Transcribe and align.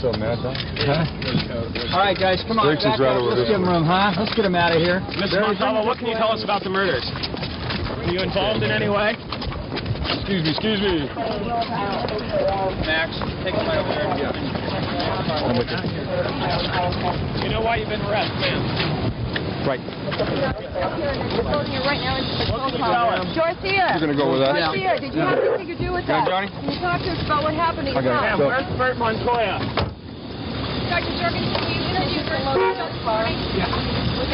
What's 0.00 0.16
up, 0.16 0.24
man? 0.24 0.32
Huh? 0.32 1.92
All 1.92 2.00
right, 2.00 2.16
guys, 2.16 2.40
come 2.48 2.56
on. 2.56 2.72
Briggs 2.72 2.88
is 2.88 2.96
right 2.96 3.20
over 3.20 3.36
Let's 3.36 3.44
give 3.52 3.60
him 3.60 3.68
room, 3.68 3.84
huh? 3.84 4.16
Let's 4.16 4.32
get 4.32 4.48
him 4.48 4.56
out 4.56 4.72
of 4.72 4.80
here. 4.80 5.04
Mr. 5.20 5.44
Montalvo, 5.44 5.84
what 5.84 6.00
can 6.00 6.08
you 6.08 6.16
tell 6.16 6.32
us 6.32 6.40
about 6.40 6.64
the 6.64 6.72
murders? 6.72 7.04
Are 7.04 8.08
you 8.08 8.24
involved 8.24 8.64
in 8.64 8.72
any 8.72 8.88
way? 8.88 9.12
Excuse 10.24 10.40
me, 10.40 10.56
excuse 10.56 10.80
me. 10.80 11.04
Max, 12.88 13.12
take 13.44 13.52
him 13.52 13.68
right 13.68 13.76
over 13.76 13.92
there. 13.92 14.08
I'm 14.08 15.52
with 15.60 15.68
you. 15.68 15.84
You 17.44 17.52
know 17.52 17.60
why 17.60 17.76
you've 17.76 17.92
been 17.92 18.00
arrested, 18.08 18.40
ma'am? 18.40 18.88
Right. 19.68 19.84
We're 19.84 21.60
you 21.68 21.84
right 21.84 22.00
now 22.00 22.16
into 22.16 22.32
the 22.40 22.48
What 22.48 22.72
can 22.72 22.80
you 22.80 22.88
car. 22.88 23.20
tell 23.20 23.28
us? 23.28 23.36
Dorothea! 23.36 24.00
You're 24.00 24.08
gonna 24.08 24.16
go 24.16 24.32
with 24.32 24.40
us? 24.40 24.56
Dorothea, 24.56 24.96
did 24.96 25.12
you 25.12 25.20
have 25.20 25.36
anything 25.36 25.68
to 25.68 25.76
do 25.76 25.92
with 25.92 26.08
that? 26.08 26.24
Johnny? 26.24 26.48
Can 26.48 26.72
you 26.72 26.80
talk 26.80 27.04
to 27.04 27.12
us 27.12 27.20
about 27.28 27.44
what 27.44 27.52
happened 27.52 27.92
to 27.92 27.92
I 27.92 28.00
your 28.00 28.16
got 28.16 28.24
it. 28.24 28.32
Ma'am, 28.32 28.38
So- 28.40 28.48
where's 28.48 28.64
Bert 28.80 28.96
Montoya? 28.96 29.89
Dr. 30.90 31.14
Jorgensen, 31.22 31.70
you 31.70 31.86
interviewed 31.86 32.26
her? 32.26 32.42
Yeah. 33.54 33.70
With 34.18 34.28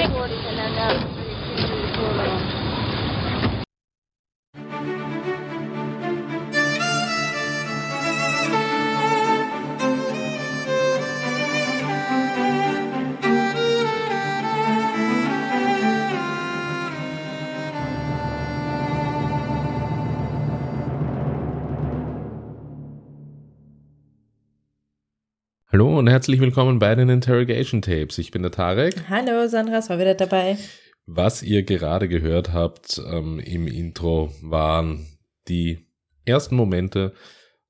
Hallo 25.97 26.03
und 26.03 26.11
herzlich 26.11 26.41
willkommen 26.41 26.79
bei 26.79 26.95
den 26.95 27.09
Interrogation 27.09 27.81
Tapes. 27.81 28.19
Ich 28.19 28.31
bin 28.31 28.43
der 28.43 28.51
Tarek. 28.51 29.09
Hallo, 29.09 29.49
Sandra 29.49 29.79
ist 29.79 29.89
mal 29.89 29.99
wieder 29.99 30.15
dabei. 30.15 30.59
Was 31.07 31.43
ihr 31.43 31.63
gerade 31.63 32.07
gehört 32.07 32.53
habt 32.53 33.01
ähm, 33.11 33.39
im 33.39 33.67
Intro 33.67 34.31
waren 34.43 35.07
die 35.49 35.87
ersten 36.27 36.55
Momente, 36.55 37.15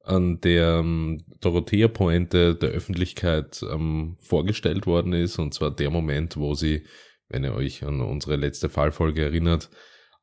an 0.02 0.40
der 0.40 0.78
ähm, 0.80 1.24
Dorothea 1.40 1.86
Pointe 1.86 2.56
der 2.56 2.70
Öffentlichkeit 2.70 3.62
ähm, 3.62 4.16
vorgestellt 4.18 4.88
worden 4.88 5.12
ist. 5.12 5.38
Und 5.38 5.54
zwar 5.54 5.70
der 5.70 5.90
Moment, 5.90 6.36
wo 6.36 6.54
sie, 6.54 6.82
wenn 7.28 7.44
ihr 7.44 7.54
euch 7.54 7.84
an 7.84 8.00
unsere 8.00 8.34
letzte 8.34 8.68
Fallfolge 8.68 9.22
erinnert, 9.22 9.70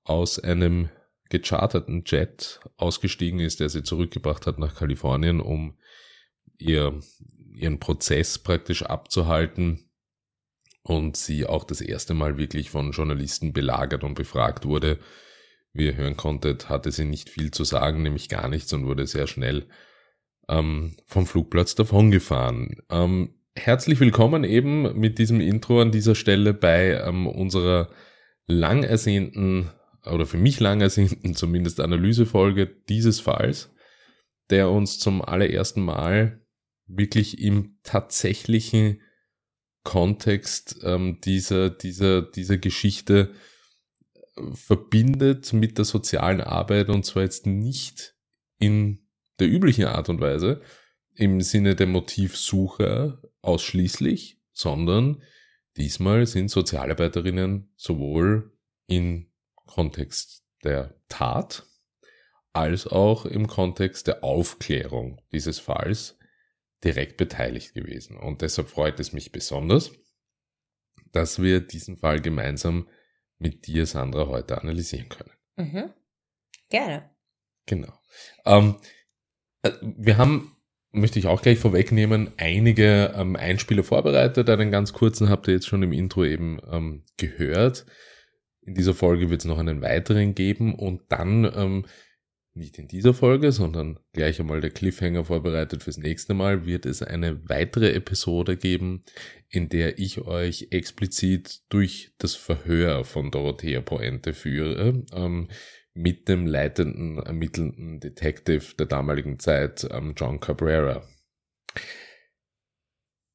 aus 0.04 0.40
einem 0.40 0.90
gecharterten 1.30 2.04
Jet 2.06 2.60
ausgestiegen 2.76 3.40
ist, 3.40 3.62
der 3.62 3.70
sie 3.70 3.82
zurückgebracht 3.82 4.46
hat 4.46 4.60
nach 4.60 4.76
Kalifornien, 4.76 5.40
um 5.40 5.78
ihr, 6.60 7.00
ihren 7.56 7.80
Prozess 7.80 8.40
praktisch 8.40 8.84
abzuhalten 8.84 9.90
und 10.84 11.18
sie 11.18 11.46
auch 11.46 11.64
das 11.64 11.82
erste 11.82 12.14
Mal 12.14 12.38
wirklich 12.38 12.70
von 12.70 12.92
Journalisten 12.92 13.54
belagert 13.54 14.04
und 14.04 14.16
befragt 14.16 14.66
wurde. 14.66 15.00
Wie 15.72 15.86
ihr 15.86 15.96
hören 15.96 16.18
konntet, 16.18 16.70
hatte 16.70 16.92
sie 16.92 17.06
nicht 17.06 17.30
viel 17.30 17.52
zu 17.52 17.64
sagen, 17.64 18.04
nämlich 18.04 18.30
gar 18.30 18.48
nichts 18.48 18.72
und 18.74 18.86
wurde 18.86 19.08
sehr 19.08 19.28
schnell 19.28 19.66
ähm, 20.50 20.96
vom 21.06 21.26
Flugplatz 21.26 21.74
davongefahren. 21.74 22.82
Ähm, 22.90 23.36
herzlich 23.56 24.00
willkommen 24.00 24.44
eben 24.44 25.00
mit 25.00 25.18
diesem 25.18 25.40
Intro 25.40 25.82
an 25.82 25.92
dieser 25.92 26.16
Stelle 26.16 26.54
bei 26.54 27.02
ähm, 27.02 27.28
unserer 27.28 27.90
lang 28.46 28.84
ersehnten 28.84 29.72
oder 30.06 30.26
für 30.26 30.38
mich 30.38 30.60
lang 30.60 30.82
ersehnten 30.82 31.34
zumindest 31.36 31.80
Analysefolge 31.80 32.68
dieses 32.68 33.20
Falls, 33.20 33.74
der 34.50 34.70
uns 34.70 35.00
zum 35.00 35.24
allerersten 35.24 35.82
Mal 35.82 36.43
wirklich 36.98 37.40
im 37.40 37.78
tatsächlichen 37.84 39.02
Kontext 39.84 40.78
ähm, 40.84 41.20
dieser, 41.24 41.70
dieser, 41.70 42.22
dieser 42.22 42.58
Geschichte 42.58 43.34
äh, 44.16 44.42
verbindet 44.54 45.54
mit 45.54 45.78
der 45.78 45.86
sozialen 45.86 46.42
Arbeit 46.42 46.90
und 46.90 47.06
zwar 47.06 47.24
jetzt 47.24 47.46
nicht 47.46 48.16
in 48.60 49.08
der 49.40 49.50
üblichen 49.50 49.86
Art 49.86 50.10
und 50.10 50.22
Weise 50.22 50.62
im 51.16 51.42
Sinne 51.42 51.76
der 51.76 51.88
Motivsuche 51.88 53.22
ausschließlich, 53.42 54.40
sondern 54.52 55.22
diesmal 55.78 56.26
sind 56.26 56.50
Sozialarbeiterinnen 56.50 57.72
sowohl 57.76 58.58
in 58.88 59.32
Kontext 59.66 60.44
der 60.64 60.96
Tat 61.10 61.66
als 62.54 62.88
auch 62.88 63.26
im 63.26 63.48
Kontext 63.48 64.08
der 64.08 64.24
Aufklärung 64.24 65.22
dieses 65.32 65.60
Falls 65.60 66.18
direkt 66.84 67.18
beteiligt 67.18 67.74
gewesen. 67.74 68.18
Und 68.18 68.42
deshalb 68.42 68.70
freut 68.70 69.00
es 69.00 69.14
mich 69.14 69.32
besonders, 69.32 69.92
dass 71.12 71.42
wir 71.42 71.62
diesen 71.62 71.98
Fall 71.98 72.22
gemeinsam 72.22 72.88
mit 73.40 73.68
dir, 73.68 73.86
Sandra, 73.86 74.28
heute 74.28 74.62
analysieren 74.62 75.10
können. 75.10 75.32
Mhm. 75.56 75.94
Gerne. 76.70 77.10
Genau. 77.66 77.94
Ähm, 78.46 78.76
äh, 79.62 79.72
wir 79.82 80.18
haben, 80.18 80.56
möchte 80.92 81.20
ich 81.20 81.28
auch 81.28 81.42
gleich 81.42 81.60
vorwegnehmen, 81.60 82.32
einige 82.38 83.14
ähm, 83.16 83.36
Einspieler 83.36 83.84
vorbereitet. 83.84 84.50
Einen 84.50 84.72
ganz 84.72 84.94
kurzen 84.94 85.30
habt 85.30 85.48
ihr 85.48 85.54
jetzt 85.54 85.68
schon 85.68 85.84
im 85.84 85.94
Intro 85.94 86.26
eben 86.26 86.60
ähm, 86.70 87.06
gehört. 87.18 87.86
In 88.62 88.76
dieser 88.76 88.94
Folge 88.94 89.30
wird 89.30 89.42
es 89.42 89.46
noch 89.46 89.60
einen 89.60 89.82
weiteren 89.82 90.36
geben 90.36 90.76
und 90.76 91.02
dann 91.10 91.46
ähm, 91.56 91.86
nicht 92.56 92.78
in 92.78 92.88
dieser 92.88 93.14
Folge, 93.14 93.52
sondern 93.52 94.00
gleich 94.14 94.40
einmal 94.40 94.62
der 94.62 94.70
Cliffhanger 94.70 95.26
vorbereitet 95.26 95.84
fürs 95.84 95.98
nächste 95.98 96.34
Mal, 96.34 96.66
wird 96.66 96.86
es 96.86 97.02
eine 97.02 97.50
weitere 97.50 97.94
Episode 97.94 98.58
geben, 98.58 99.04
in 99.50 99.70
der 99.70 99.98
ich 99.98 100.22
euch 100.22 100.68
explizit 100.72 101.62
durch 101.70 102.14
das 102.20 102.36
Verhör 102.36 103.06
von 103.06 103.32
Dorothea 103.32 103.82
Poente 103.82 104.34
führe, 104.34 105.04
ähm, 105.14 105.48
mit 105.96 106.28
dem 106.28 106.48
leitenden, 106.48 107.18
ermittelnden 107.18 108.00
Detective 108.00 108.76
der 108.78 108.88
damaligen 108.88 109.40
Zeit, 109.40 109.88
ähm, 109.92 110.14
John 110.16 110.40
Cabrera. 110.40 111.04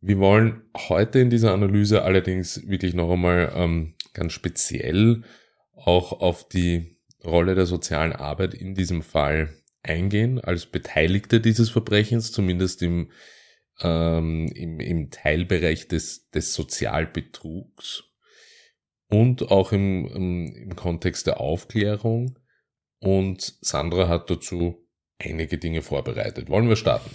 Wir 0.00 0.18
wollen 0.18 0.62
heute 0.76 1.18
in 1.18 1.30
dieser 1.30 1.52
Analyse 1.52 2.02
allerdings 2.02 2.68
wirklich 2.68 2.94
noch 2.94 3.10
einmal 3.10 3.52
ähm, 3.54 3.94
ganz 4.12 4.32
speziell 4.32 5.22
auch 5.74 6.12
auf 6.20 6.48
die 6.48 6.97
Rolle 7.24 7.54
der 7.54 7.66
sozialen 7.66 8.12
Arbeit 8.12 8.54
in 8.54 8.74
diesem 8.74 9.02
Fall 9.02 9.54
eingehen, 9.82 10.40
als 10.40 10.66
Beteiligte 10.66 11.40
dieses 11.40 11.70
Verbrechens, 11.70 12.32
zumindest 12.32 12.82
im, 12.82 13.10
ähm, 13.80 14.50
im, 14.54 14.80
im 14.80 15.10
Teilbereich 15.10 15.88
des, 15.88 16.28
des 16.30 16.54
Sozialbetrugs 16.54 18.04
und 19.08 19.50
auch 19.50 19.72
im, 19.72 20.06
im, 20.06 20.54
im 20.54 20.76
Kontext 20.76 21.26
der 21.26 21.40
Aufklärung. 21.40 22.38
Und 23.00 23.54
Sandra 23.60 24.08
hat 24.08 24.30
dazu 24.30 24.86
einige 25.18 25.58
Dinge 25.58 25.82
vorbereitet. 25.82 26.48
Wollen 26.48 26.68
wir 26.68 26.76
starten? 26.76 27.10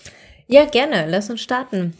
Ja, 0.48 0.66
gerne. 0.66 1.06
Lass 1.10 1.30
uns 1.30 1.42
starten. 1.42 1.94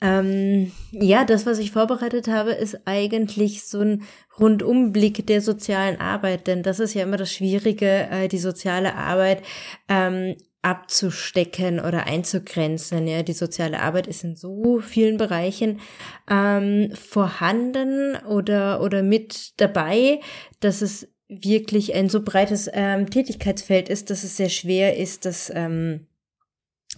Ähm, 0.00 0.72
ja, 0.92 1.24
das, 1.24 1.44
was 1.44 1.58
ich 1.58 1.72
vorbereitet 1.72 2.28
habe, 2.28 2.52
ist 2.52 2.80
eigentlich 2.84 3.64
so 3.64 3.80
ein 3.80 4.02
Rundumblick 4.38 5.26
der 5.26 5.40
sozialen 5.40 6.00
Arbeit, 6.00 6.46
denn 6.46 6.62
das 6.62 6.78
ist 6.78 6.94
ja 6.94 7.02
immer 7.02 7.16
das 7.16 7.32
Schwierige, 7.32 8.08
äh, 8.10 8.28
die 8.28 8.38
soziale 8.38 8.94
Arbeit 8.94 9.42
ähm, 9.88 10.36
abzustecken 10.62 11.80
oder 11.80 12.06
einzugrenzen. 12.06 13.06
Ja, 13.06 13.22
die 13.22 13.32
soziale 13.32 13.80
Arbeit 13.80 14.06
ist 14.06 14.24
in 14.24 14.36
so 14.36 14.80
vielen 14.80 15.16
Bereichen 15.16 15.80
ähm, 16.28 16.90
vorhanden 16.94 18.16
oder 18.26 18.80
oder 18.82 19.02
mit 19.02 19.60
dabei, 19.60 20.20
dass 20.60 20.82
es 20.82 21.08
wirklich 21.28 21.94
ein 21.94 22.08
so 22.08 22.22
breites 22.22 22.68
ähm, 22.72 23.10
Tätigkeitsfeld 23.10 23.88
ist, 23.88 24.10
dass 24.10 24.24
es 24.24 24.36
sehr 24.36 24.48
schwer 24.48 24.96
ist, 24.96 25.24
das 25.26 25.52
ähm, 25.54 26.07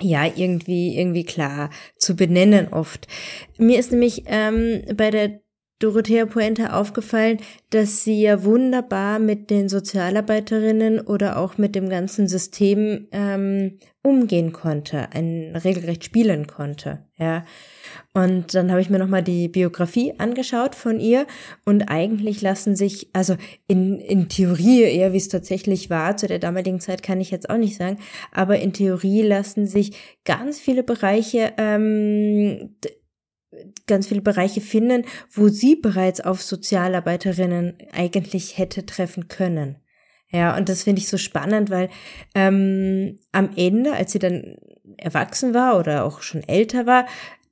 ja, 0.02 0.24
irgendwie, 0.24 0.98
irgendwie 0.98 1.24
klar 1.24 1.70
zu 1.96 2.16
benennen 2.16 2.68
oft. 2.72 3.06
Mir 3.58 3.78
ist 3.78 3.92
nämlich 3.92 4.24
ähm, 4.26 4.82
bei 4.94 5.10
der 5.10 5.40
Dorothea 5.80 6.26
Puente 6.26 6.74
aufgefallen, 6.74 7.38
dass 7.70 8.04
sie 8.04 8.20
ja 8.20 8.44
wunderbar 8.44 9.18
mit 9.18 9.50
den 9.50 9.68
Sozialarbeiterinnen 9.68 11.00
oder 11.00 11.38
auch 11.38 11.56
mit 11.56 11.74
dem 11.74 11.88
ganzen 11.88 12.28
System 12.28 13.08
ähm, 13.12 13.78
umgehen 14.02 14.52
konnte, 14.52 15.10
ein 15.12 15.56
regelrecht 15.56 16.04
spielen 16.04 16.46
konnte, 16.46 17.00
ja. 17.18 17.44
Und 18.12 18.54
dann 18.54 18.70
habe 18.70 18.80
ich 18.80 18.90
mir 18.90 18.98
nochmal 18.98 19.22
die 19.22 19.48
Biografie 19.48 20.14
angeschaut 20.18 20.74
von 20.74 21.00
ihr 21.00 21.26
und 21.64 21.84
eigentlich 21.90 22.40
lassen 22.42 22.76
sich, 22.76 23.08
also 23.12 23.36
in, 23.66 24.00
in 24.00 24.28
Theorie, 24.28 24.82
eher 24.82 25.12
wie 25.12 25.18
es 25.18 25.28
tatsächlich 25.28 25.90
war, 25.90 26.16
zu 26.16 26.26
der 26.26 26.38
damaligen 26.38 26.80
Zeit 26.80 27.02
kann 27.02 27.20
ich 27.20 27.30
jetzt 27.30 27.48
auch 27.48 27.58
nicht 27.58 27.76
sagen, 27.76 27.98
aber 28.32 28.58
in 28.58 28.72
Theorie 28.72 29.22
lassen 29.22 29.66
sich 29.66 29.92
ganz 30.24 30.58
viele 30.58 30.82
Bereiche, 30.82 31.52
ähm, 31.56 32.76
ganz 33.86 34.06
viele 34.06 34.22
Bereiche 34.22 34.60
finden, 34.60 35.04
wo 35.32 35.48
sie 35.48 35.76
bereits 35.76 36.20
auf 36.20 36.42
Sozialarbeiterinnen 36.42 37.76
eigentlich 37.92 38.58
hätte 38.58 38.86
treffen 38.86 39.28
können. 39.28 39.76
Ja, 40.30 40.56
und 40.56 40.68
das 40.68 40.84
finde 40.84 41.00
ich 41.00 41.08
so 41.08 41.16
spannend, 41.16 41.70
weil 41.70 41.88
ähm, 42.34 43.18
am 43.32 43.50
Ende, 43.56 43.92
als 43.92 44.12
sie 44.12 44.20
dann 44.20 44.56
erwachsen 44.96 45.54
war 45.54 45.78
oder 45.78 46.04
auch 46.04 46.22
schon 46.22 46.46
älter 46.46 46.86
war, 46.86 47.06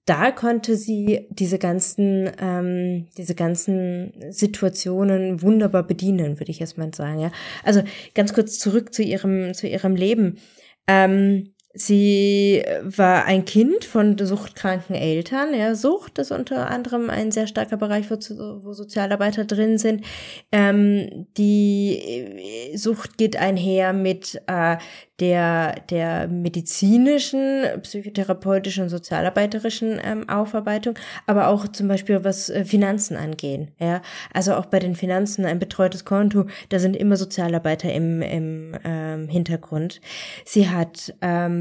da 0.04 0.30
konnte 0.30 0.76
sie 0.76 1.26
diese 1.28 1.58
ganzen, 1.58 2.30
ähm, 2.40 3.08
diese 3.18 3.34
ganzen 3.34 4.12
Situationen 4.30 5.42
wunderbar 5.42 5.82
bedienen, 5.82 6.38
würde 6.38 6.50
ich 6.50 6.60
erstmal 6.60 6.94
sagen. 6.94 7.18
Ja, 7.18 7.32
also 7.62 7.82
ganz 8.14 8.32
kurz 8.32 8.58
zurück 8.58 8.94
zu 8.94 9.02
ihrem, 9.02 9.52
zu 9.52 9.66
ihrem 9.66 9.96
Leben. 9.96 10.38
Ähm, 10.86 11.52
Sie 11.74 12.64
war 12.82 13.26
ein 13.26 13.44
Kind 13.44 13.84
von 13.84 14.16
suchtkranken 14.18 14.96
Eltern. 14.96 15.54
Ja, 15.54 15.74
Sucht 15.74 16.18
ist 16.18 16.32
unter 16.32 16.70
anderem 16.70 17.10
ein 17.10 17.30
sehr 17.30 17.46
starker 17.46 17.76
Bereich, 17.76 18.10
wo, 18.10 18.16
wo 18.64 18.72
Sozialarbeiter 18.72 19.44
drin 19.44 19.78
sind. 19.78 20.04
Ähm, 20.50 21.26
die 21.36 22.72
Sucht 22.74 23.18
geht 23.18 23.36
einher 23.36 23.92
mit 23.92 24.40
äh, 24.46 24.78
der, 25.20 25.74
der 25.90 26.28
medizinischen, 26.28 27.64
psychotherapeutischen 27.82 28.84
und 28.84 28.88
sozialarbeiterischen 28.88 30.00
ähm, 30.02 30.28
Aufarbeitung, 30.28 30.94
aber 31.26 31.48
auch 31.48 31.66
zum 31.68 31.88
Beispiel 31.88 32.22
was 32.22 32.48
äh, 32.50 32.64
Finanzen 32.64 33.16
angehen. 33.16 33.72
Ja, 33.80 34.00
also 34.32 34.54
auch 34.54 34.66
bei 34.66 34.78
den 34.78 34.94
Finanzen 34.94 35.44
ein 35.44 35.58
betreutes 35.58 36.04
Konto, 36.04 36.46
da 36.68 36.78
sind 36.78 36.96
immer 36.96 37.16
Sozialarbeiter 37.16 37.92
im, 37.92 38.22
im 38.22 38.76
ähm, 38.84 39.28
Hintergrund. 39.28 40.00
Sie 40.44 40.68
hat, 40.68 41.14
ähm, 41.20 41.57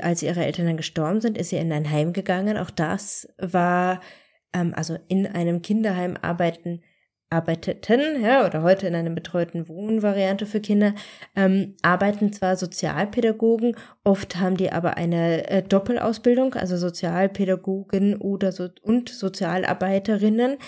als 0.00 0.22
ihre 0.22 0.44
Eltern 0.44 0.66
dann 0.66 0.76
gestorben 0.76 1.20
sind, 1.20 1.38
ist 1.38 1.50
sie 1.50 1.56
in 1.56 1.72
ein 1.72 1.90
Heim 1.90 2.12
gegangen. 2.12 2.56
Auch 2.56 2.70
das 2.70 3.28
war, 3.38 4.00
ähm, 4.52 4.72
also 4.74 4.98
in 5.08 5.26
einem 5.26 5.62
Kinderheim 5.62 6.16
arbeiten 6.20 6.82
arbeiteten, 7.28 8.22
ja, 8.22 8.46
oder 8.46 8.62
heute 8.62 8.86
in 8.86 8.94
einer 8.94 9.10
betreuten 9.10 9.68
Wohnvariante 9.68 10.46
für 10.46 10.60
Kinder, 10.60 10.94
ähm, 11.34 11.74
arbeiten 11.82 12.32
zwar 12.32 12.56
Sozialpädagogen, 12.56 13.76
oft 14.04 14.36
haben 14.36 14.56
die 14.56 14.70
aber 14.70 14.96
eine 14.96 15.48
äh, 15.50 15.62
Doppelausbildung, 15.62 16.54
also 16.54 16.76
Sozialpädagogin 16.76 18.16
oder 18.16 18.52
so, 18.52 18.68
und 18.82 19.08
Sozialarbeiterinnen. 19.08 20.58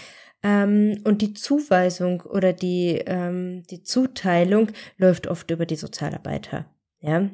Ähm, 0.43 1.01
und 1.05 1.23
die 1.23 1.35
Zuweisung 1.35 2.23
oder 2.23 2.53
die, 2.53 3.03
ähm, 3.07 3.65
die 3.71 3.83
Zuteilung 3.83 4.69
läuft 4.97 5.27
oft 5.27 5.51
über 5.51 5.67
die 5.67 5.77
Sozialarbeiter. 5.77 6.67
Ja. 7.01 7.29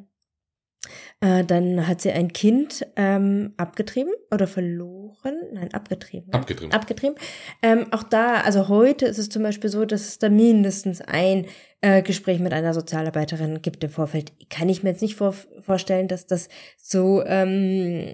Äh, 1.20 1.44
dann 1.44 1.86
hat 1.86 2.00
sie 2.00 2.10
ein 2.12 2.32
Kind 2.32 2.86
ähm, 2.96 3.54
abgetrieben 3.56 4.12
oder 4.30 4.46
verloren. 4.46 5.36
Nein, 5.52 5.72
abgetrieben. 5.72 6.32
Abgetrieben. 6.32 6.72
Abgetrieben. 6.72 7.16
Ähm, 7.62 7.86
auch 7.92 8.02
da, 8.02 8.40
also 8.40 8.68
heute 8.68 9.06
ist 9.06 9.18
es 9.18 9.28
zum 9.28 9.42
Beispiel 9.42 9.70
so, 9.70 9.84
dass 9.84 10.02
es 10.02 10.18
da 10.18 10.28
mindestens 10.28 11.00
ein 11.00 11.46
äh, 11.80 12.02
Gespräch 12.02 12.40
mit 12.40 12.52
einer 12.52 12.74
Sozialarbeiterin 12.74 13.62
gibt 13.62 13.84
im 13.84 13.90
Vorfeld. 13.90 14.32
Kann 14.48 14.68
ich 14.68 14.82
mir 14.82 14.90
jetzt 14.90 15.02
nicht 15.02 15.16
vor 15.16 15.34
vorstellen, 15.60 16.08
dass 16.08 16.26
das 16.26 16.48
so 16.76 17.22
ähm, 17.24 18.06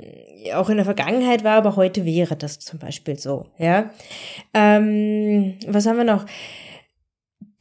auch 0.55 0.71
in 0.71 0.77
der 0.77 0.85
Vergangenheit 0.85 1.45
war, 1.45 1.57
aber 1.57 1.77
heute 1.77 2.05
wäre 2.05 2.37
das 2.37 2.59
zum 2.59 2.79
Beispiel 2.79 3.19
so. 3.19 3.47
Ja. 3.59 3.91
Ähm, 4.55 5.57
was 5.67 5.87
haben 5.87 5.99
wir 5.99 6.05
noch? 6.05 6.27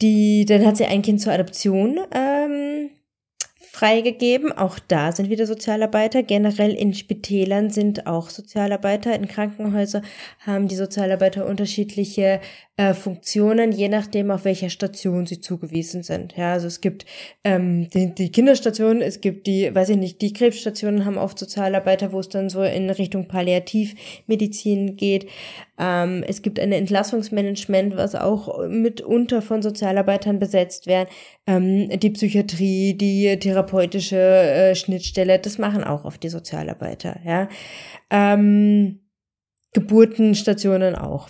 Die, 0.02 0.46
dann 0.46 0.66
hat 0.66 0.78
sie 0.78 0.86
ein 0.86 1.02
Kind 1.02 1.22
zur 1.22 1.34
Adoption 1.34 2.00
ähm, 2.14 2.90
freigegeben. 3.80 4.52
Auch 4.52 4.78
da 4.78 5.14
sind 5.14 5.30
wieder 5.30 5.46
Sozialarbeiter. 5.46 6.22
Generell 6.22 6.74
in 6.74 6.94
Spitälern 6.94 7.70
sind 7.70 8.08
auch 8.08 8.30
Sozialarbeiter. 8.30 9.16
In 9.16 9.30
Krankenhäusern 9.30 10.04
haben 10.46 10.68
die 10.68 10.76
Sozialarbeiter 10.76 11.46
unterschiedliche 11.46 12.42
äh, 12.80 12.94
Funktionen, 12.94 13.74
je 13.74 13.90
nachdem, 13.90 14.31
auf 14.31 14.46
welcher 14.46 14.70
Station 14.70 15.26
sie 15.26 15.42
zugewiesen 15.42 16.02
sind. 16.02 16.38
Ja, 16.38 16.54
also 16.54 16.68
es 16.68 16.80
gibt 16.80 17.06
ähm, 17.44 17.90
die, 17.90 18.16
die 18.16 18.31
Kinderstation, 18.31 19.02
es 19.02 19.20
gibt 19.20 19.48
die, 19.48 19.76
weiß 19.76 19.90
ich 19.90 19.98
nicht, 19.98 20.22
die 20.22 20.31
Krebsstationen 20.31 21.04
haben 21.04 21.18
oft 21.18 21.38
Sozialarbeiter, 21.38 22.14
wo 22.14 22.22
es 22.22 22.30
dann 22.30 22.48
so 22.48 22.64
in 22.64 22.90
Richtung 22.90 23.28
Palliativmedizin 23.28 24.96
geht. 24.96 25.28
Ähm, 25.78 26.24
es 26.26 26.42
gibt 26.42 26.58
ein 26.58 26.72
Entlassungsmanagement, 26.72 27.98
was 27.98 28.16
auch 28.16 28.66
mitunter 28.70 29.42
von 29.42 29.62
Sozialarbeitern 29.62 30.40
besetzt 30.40 30.88
werden. 30.88 31.10
Ähm, 31.48 31.90
die 32.00 32.12
Psychiatrie, 32.12 32.94
die 32.94 33.38
therapeutische 33.40 34.16
äh, 34.16 34.74
Schnittstelle, 34.74 35.38
das 35.38 35.58
machen 35.58 35.84
auch 35.84 36.06
oft 36.06 36.24
die 36.24 36.30
Sozialarbeiter. 36.30 37.20
Ja. 37.25 37.50
Ähm, 38.10 39.02
Geburtenstationen 39.74 40.96
auch. 40.96 41.28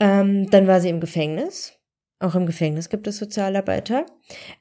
Ähm, 0.00 0.50
dann 0.50 0.66
war 0.66 0.80
sie 0.80 0.88
im 0.88 1.00
Gefängnis. 1.00 1.72
Auch 2.18 2.34
im 2.34 2.46
Gefängnis 2.46 2.88
gibt 2.88 3.06
es 3.06 3.18
Sozialarbeiter. 3.18 4.06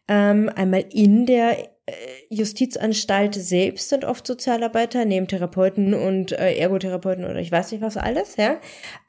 Ähm, 0.09 0.49
einmal 0.53 0.83
in 0.91 1.25
der 1.25 1.57
äh, 1.87 1.93
Justizanstalt 2.29 3.35
selbst 3.35 3.89
sind 3.89 4.03
oft 4.03 4.27
Sozialarbeiter, 4.27 5.05
neben 5.05 5.27
Therapeuten 5.27 5.93
und 5.93 6.33
äh, 6.33 6.55
Ergotherapeuten 6.55 7.23
oder 7.23 7.39
ich 7.39 7.51
weiß 7.51 7.71
nicht 7.71 7.81
was 7.81 7.95
alles, 7.95 8.35
ja. 8.35 8.59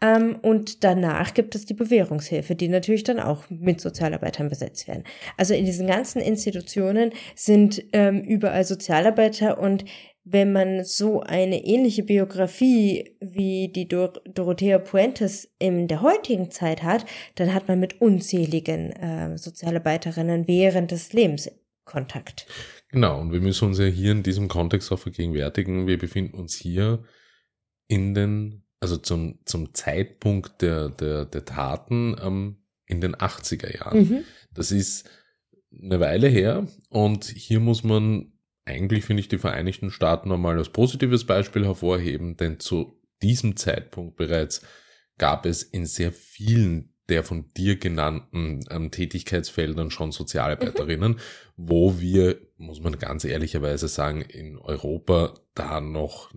Ähm, 0.00 0.38
und 0.42 0.84
danach 0.84 1.34
gibt 1.34 1.56
es 1.56 1.66
die 1.66 1.74
Bewährungshilfe, 1.74 2.54
die 2.54 2.68
natürlich 2.68 3.02
dann 3.02 3.18
auch 3.18 3.50
mit 3.50 3.80
Sozialarbeitern 3.80 4.48
besetzt 4.48 4.86
werden. 4.86 5.02
Also 5.36 5.54
in 5.54 5.64
diesen 5.64 5.88
ganzen 5.88 6.20
Institutionen 6.20 7.12
sind 7.34 7.82
ähm, 7.92 8.20
überall 8.20 8.64
Sozialarbeiter 8.64 9.58
und 9.58 9.84
wenn 10.28 10.52
man 10.52 10.84
so 10.84 11.20
eine 11.20 11.64
ähnliche 11.64 12.02
Biografie 12.02 13.16
wie 13.20 13.68
die 13.68 13.86
Dor 13.86 14.12
Dorothea 14.24 14.78
Puentes 14.78 15.48
in 15.60 15.86
der 15.86 16.02
heutigen 16.02 16.50
Zeit 16.50 16.82
hat, 16.82 17.06
dann 17.36 17.54
hat 17.54 17.68
man 17.68 17.78
mit 17.78 18.00
unzähligen 18.00 18.90
äh, 18.90 19.38
Sozialarbeiterinnen 19.38 20.48
während 20.48 20.90
des 20.90 21.12
Lebens 21.12 21.48
Kontakt. 21.84 22.46
Genau, 22.90 23.20
und 23.20 23.30
wir 23.30 23.40
müssen 23.40 23.68
uns 23.68 23.78
ja 23.78 23.84
hier 23.84 24.10
in 24.10 24.24
diesem 24.24 24.48
Kontext 24.48 24.90
auch 24.90 24.98
vergegenwärtigen, 24.98 25.86
wir 25.86 25.96
befinden 25.96 26.36
uns 26.36 26.56
hier 26.56 27.04
in 27.86 28.12
den, 28.14 28.64
also 28.80 28.96
zum, 28.96 29.38
zum 29.44 29.74
Zeitpunkt 29.74 30.60
der, 30.60 30.88
der, 30.88 31.24
der 31.24 31.44
Taten 31.44 32.16
ähm, 32.20 32.56
in 32.86 33.00
den 33.00 33.14
80er 33.14 33.78
Jahren. 33.78 33.98
Mhm. 33.98 34.24
Das 34.50 34.72
ist 34.72 35.08
eine 35.72 36.00
Weile 36.00 36.26
her 36.26 36.66
und 36.88 37.26
hier 37.26 37.60
muss 37.60 37.84
man 37.84 38.32
eigentlich 38.66 39.04
finde 39.04 39.20
ich 39.20 39.28
die 39.28 39.38
Vereinigten 39.38 39.90
Staaten 39.90 40.30
einmal 40.30 40.58
als 40.58 40.68
positives 40.68 41.24
Beispiel 41.24 41.64
hervorheben, 41.64 42.36
denn 42.36 42.60
zu 42.60 43.00
diesem 43.22 43.56
Zeitpunkt 43.56 44.16
bereits 44.16 44.62
gab 45.18 45.46
es 45.46 45.62
in 45.62 45.86
sehr 45.86 46.12
vielen 46.12 46.92
der 47.08 47.22
von 47.22 47.44
dir 47.56 47.78
genannten 47.78 48.64
ähm, 48.70 48.90
Tätigkeitsfeldern 48.90 49.90
schon 49.90 50.12
Sozialarbeiterinnen, 50.12 51.12
mhm. 51.12 51.18
wo 51.56 52.00
wir, 52.00 52.38
muss 52.58 52.80
man 52.80 52.98
ganz 52.98 53.24
ehrlicherweise 53.24 53.88
sagen, 53.88 54.22
in 54.22 54.58
Europa 54.58 55.34
da 55.54 55.80
noch 55.80 56.30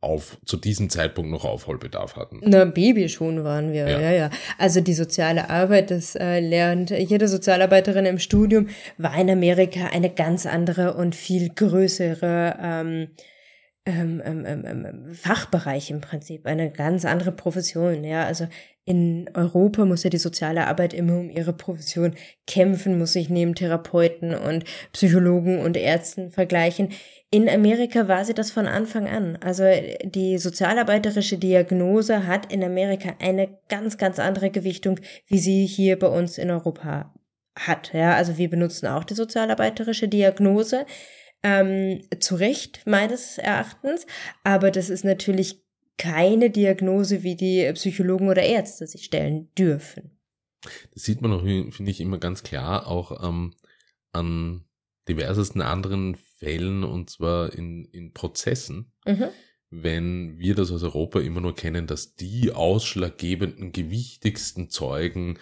auf, 0.00 0.38
zu 0.44 0.56
diesem 0.56 0.90
Zeitpunkt 0.90 1.30
noch 1.30 1.44
Aufholbedarf 1.44 2.16
hatten. 2.16 2.40
Na, 2.42 2.64
Baby 2.64 3.08
schon 3.08 3.44
waren 3.44 3.72
wir, 3.72 3.88
ja, 3.88 4.00
ja. 4.00 4.12
ja. 4.12 4.30
Also 4.58 4.80
die 4.80 4.94
soziale 4.94 5.50
Arbeit, 5.50 5.90
das 5.90 6.16
äh, 6.16 6.40
lernt 6.40 6.90
jede 6.90 7.28
Sozialarbeiterin 7.28 8.06
im 8.06 8.18
Studium, 8.18 8.68
war 8.98 9.16
in 9.16 9.30
Amerika 9.30 9.86
eine 9.92 10.10
ganz 10.10 10.46
andere 10.46 10.94
und 10.94 11.14
viel 11.14 11.50
größere 11.50 12.58
ähm, 12.60 13.08
ähm, 13.86 14.22
ähm, 14.24 14.44
ähm, 14.46 14.64
ähm 14.66 15.14
Fachbereich 15.14 15.90
im 15.90 16.00
Prinzip, 16.00 16.46
eine 16.46 16.72
ganz 16.72 17.04
andere 17.04 17.32
Profession, 17.32 18.02
ja. 18.02 18.24
Also 18.24 18.48
in 18.86 19.30
Europa 19.32 19.84
muss 19.86 20.04
ja 20.04 20.10
die 20.10 20.18
soziale 20.18 20.66
Arbeit 20.66 20.92
immer 20.92 21.18
um 21.18 21.30
ihre 21.30 21.54
Profession 21.54 22.14
kämpfen, 22.46 22.98
muss 22.98 23.14
sich 23.14 23.30
neben 23.30 23.54
Therapeuten 23.54 24.34
und 24.34 24.64
Psychologen 24.92 25.60
und 25.60 25.76
Ärzten 25.76 26.30
vergleichen. 26.30 26.90
In 27.30 27.48
Amerika 27.48 28.08
war 28.08 28.24
sie 28.24 28.34
das 28.34 28.50
von 28.50 28.66
Anfang 28.66 29.08
an. 29.08 29.38
Also 29.42 29.64
die 30.04 30.36
sozialarbeiterische 30.36 31.38
Diagnose 31.38 32.26
hat 32.26 32.52
in 32.52 32.62
Amerika 32.62 33.14
eine 33.20 33.58
ganz, 33.68 33.96
ganz 33.96 34.18
andere 34.18 34.50
Gewichtung, 34.50 35.00
wie 35.26 35.38
sie 35.38 35.64
hier 35.64 35.98
bei 35.98 36.08
uns 36.08 36.36
in 36.36 36.50
Europa 36.50 37.14
hat. 37.56 37.92
Ja, 37.94 38.14
also 38.14 38.36
wir 38.36 38.50
benutzen 38.50 38.86
auch 38.86 39.04
die 39.04 39.14
sozialarbeiterische 39.14 40.08
Diagnose. 40.08 40.84
Ähm, 41.46 42.00
zu 42.20 42.36
Recht 42.36 42.80
meines 42.86 43.36
Erachtens, 43.36 44.06
aber 44.44 44.70
das 44.70 44.88
ist 44.88 45.04
natürlich 45.04 45.63
keine 45.98 46.50
Diagnose, 46.50 47.22
wie 47.22 47.36
die 47.36 47.70
Psychologen 47.74 48.28
oder 48.28 48.42
Ärzte 48.42 48.86
sich 48.86 49.04
stellen 49.04 49.50
dürfen. 49.56 50.10
Das 50.92 51.04
sieht 51.04 51.20
man 51.20 51.32
auch, 51.32 51.42
finde 51.42 51.90
ich, 51.90 52.00
immer 52.00 52.18
ganz 52.18 52.42
klar 52.42 52.86
auch 52.86 53.22
ähm, 53.26 53.54
an 54.12 54.64
diversesten 55.08 55.60
anderen 55.60 56.16
Fällen 56.38 56.84
und 56.84 57.10
zwar 57.10 57.52
in, 57.52 57.84
in 57.86 58.12
Prozessen. 58.12 58.92
Mhm. 59.06 59.26
Wenn 59.70 60.38
wir 60.38 60.54
das 60.54 60.70
aus 60.70 60.82
Europa 60.82 61.20
immer 61.20 61.40
nur 61.40 61.54
kennen, 61.54 61.86
dass 61.86 62.14
die 62.14 62.52
ausschlaggebenden, 62.52 63.72
gewichtigsten 63.72 64.70
Zeugen 64.70 65.38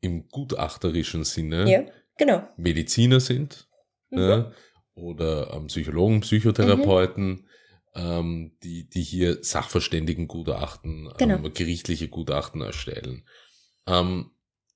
im 0.00 0.28
gutachterischen 0.28 1.24
Sinne 1.24 1.70
ja, 1.70 1.84
genau. 2.16 2.48
Mediziner 2.56 3.20
sind 3.20 3.68
mhm. 4.10 4.18
ja, 4.18 4.52
oder 4.94 5.52
ähm, 5.54 5.66
Psychologen, 5.66 6.20
Psychotherapeuten, 6.20 7.28
mhm 7.28 7.46
ähm, 7.94 8.56
die, 8.62 8.88
die 8.88 9.02
hier 9.02 9.42
Sachverständigengutachten, 9.42 11.12
genau. 11.18 11.36
ähm, 11.36 11.52
gerichtliche 11.52 12.08
Gutachten 12.08 12.60
erstellen. 12.60 13.24
Ähm, 13.86 14.30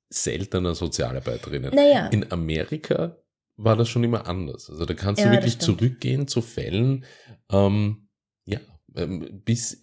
seltener 0.08 0.74
Sozialarbeiterinnen. 0.74 1.74
Naja. 1.74 2.06
In 2.08 2.30
Amerika 2.30 3.16
war 3.56 3.76
das 3.76 3.88
schon 3.88 4.04
immer 4.04 4.26
anders. 4.26 4.70
Also 4.70 4.84
da 4.84 4.94
kannst 4.94 5.20
ja, 5.20 5.28
du 5.28 5.32
wirklich 5.32 5.58
zurückgehen 5.58 6.28
zu 6.28 6.42
Fällen, 6.42 7.04
ähm, 7.50 8.08
ja, 8.44 8.60
ähm, 8.94 9.42
bis 9.44 9.80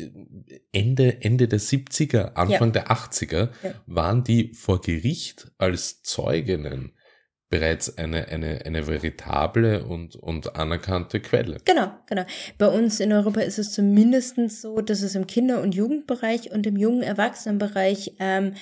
Ende, 0.71 1.21
Ende 1.21 1.47
der 1.47 1.59
70er, 1.59 2.33
Anfang 2.35 2.71
der 2.71 2.91
80er 2.91 3.49
Ja. 3.63 3.73
waren 3.87 4.23
die 4.23 4.53
vor 4.53 4.81
Gericht 4.81 5.51
als 5.57 6.03
Zeuginnen 6.03 6.93
bereits 7.53 8.00
eine, 8.00 8.29
eine, 8.29 8.65
eine 8.65 8.88
veritable 8.88 9.86
und, 9.86 10.15
und 10.15 10.55
anerkannte 10.55 11.19
Quelle. 11.19 11.57
Genau, 11.65 11.91
genau. 12.07 12.24
Bei 12.57 12.65
uns 12.65 13.00
in 13.00 13.13
Europa 13.13 13.41
ist 13.41 13.60
es 13.60 13.74
zumindest 13.74 14.38
so, 14.60 14.81
dass 14.81 15.03
es 15.03 15.13
im 15.13 15.27
Kinder- 15.27 15.62
und 15.62 15.75
Jugendbereich 15.75 16.51
und 16.51 16.65
im 16.65 16.77
jungen 16.77 17.03
Erwachsenenbereich 17.03 18.13
ähm, 18.17 18.55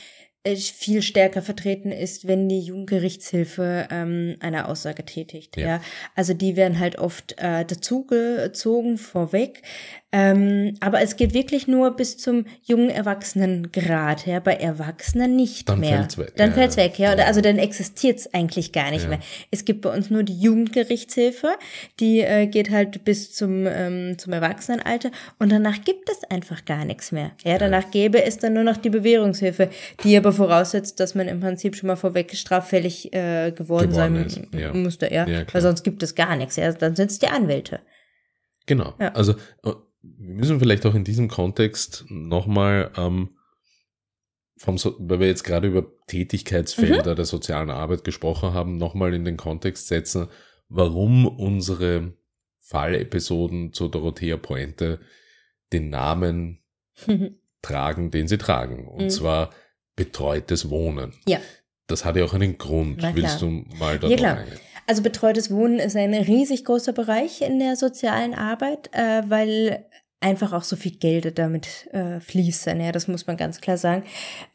äh, 0.44 0.58
viel 0.58 1.02
stärker 1.04 1.42
vertreten 1.42 1.94
ist, 1.94 2.28
wenn 2.28 2.50
die 2.50 2.60
Jugendgerichtshilfe 2.60 3.88
ähm, 3.92 4.36
eine 4.42 4.68
Aussage 4.68 5.06
tätigt. 5.06 5.56
Ja. 5.56 5.68
Ja. 5.68 5.82
also 6.16 6.34
die 6.34 6.58
werden 6.58 6.78
halt 6.78 6.98
oft 6.98 7.36
äh, 7.38 7.64
dazugezogen 7.64 8.98
vorweg. 8.98 9.62
Ähm, 10.14 10.76
aber 10.82 11.02
es 11.02 11.16
geht 11.16 11.34
wirklich 11.34 11.68
nur 11.68 11.96
bis 11.96 12.18
zum 12.18 12.46
jungen 12.64 12.90
Erwachsenengrad. 12.90 14.26
Ja, 14.28 14.40
bei 14.40 14.54
Erwachsenen 14.56 15.36
nicht 15.36 15.70
Dann 15.70 15.80
mehr. 15.80 15.98
fällt's 16.00 16.18
weg, 16.18 16.34
Dann 16.36 16.50
ja, 16.50 16.56
fällt's 16.56 16.78
weg. 16.78 17.00
Ja, 17.00 17.14
oder 17.14 17.28
also 17.28 17.40
dann 17.42 17.58
existiert's 17.58 18.34
eigentlich 18.34 18.74
gar 18.74 18.92
nicht 18.92 19.04
Ja. 19.04 19.10
mehr. 19.10 19.20
Es 19.52 19.64
gibt 19.64 19.82
bei 19.82 19.90
uns 19.96 20.10
nur 20.10 20.24
die 20.24 20.38
Jugendgerichtshilfe, 20.38 21.56
die 22.00 22.20
äh, 22.20 22.48
geht 22.48 22.72
halt 22.72 23.06
bis 23.06 23.34
zum, 23.34 23.66
ähm, 23.68 24.18
zum 24.18 24.34
Erwachsenenalter 24.34 25.12
und 25.40 25.52
danach 25.52 25.82
gibt 25.84 26.10
es 26.10 26.24
einfach 26.30 26.66
gar 26.66 26.84
nichts 26.84 27.12
mehr. 27.12 27.32
Ja, 27.44 27.58
danach 27.58 27.90
gäbe 27.92 28.24
es 28.24 28.38
dann 28.38 28.54
nur 28.54 28.64
noch 28.64 28.78
die 28.78 28.90
Bewährungshilfe, 28.90 29.70
die 30.04 30.18
aber 30.18 30.34
voraussetzt, 30.34 31.00
dass 31.00 31.16
man 31.16 31.28
im 31.30 31.40
Prinzip 31.40 31.76
schon 31.76 31.88
mal 31.88 31.96
vorweg 31.96 32.36
straffällig 32.36 33.14
äh, 33.14 33.52
geworden, 33.52 33.92
Geworden 33.92 33.94
sein 33.94 34.16
ist, 34.26 34.42
ja. 34.54 34.74
musste. 34.74 35.14
Ja, 35.14 35.26
weil 35.52 35.62
sonst 35.62 35.84
gibt 35.84 36.04
es 36.04 36.16
gar 36.16 36.36
nichts. 36.36 36.58
Ja, 36.58 36.72
dann 36.74 36.96
sind's 36.96 37.20
die 37.20 37.28
Anwälte. 37.28 37.80
Genau. 38.66 38.94
Ja. 39.00 39.14
Also 39.14 39.36
wir 40.02 40.34
müssen 40.36 40.60
vielleicht 40.60 40.86
auch 40.86 40.96
in 40.96 41.04
diesem 41.04 41.28
Kontext 41.28 42.06
nochmal, 42.10 42.92
ähm, 42.98 43.38
vom 44.58 44.78
so 44.78 44.96
weil 45.00 45.20
wir 45.20 45.28
jetzt 45.28 45.44
gerade 45.44 45.68
über 45.68 45.82
Mhm. 45.82 45.88
Tätigkeitsfelder 46.08 47.16
der 47.16 47.26
sozialen 47.26 47.70
Arbeit 47.70 48.04
gesprochen 48.04 48.54
haben, 48.54 48.78
nochmal 48.78 49.14
in 49.14 49.26
den 49.26 49.38
Kontext 49.38 49.88
setzen, 49.88 50.28
warum 50.70 51.26
unsere 51.28 52.14
Fallepisoden 52.60 53.74
zu 53.74 53.88
Dorothea 53.88 54.38
Pointe 54.38 55.00
den 55.74 55.90
Namen 55.90 56.60
tragen, 57.62 58.12
den 58.12 58.28
sie 58.28 58.38
tragen. 58.38 58.88
Und 58.88 59.06
Mhm. 59.06 59.10
zwar 59.10 59.50
betreutes 59.96 60.70
Wohnen. 60.70 61.14
Ja. 61.28 61.40
Das 61.88 62.06
hat 62.06 62.16
ja 62.16 62.24
auch 62.24 62.34
einen 62.34 62.58
Grund. 62.58 63.04
Willst 63.16 63.42
du 63.42 63.50
mal 63.78 64.00
da 64.00 64.08
Ja, 64.08 64.36
eingehen? 64.36 64.60
Also 64.88 65.02
betreutes 65.02 65.52
Wohnen 65.52 65.80
ist 65.80 65.96
ein 65.96 66.14
riesig 66.14 66.66
großer 66.66 66.94
Bereich 66.94 67.42
in 67.42 67.60
der 67.60 67.76
sozialen 67.76 68.34
Arbeit, 68.34 68.90
äh, 68.94 69.24
weil 69.28 69.86
einfach 70.22 70.54
auch 70.54 70.64
so 70.64 70.76
viel 70.76 70.92
Geld 70.92 71.38
damit 71.38 71.90
äh, 71.92 72.20
fließen. 72.20 72.80
Ja, 72.80 72.92
das 72.92 73.08
muss 73.08 73.28
man 73.28 73.38
ganz 73.38 73.60
klar 73.60 73.78
sagen. 73.78 74.04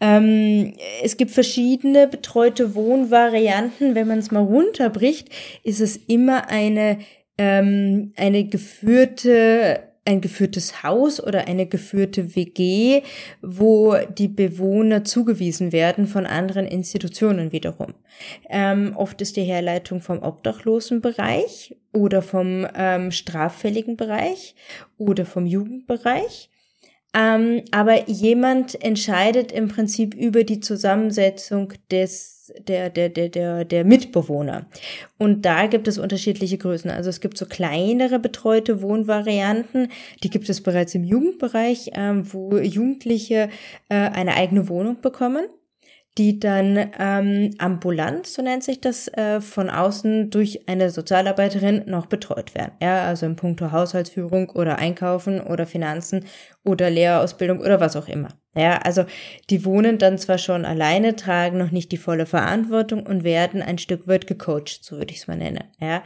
Ähm, 0.00 0.74
es 1.02 1.16
gibt 1.16 1.32
verschiedene 1.32 2.06
betreute 2.06 2.74
Wohnvarianten. 2.74 3.94
Wenn 3.94 4.06
man 4.06 4.18
es 4.18 4.30
mal 4.30 4.44
runterbricht, 4.44 5.28
ist 5.64 5.80
es 5.80 5.96
immer 5.96 6.48
eine 6.48 6.98
ähm, 7.38 8.12
eine 8.16 8.44
geführte 8.44 9.82
ein 10.06 10.20
geführtes 10.20 10.82
Haus 10.82 11.22
oder 11.22 11.46
eine 11.48 11.66
geführte 11.66 12.34
WG, 12.36 13.02
wo 13.42 13.96
die 14.16 14.28
Bewohner 14.28 15.04
zugewiesen 15.04 15.72
werden 15.72 16.06
von 16.06 16.26
anderen 16.26 16.66
Institutionen 16.66 17.52
wiederum. 17.52 17.94
Ähm, 18.48 18.92
oft 18.96 19.20
ist 19.20 19.36
die 19.36 19.42
Herleitung 19.42 20.00
vom 20.00 20.22
obdachlosen 20.22 21.00
Bereich 21.00 21.76
oder 21.92 22.22
vom 22.22 22.66
ähm, 22.74 23.10
straffälligen 23.10 23.96
Bereich 23.96 24.54
oder 24.96 25.26
vom 25.26 25.46
Jugendbereich. 25.46 26.50
Ähm, 27.16 27.62
aber 27.70 28.10
jemand 28.10 28.82
entscheidet 28.84 29.50
im 29.50 29.68
Prinzip 29.68 30.14
über 30.14 30.44
die 30.44 30.60
Zusammensetzung 30.60 31.72
des, 31.90 32.52
der, 32.68 32.90
der, 32.90 33.08
der, 33.08 33.30
der, 33.30 33.64
der 33.64 33.84
Mitbewohner. 33.86 34.66
Und 35.16 35.46
da 35.46 35.66
gibt 35.66 35.88
es 35.88 35.98
unterschiedliche 35.98 36.58
Größen. 36.58 36.90
Also 36.90 37.08
es 37.08 37.20
gibt 37.20 37.38
so 37.38 37.46
kleinere 37.46 38.18
betreute 38.18 38.82
Wohnvarianten, 38.82 39.88
die 40.22 40.28
gibt 40.28 40.50
es 40.50 40.62
bereits 40.62 40.94
im 40.94 41.04
Jugendbereich, 41.04 41.92
ähm, 41.94 42.30
wo 42.34 42.54
Jugendliche 42.58 43.48
äh, 43.88 43.94
eine 43.94 44.34
eigene 44.34 44.68
Wohnung 44.68 45.00
bekommen 45.00 45.46
die 46.18 46.40
dann 46.40 46.90
ähm, 46.98 47.50
ambulant, 47.58 48.26
so 48.26 48.40
nennt 48.42 48.64
sich 48.64 48.80
das, 48.80 49.08
äh, 49.08 49.40
von 49.40 49.68
außen 49.68 50.30
durch 50.30 50.66
eine 50.68 50.90
Sozialarbeiterin 50.90 51.84
noch 51.86 52.06
betreut 52.06 52.54
werden. 52.54 52.72
Ja, 52.80 53.04
also 53.04 53.26
in 53.26 53.36
puncto 53.36 53.70
Haushaltsführung 53.70 54.50
oder 54.50 54.78
Einkaufen 54.78 55.40
oder 55.40 55.66
Finanzen 55.66 56.24
oder 56.64 56.88
Lehrerausbildung 56.88 57.60
oder 57.60 57.80
was 57.80 57.96
auch 57.96 58.08
immer. 58.08 58.28
Ja, 58.56 58.78
also 58.78 59.04
die 59.50 59.66
wohnen 59.66 59.98
dann 59.98 60.16
zwar 60.16 60.38
schon 60.38 60.64
alleine, 60.64 61.14
tragen 61.14 61.58
noch 61.58 61.70
nicht 61.70 61.92
die 61.92 61.98
volle 61.98 62.24
Verantwortung 62.24 63.04
und 63.04 63.22
werden 63.22 63.60
ein 63.60 63.76
Stück 63.76 64.08
weit 64.08 64.26
gecoacht, 64.26 64.82
so 64.82 64.96
würde 64.96 65.12
ich 65.12 65.20
es 65.20 65.26
mal 65.26 65.36
nennen. 65.36 65.64
Ja. 65.78 66.02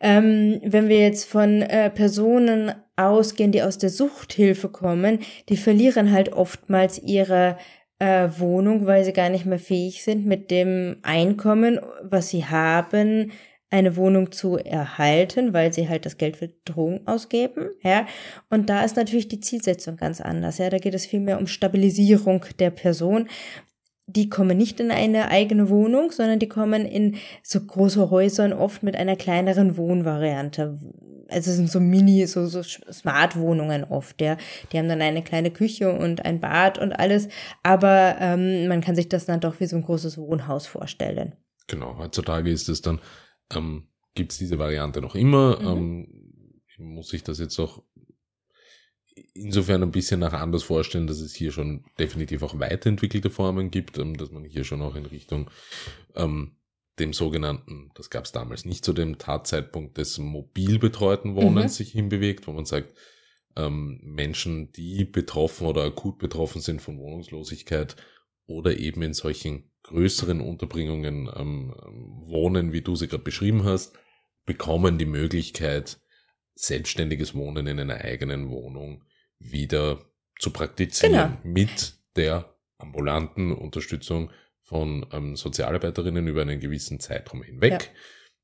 Ähm, 0.00 0.60
wenn 0.62 0.88
wir 0.88 1.00
jetzt 1.00 1.24
von 1.24 1.62
äh, 1.62 1.90
Personen 1.90 2.72
ausgehen, 2.96 3.52
die 3.52 3.62
aus 3.62 3.78
der 3.78 3.90
Suchthilfe 3.90 4.68
kommen, 4.68 5.20
die 5.48 5.56
verlieren 5.56 6.12
halt 6.12 6.32
oftmals 6.32 6.98
ihre 6.98 7.56
äh, 7.98 8.28
Wohnung, 8.38 8.86
weil 8.86 9.04
sie 9.04 9.12
gar 9.12 9.28
nicht 9.28 9.46
mehr 9.46 9.58
fähig 9.58 10.02
sind, 10.02 10.26
mit 10.26 10.50
dem 10.50 10.96
Einkommen, 11.02 11.80
was 12.02 12.28
sie 12.30 12.44
haben, 12.44 13.32
eine 13.70 13.96
Wohnung 13.96 14.32
zu 14.32 14.56
erhalten, 14.56 15.52
weil 15.52 15.72
sie 15.72 15.88
halt 15.88 16.06
das 16.06 16.16
Geld 16.16 16.38
für 16.38 16.48
Drogen 16.64 17.06
ausgeben, 17.06 17.68
ja. 17.82 18.06
Und 18.48 18.70
da 18.70 18.82
ist 18.82 18.96
natürlich 18.96 19.28
die 19.28 19.40
Zielsetzung 19.40 19.96
ganz 19.96 20.20
anders, 20.20 20.58
ja. 20.58 20.70
Da 20.70 20.78
geht 20.78 20.94
es 20.94 21.06
vielmehr 21.06 21.38
um 21.38 21.46
Stabilisierung 21.46 22.44
der 22.58 22.70
Person. 22.70 23.28
Die 24.06 24.30
kommen 24.30 24.56
nicht 24.56 24.80
in 24.80 24.90
eine 24.90 25.30
eigene 25.30 25.68
Wohnung, 25.68 26.12
sondern 26.12 26.38
die 26.38 26.48
kommen 26.48 26.86
in 26.86 27.16
so 27.42 27.60
große 27.60 28.08
Häusern 28.08 28.54
oft 28.54 28.82
mit 28.82 28.96
einer 28.96 29.16
kleineren 29.16 29.76
Wohnvariante. 29.76 30.78
Also 31.28 31.50
es 31.50 31.56
sind 31.56 31.70
so 31.70 31.80
Mini, 31.80 32.26
so, 32.26 32.46
so 32.46 32.62
Smart-Wohnungen 32.62 33.84
oft, 33.84 34.20
ja. 34.20 34.36
Die 34.72 34.78
haben 34.78 34.88
dann 34.88 35.02
eine 35.02 35.22
kleine 35.22 35.50
Küche 35.50 35.92
und 35.92 36.24
ein 36.24 36.40
Bad 36.40 36.78
und 36.78 36.92
alles, 36.92 37.28
aber 37.62 38.16
ähm, 38.20 38.68
man 38.68 38.80
kann 38.80 38.94
sich 38.94 39.08
das 39.08 39.26
dann 39.26 39.40
doch 39.40 39.60
wie 39.60 39.66
so 39.66 39.76
ein 39.76 39.82
großes 39.82 40.18
Wohnhaus 40.18 40.66
vorstellen. 40.66 41.34
Genau, 41.66 41.98
heutzutage 41.98 42.50
ist 42.50 42.68
es 42.68 42.82
dann, 42.82 43.00
ähm, 43.54 43.88
gibt 44.14 44.32
es 44.32 44.38
diese 44.38 44.58
Variante 44.58 45.00
noch 45.00 45.14
immer. 45.14 45.60
Mhm. 45.60 45.66
Ähm, 45.66 46.28
muss 46.78 47.12
ich 47.12 47.24
das 47.24 47.38
jetzt 47.38 47.58
auch 47.58 47.82
insofern 49.34 49.82
ein 49.82 49.90
bisschen 49.90 50.20
nach 50.20 50.32
anders 50.32 50.62
vorstellen, 50.62 51.06
dass 51.06 51.20
es 51.20 51.34
hier 51.34 51.52
schon 51.52 51.84
definitiv 51.98 52.42
auch 52.42 52.58
weiterentwickelte 52.58 53.30
Formen 53.30 53.70
gibt, 53.70 53.98
ähm, 53.98 54.16
dass 54.16 54.30
man 54.30 54.44
hier 54.44 54.64
schon 54.64 54.82
auch 54.82 54.94
in 54.94 55.06
Richtung 55.06 55.50
ähm, 56.14 56.52
dem 57.00 57.12
sogenannten, 57.12 57.90
das 57.94 58.10
gab 58.10 58.24
es 58.24 58.32
damals 58.32 58.64
nicht 58.64 58.84
zu 58.84 58.92
dem 58.92 59.18
Tatzeitpunkt 59.18 59.98
des 59.98 60.18
mobil 60.18 60.78
betreuten 60.78 61.34
Wohnens 61.36 61.72
Mhm. 61.74 61.76
sich 61.76 61.92
hinbewegt, 61.92 62.46
wo 62.46 62.52
man 62.52 62.64
sagt, 62.64 62.96
ähm, 63.56 64.00
Menschen, 64.02 64.72
die 64.72 65.04
betroffen 65.04 65.66
oder 65.66 65.82
akut 65.84 66.18
betroffen 66.18 66.60
sind 66.60 66.80
von 66.80 66.98
Wohnungslosigkeit 66.98 67.96
oder 68.46 68.78
eben 68.78 69.02
in 69.02 69.14
solchen 69.14 69.70
größeren 69.82 70.40
Unterbringungen 70.40 71.30
ähm, 71.34 71.74
wohnen, 72.26 72.72
wie 72.72 72.82
du 72.82 72.94
sie 72.96 73.08
gerade 73.08 73.24
beschrieben 73.24 73.64
hast, 73.64 73.98
bekommen 74.44 74.98
die 74.98 75.06
Möglichkeit, 75.06 75.98
selbstständiges 76.54 77.34
Wohnen 77.34 77.66
in 77.66 77.78
einer 77.78 77.96
eigenen 77.96 78.48
Wohnung 78.48 79.04
wieder 79.38 80.04
zu 80.38 80.50
praktizieren 80.50 81.38
mit 81.44 81.94
der 82.16 82.54
ambulanten 82.78 83.52
Unterstützung 83.52 84.30
von 84.68 85.06
ähm, 85.12 85.34
Sozialarbeiterinnen 85.34 86.26
über 86.28 86.42
einen 86.42 86.60
gewissen 86.60 87.00
Zeitraum 87.00 87.42
hinweg, 87.42 87.72
Ja. 87.72 87.78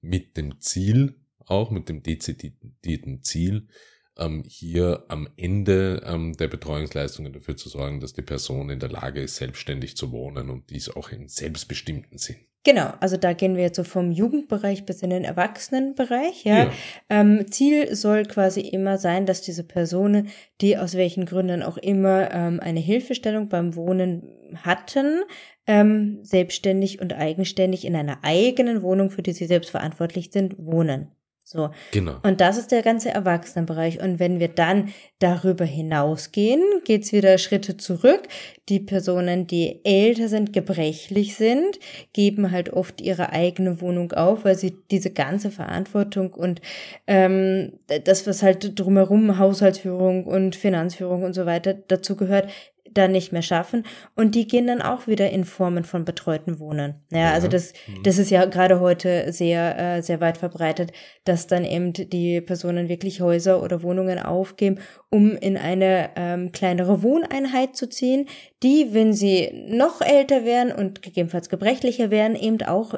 mit 0.00 0.38
dem 0.38 0.58
Ziel, 0.60 1.16
auch 1.46 1.70
mit 1.70 1.90
dem 1.90 2.02
dezidierten 2.02 3.22
Ziel, 3.22 3.68
ähm, 4.16 4.42
hier 4.46 5.04
am 5.08 5.28
Ende 5.36 6.02
ähm, 6.06 6.32
der 6.34 6.48
Betreuungsleistungen 6.48 7.32
dafür 7.32 7.56
zu 7.56 7.68
sorgen, 7.68 8.00
dass 8.00 8.14
die 8.14 8.22
Person 8.22 8.70
in 8.70 8.78
der 8.80 8.88
Lage 8.88 9.20
ist, 9.20 9.36
selbstständig 9.36 9.96
zu 9.96 10.12
wohnen 10.12 10.48
und 10.48 10.70
dies 10.70 10.88
auch 10.88 11.10
im 11.10 11.28
selbstbestimmten 11.28 12.16
Sinn. 12.16 12.36
Genau, 12.66 12.94
also 13.00 13.18
da 13.18 13.34
gehen 13.34 13.56
wir 13.56 13.62
jetzt 13.64 13.76
so 13.76 13.84
vom 13.84 14.10
Jugendbereich 14.10 14.86
bis 14.86 15.02
in 15.02 15.10
den 15.10 15.24
Erwachsenenbereich. 15.24 16.44
Ja. 16.44 16.64
Ja. 16.64 16.72
Ähm, 17.10 17.44
Ziel 17.50 17.94
soll 17.94 18.22
quasi 18.24 18.62
immer 18.62 18.96
sein, 18.96 19.26
dass 19.26 19.42
diese 19.42 19.64
Personen, 19.64 20.30
die 20.62 20.78
aus 20.78 20.94
welchen 20.94 21.26
Gründen 21.26 21.62
auch 21.62 21.76
immer 21.76 22.32
ähm, 22.32 22.60
eine 22.60 22.80
Hilfestellung 22.80 23.50
beim 23.50 23.76
Wohnen 23.76 24.22
hatten, 24.58 25.22
ähm, 25.66 26.18
selbstständig 26.22 27.00
und 27.00 27.12
eigenständig 27.14 27.84
in 27.84 27.96
einer 27.96 28.18
eigenen 28.22 28.82
Wohnung, 28.82 29.10
für 29.10 29.22
die 29.22 29.32
sie 29.32 29.46
selbst 29.46 29.70
verantwortlich 29.70 30.30
sind, 30.32 30.56
wohnen. 30.58 31.08
So. 31.46 31.70
Genau. 31.92 32.16
Und 32.22 32.40
das 32.40 32.56
ist 32.56 32.72
der 32.72 32.80
ganze 32.80 33.10
Erwachsenenbereich. 33.10 34.02
Und 34.02 34.18
wenn 34.18 34.40
wir 34.40 34.48
dann 34.48 34.88
darüber 35.18 35.66
hinausgehen, 35.66 36.62
geht's 36.84 37.12
wieder 37.12 37.36
Schritte 37.36 37.76
zurück. 37.76 38.22
Die 38.70 38.80
Personen, 38.80 39.46
die 39.46 39.84
älter 39.84 40.28
sind, 40.30 40.54
gebrechlich 40.54 41.36
sind, 41.36 41.78
geben 42.14 42.50
halt 42.50 42.72
oft 42.72 43.02
ihre 43.02 43.30
eigene 43.32 43.82
Wohnung 43.82 44.12
auf, 44.12 44.46
weil 44.46 44.56
sie 44.56 44.74
diese 44.90 45.10
ganze 45.10 45.50
Verantwortung 45.50 46.32
und 46.32 46.62
ähm, 47.06 47.74
das, 48.04 48.26
was 48.26 48.42
halt 48.42 48.78
drumherum 48.80 49.38
Haushaltsführung 49.38 50.24
und 50.24 50.56
Finanzführung 50.56 51.24
und 51.24 51.34
so 51.34 51.44
weiter 51.44 51.74
dazu 51.74 52.16
gehört, 52.16 52.48
dann 52.94 53.12
nicht 53.12 53.32
mehr 53.32 53.42
schaffen 53.42 53.84
und 54.16 54.34
die 54.34 54.46
gehen 54.46 54.66
dann 54.66 54.82
auch 54.82 55.06
wieder 55.06 55.30
in 55.30 55.44
Formen 55.44 55.84
von 55.84 56.04
betreuten 56.04 56.58
Wohnen. 56.58 56.94
Ja, 57.10 57.18
Ja. 57.18 57.32
also 57.32 57.48
das, 57.48 57.72
Mhm. 57.86 58.02
das 58.04 58.18
ist 58.18 58.30
ja 58.30 58.44
gerade 58.46 58.80
heute 58.80 59.32
sehr, 59.32 59.78
äh, 59.78 60.02
sehr 60.02 60.20
weit 60.20 60.38
verbreitet, 60.38 60.92
dass 61.24 61.46
dann 61.46 61.64
eben 61.64 61.92
die 61.92 62.40
Personen 62.40 62.88
wirklich 62.88 63.20
Häuser 63.20 63.62
oder 63.62 63.82
Wohnungen 63.82 64.18
aufgeben, 64.18 64.78
um 65.10 65.36
in 65.36 65.56
eine 65.56 66.10
ähm, 66.16 66.52
kleinere 66.52 67.02
Wohneinheit 67.02 67.76
zu 67.76 67.88
ziehen, 67.88 68.26
die, 68.62 68.88
wenn 68.92 69.12
sie 69.12 69.50
noch 69.68 70.00
älter 70.00 70.44
werden 70.44 70.72
und 70.72 71.02
gegebenenfalls 71.02 71.48
gebrechlicher 71.48 72.10
werden, 72.10 72.36
eben 72.36 72.62
auch 72.62 72.94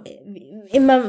immer 0.72 1.02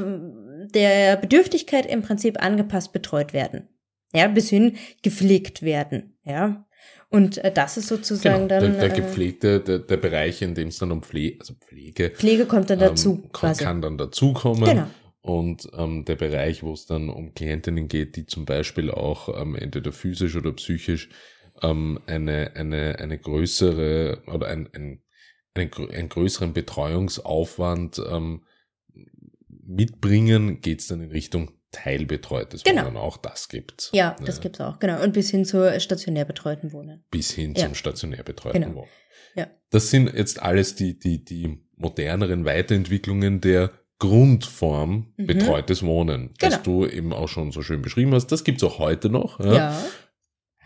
der 0.74 1.16
Bedürftigkeit 1.18 1.86
im 1.86 2.02
Prinzip 2.02 2.44
angepasst 2.44 2.92
betreut 2.94 3.34
werden. 3.34 3.68
Ja, 4.14 4.28
bis 4.28 4.50
hin 4.50 4.78
gepflegt 5.04 5.62
werden. 5.64 6.18
Ja. 6.24 6.66
Und 7.10 7.38
äh, 7.38 7.52
das 7.54 7.78
ist 7.78 7.88
sozusagen 7.88 8.48
Genau, 8.48 8.62
dann. 8.62 8.74
der, 8.74 8.90
der 8.90 8.98
äh, 8.98 9.02
gepflegte, 9.02 9.60
der, 9.62 9.80
der 9.80 9.98
Bereich, 9.98 10.42
in 10.42 10.56
dem 10.56 10.68
es 10.68 10.78
dann 10.78 10.92
um 10.92 11.02
Pflege, 11.02 11.40
also 11.40 11.54
Pflege 11.54 12.10
Pflege 12.10 12.46
kommt 12.46 12.70
dann 12.70 12.80
dazu, 12.80 13.22
ähm, 13.24 13.32
kann, 13.32 13.56
kann 13.56 13.82
dann 13.82 13.98
dazukommen. 13.98 14.66
Genau. 14.66 14.88
Und 15.22 15.70
ähm, 15.74 16.06
der 16.06 16.16
Bereich, 16.16 16.64
wo 16.64 16.74
es 16.74 16.86
dann 16.86 17.10
um 17.10 17.34
Klientinnen 17.34 17.88
geht, 17.88 18.16
die 18.16 18.26
zum 18.26 18.46
Beispiel 18.46 18.92
auch 18.92 19.42
ähm, 19.42 19.56
entweder 19.56 19.92
physisch 19.92 20.36
oder 20.36 20.54
psychisch 20.54 21.10
ähm, 21.62 22.00
eine, 22.08 22.56
eine, 22.56 23.00
eine 23.00 23.18
größere 23.18 24.24
oder 24.28 24.48
ein, 24.48 24.70
ein, 24.74 25.02
einen, 25.54 25.72
einen 25.92 26.10
größeren 26.10 26.54
Betreuungsaufwand 26.54 28.02
ähm, 28.10 28.44
mitbringen, 29.66 30.62
geht 30.62 30.82
es 30.82 30.88
dann 30.88 31.02
in 31.02 31.12
Richtung 31.12 31.52
teilbetreutes 31.72 32.64
Genau. 32.64 32.86
Wohnen. 32.86 32.98
Auch 32.98 33.18
das 33.18 33.50
gibt's. 33.50 33.90
Ja, 33.94 34.16
das 34.26 34.40
gibt's 34.42 34.60
auch, 34.62 34.80
genau. 34.80 35.02
Und 35.04 35.14
bis 35.14 35.30
hin 35.30 35.46
zur 35.46 35.80
stationär 35.80 36.26
betreuten 36.26 36.72
Wohnen. 36.72 37.04
bis 37.12 37.32
hin 37.32 37.54
Ja. 37.56 37.66
zum 37.66 37.76
stationär 37.76 38.24
betreuten 38.24 38.62
Genau. 38.62 38.76
Wohnen. 38.76 38.88
Ja. 39.36 39.48
Das 39.70 39.90
sind 39.90 40.14
jetzt 40.14 40.42
alles 40.42 40.76
die, 40.76 40.98
die, 40.98 41.24
die 41.24 41.60
moderneren 41.76 42.46
Weiterentwicklungen 42.46 43.42
der 43.42 43.72
Grundform 44.00 45.14
Mhm. 45.18 45.28
betreutes 45.28 45.84
Wohnen, 45.84 46.34
das 46.40 46.64
Genau. 46.64 46.64
du 46.64 46.86
eben 46.88 47.14
auch 47.14 47.28
schon 47.28 47.52
so 47.52 47.62
schön 47.62 47.82
beschrieben 47.82 48.14
hast. 48.14 48.28
Das 48.32 48.44
gibt's 48.44 48.64
auch 48.64 48.80
heute 48.80 49.10
noch. 49.10 49.40
Ja. 49.40 49.54
Ja? 49.54 49.84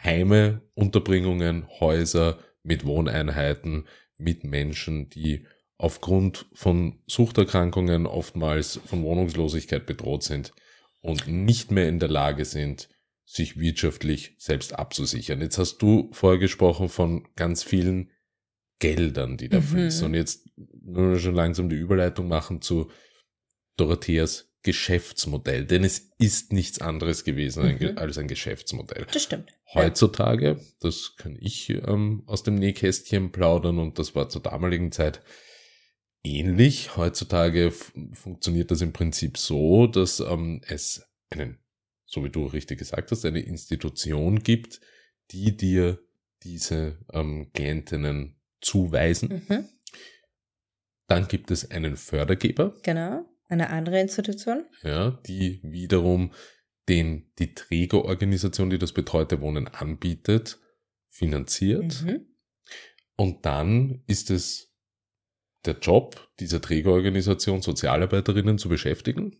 Heime, 0.04 0.62
Unterbringungen, 0.74 1.68
Häuser 1.80 2.40
mit 2.64 2.86
Wohneinheiten, 2.86 3.88
mit 4.18 4.44
Menschen, 4.44 5.10
die 5.10 5.46
aufgrund 5.78 6.46
von 6.54 7.00
Suchterkrankungen 7.08 8.06
oftmals 8.06 8.80
von 8.86 9.04
Wohnungslosigkeit 9.04 9.86
bedroht 9.86 10.24
sind 10.24 10.54
und 11.02 11.28
nicht 11.28 11.72
mehr 11.72 11.90
in 11.90 12.00
der 12.00 12.10
Lage 12.10 12.46
sind, 12.46 12.90
sich 13.26 13.60
wirtschaftlich 13.60 14.36
selbst 14.38 14.74
abzusichern. 14.78 15.42
Jetzt 15.42 15.58
hast 15.58 15.78
du 15.78 16.10
vorher 16.12 16.40
gesprochen 16.40 16.90
von 16.90 17.28
ganz 17.36 17.64
vielen 17.64 18.12
Geldern, 18.80 19.38
die 19.38 19.48
da 19.50 19.60
Mhm. 19.60 19.64
fließen. 19.64 20.06
Und 20.06 20.14
jetzt 20.16 20.48
nur 20.84 21.18
schon 21.20 21.36
langsam 21.36 21.70
die 21.70 21.76
Überleitung 21.78 22.28
machen 22.28 22.62
zu 22.62 22.90
Dorotheas 23.78 24.48
Geschäftsmodell. 24.64 25.66
Denn 25.66 25.84
es 25.84 26.12
ist 26.20 26.54
nichts 26.54 26.82
anderes 26.82 27.24
gewesen 27.24 27.78
Mhm. 27.80 27.98
als 27.98 28.18
ein 28.18 28.28
Geschäftsmodell. 28.28 29.08
Das 29.12 29.24
stimmt. 29.24 29.52
Heutzutage, 29.74 30.60
das 30.82 31.16
kann 31.16 31.38
ich 31.40 31.70
ähm, 31.70 32.24
aus 32.28 32.44
dem 32.44 32.56
Nähkästchen 32.56 33.32
plaudern 33.32 33.80
und 33.80 33.98
das 33.98 34.14
war 34.14 34.30
zur 34.30 34.42
damaligen 34.42 34.92
Zeit 34.92 35.22
ähnlich. 36.24 36.96
Heutzutage 36.98 37.72
funktioniert 38.14 38.72
das 38.72 38.82
im 38.82 38.94
Prinzip 38.94 39.38
so, 39.38 39.88
dass 39.88 40.20
ähm, 40.20 40.62
es 40.68 41.04
einen, 41.30 41.60
so 42.06 42.24
wie 42.24 42.30
du 42.30 42.46
richtig 42.46 42.80
gesagt 42.80 43.12
hast, 43.12 43.26
eine 43.26 43.42
Institution 43.42 44.40
gibt, 44.44 44.82
die 45.32 45.56
dir 45.56 46.00
diese 46.44 46.98
ähm, 47.14 47.52
Klientinnen 47.54 48.40
zuweisen. 48.62 49.44
Mhm. 49.48 49.66
Dann 51.08 51.28
gibt 51.28 51.52
es 51.52 51.70
einen 51.72 51.98
Fördergeber, 51.98 52.74
Genau. 52.84 53.26
Eine 53.48 53.70
andere 53.70 54.00
Institution. 54.00 54.66
ja, 54.82 55.12
die 55.28 55.60
wiederum 55.62 56.32
den, 56.88 57.34
die 57.38 57.54
Trägerorganisation, 57.54 58.70
die 58.70 58.78
das 58.78 58.94
betreute 58.94 59.42
Wohnen 59.42 59.68
anbietet, 59.68 60.58
finanziert. 61.10 62.02
Mhm. 62.04 62.28
Und 63.18 63.46
dann 63.46 64.04
ist 64.08 64.32
es 64.32 64.71
der 65.66 65.78
Job 65.80 66.30
dieser 66.40 66.62
Trägerorganisation, 66.62 67.62
Sozialarbeiterinnen 67.62 68.58
zu 68.58 68.70
beschäftigen, 68.70 69.38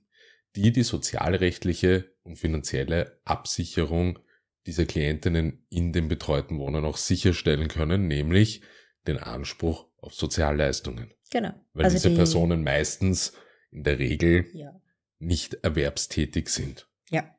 die 0.56 0.72
die 0.72 0.84
sozialrechtliche 0.84 2.14
und 2.24 2.38
finanzielle 2.38 3.20
Absicherung 3.26 4.20
dieser 4.68 4.86
Klientinnen 4.86 5.66
in 5.70 5.92
dem 5.92 6.08
betreuten 6.08 6.60
Wohnen 6.60 6.86
auch 6.86 6.98
sicherstellen 6.98 7.68
können, 7.68 8.08
nämlich 8.08 8.62
den 9.08 9.18
Anspruch 9.18 9.88
auf 9.98 10.14
Sozialleistungen. 10.14 11.14
Genau. 11.32 11.54
Weil 11.74 11.86
also 11.86 11.96
diese 11.96 12.10
die, 12.10 12.16
Personen 12.16 12.64
meistens 12.64 13.34
in 13.72 13.84
der 13.84 13.98
Regel 13.98 14.46
Ja. 14.54 14.80
nicht 15.20 15.56
erwerbstätig 15.64 16.50
sind. 16.50 16.88
Ja. 17.10 17.36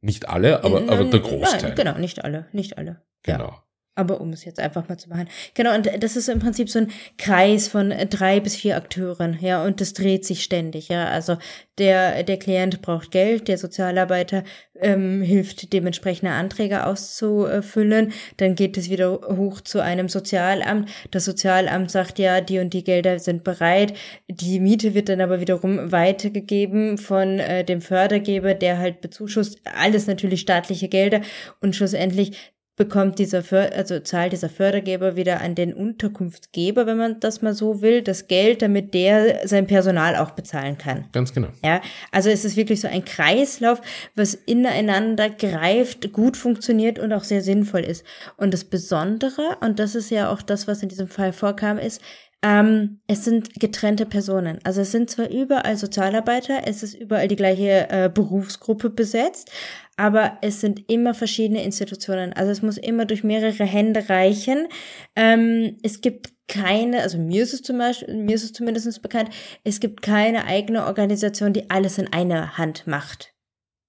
Nicht 0.00 0.28
alle, 0.28 0.64
aber, 0.64 0.82
aber 0.82 1.04
der 1.04 1.20
Nein, 1.20 1.22
Großteil. 1.22 1.74
genau, 1.74 1.98
nicht 1.98 2.24
alle. 2.24 2.48
Nicht 2.52 2.76
alle. 2.76 3.02
Ja. 3.26 3.65
Aber 3.96 4.20
um 4.20 4.32
es 4.32 4.44
jetzt 4.44 4.60
einfach 4.60 4.88
mal 4.88 4.98
zu 4.98 5.08
machen. 5.08 5.28
Genau, 5.54 5.74
und 5.74 5.90
das 6.00 6.16
ist 6.16 6.28
im 6.28 6.38
Prinzip 6.38 6.70
so 6.70 6.78
ein 6.78 6.92
Kreis 7.18 7.66
von 7.66 7.92
drei 8.10 8.38
bis 8.38 8.54
vier 8.54 8.76
Akteuren, 8.76 9.38
ja, 9.40 9.64
und 9.64 9.80
das 9.80 9.94
dreht 9.94 10.24
sich 10.24 10.44
ständig, 10.44 10.88
ja. 10.88 11.08
Also 11.08 11.38
der, 11.78 12.22
der 12.22 12.38
Klient 12.38 12.80
braucht 12.80 13.10
Geld, 13.10 13.48
der 13.48 13.58
Sozialarbeiter 13.58 14.44
ähm, 14.80 15.20
hilft, 15.20 15.72
dementsprechende 15.72 16.32
Anträge 16.32 16.86
auszufüllen. 16.86 18.12
Dann 18.38 18.54
geht 18.54 18.78
es 18.78 18.88
wieder 18.88 19.12
hoch 19.12 19.60
zu 19.60 19.82
einem 19.82 20.08
Sozialamt. 20.08 20.88
Das 21.10 21.26
Sozialamt 21.26 21.90
sagt, 21.90 22.18
ja, 22.18 22.40
die 22.40 22.60
und 22.60 22.72
die 22.72 22.84
Gelder 22.84 23.18
sind 23.18 23.44
bereit. 23.44 23.92
Die 24.28 24.58
Miete 24.60 24.94
wird 24.94 25.08
dann 25.08 25.20
aber 25.20 25.40
wiederum 25.40 25.92
weitergegeben 25.92 26.96
von 26.98 27.40
äh, 27.40 27.64
dem 27.64 27.82
Fördergeber, 27.82 28.54
der 28.54 28.78
halt 28.78 29.00
bezuschusst. 29.00 29.60
Alles 29.78 30.06
natürlich 30.06 30.40
staatliche 30.40 30.88
Gelder. 30.88 31.20
Und 31.60 31.76
schlussendlich 31.76 32.54
bekommt 32.76 33.18
dieser 33.18 33.42
För 33.42 33.72
also 33.74 33.98
zahlt 34.00 34.32
dieser 34.32 34.50
Fördergeber 34.50 35.16
wieder 35.16 35.40
an 35.40 35.54
den 35.54 35.72
Unterkunftsgeber, 35.72 36.86
wenn 36.86 36.98
man 36.98 37.20
das 37.20 37.40
mal 37.40 37.54
so 37.54 37.80
will, 37.80 38.02
das 38.02 38.28
Geld, 38.28 38.60
damit 38.60 38.92
der 38.92 39.48
sein 39.48 39.66
Personal 39.66 40.14
auch 40.16 40.32
bezahlen 40.32 40.76
kann. 40.76 41.06
Ganz 41.12 41.32
genau. 41.32 41.48
Ja, 41.64 41.80
also 42.12 42.28
es 42.28 42.44
ist 42.44 42.56
wirklich 42.56 42.82
so 42.82 42.88
ein 42.88 43.04
Kreislauf, 43.04 43.80
was 44.14 44.34
ineinander 44.34 45.30
greift, 45.30 46.12
gut 46.12 46.36
funktioniert 46.36 46.98
und 46.98 47.14
auch 47.14 47.24
sehr 47.24 47.42
sinnvoll 47.42 47.80
ist. 47.80 48.04
Und 48.36 48.52
das 48.52 48.64
Besondere, 48.64 49.56
und 49.60 49.78
das 49.78 49.94
ist 49.94 50.10
ja 50.10 50.30
auch 50.30 50.42
das, 50.42 50.68
was 50.68 50.82
in 50.82 50.90
diesem 50.90 51.08
Fall 51.08 51.32
vorkam, 51.32 51.78
ist, 51.78 52.02
ähm, 52.42 53.00
es 53.06 53.24
sind 53.24 53.58
getrennte 53.58 54.06
Personen. 54.06 54.58
Also 54.62 54.82
es 54.82 54.92
sind 54.92 55.10
zwar 55.10 55.30
überall 55.30 55.76
Sozialarbeiter, 55.76 56.62
es 56.66 56.82
ist 56.82 56.94
überall 56.94 57.28
die 57.28 57.36
gleiche 57.36 57.88
äh, 57.88 58.10
Berufsgruppe 58.12 58.90
besetzt, 58.90 59.50
aber 59.96 60.38
es 60.42 60.60
sind 60.60 60.90
immer 60.90 61.14
verschiedene 61.14 61.64
Institutionen. 61.64 62.32
Also 62.32 62.52
es 62.52 62.62
muss 62.62 62.76
immer 62.76 63.06
durch 63.06 63.24
mehrere 63.24 63.64
Hände 63.64 64.08
reichen. 64.08 64.68
Ähm, 65.14 65.78
es 65.82 66.00
gibt 66.00 66.32
keine, 66.48 67.02
also 67.02 67.18
mir 67.18 67.42
ist 67.42 67.54
es 67.54 67.62
zum 67.62 67.78
Beispiel, 67.78 68.14
mir 68.14 68.34
ist 68.34 68.44
es 68.44 68.52
zumindest 68.52 69.02
bekannt, 69.02 69.30
es 69.64 69.80
gibt 69.80 70.02
keine 70.02 70.44
eigene 70.44 70.86
Organisation, 70.86 71.52
die 71.52 71.70
alles 71.70 71.98
in 71.98 72.12
einer 72.12 72.58
Hand 72.58 72.86
macht. 72.86 73.34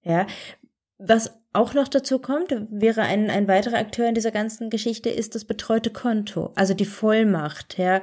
Ja. 0.02 0.26
Was 0.98 1.37
auch 1.52 1.74
noch 1.74 1.88
dazu 1.88 2.18
kommt, 2.18 2.54
wäre 2.70 3.02
ein, 3.02 3.30
ein 3.30 3.48
weiterer 3.48 3.78
Akteur 3.78 4.08
in 4.08 4.14
dieser 4.14 4.30
ganzen 4.30 4.70
Geschichte, 4.70 5.08
ist 5.08 5.34
das 5.34 5.44
betreute 5.44 5.90
Konto, 5.90 6.52
also 6.54 6.74
die 6.74 6.84
Vollmacht, 6.84 7.78
ja. 7.78 8.02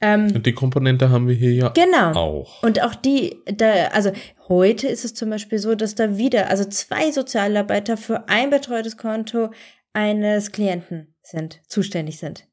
Ähm, 0.00 0.32
Und 0.34 0.46
die 0.46 0.52
Komponente 0.52 1.10
haben 1.10 1.26
wir 1.28 1.34
hier 1.34 1.52
ja 1.52 1.68
Genau. 1.70 2.12
auch. 2.12 2.62
und 2.62 2.82
auch 2.82 2.94
die, 2.94 3.36
da, 3.46 3.88
also 3.88 4.12
heute 4.48 4.86
ist 4.86 5.04
es 5.04 5.14
zum 5.14 5.30
Beispiel 5.30 5.58
so, 5.58 5.74
dass 5.74 5.94
da 5.94 6.16
wieder, 6.16 6.50
also 6.50 6.64
zwei 6.64 7.10
Sozialarbeiter 7.10 7.96
für 7.96 8.28
ein 8.28 8.50
betreutes 8.50 8.96
Konto 8.96 9.50
eines 9.92 10.52
Klienten 10.52 11.14
sind, 11.22 11.60
zuständig 11.66 12.18
sind. 12.18 12.46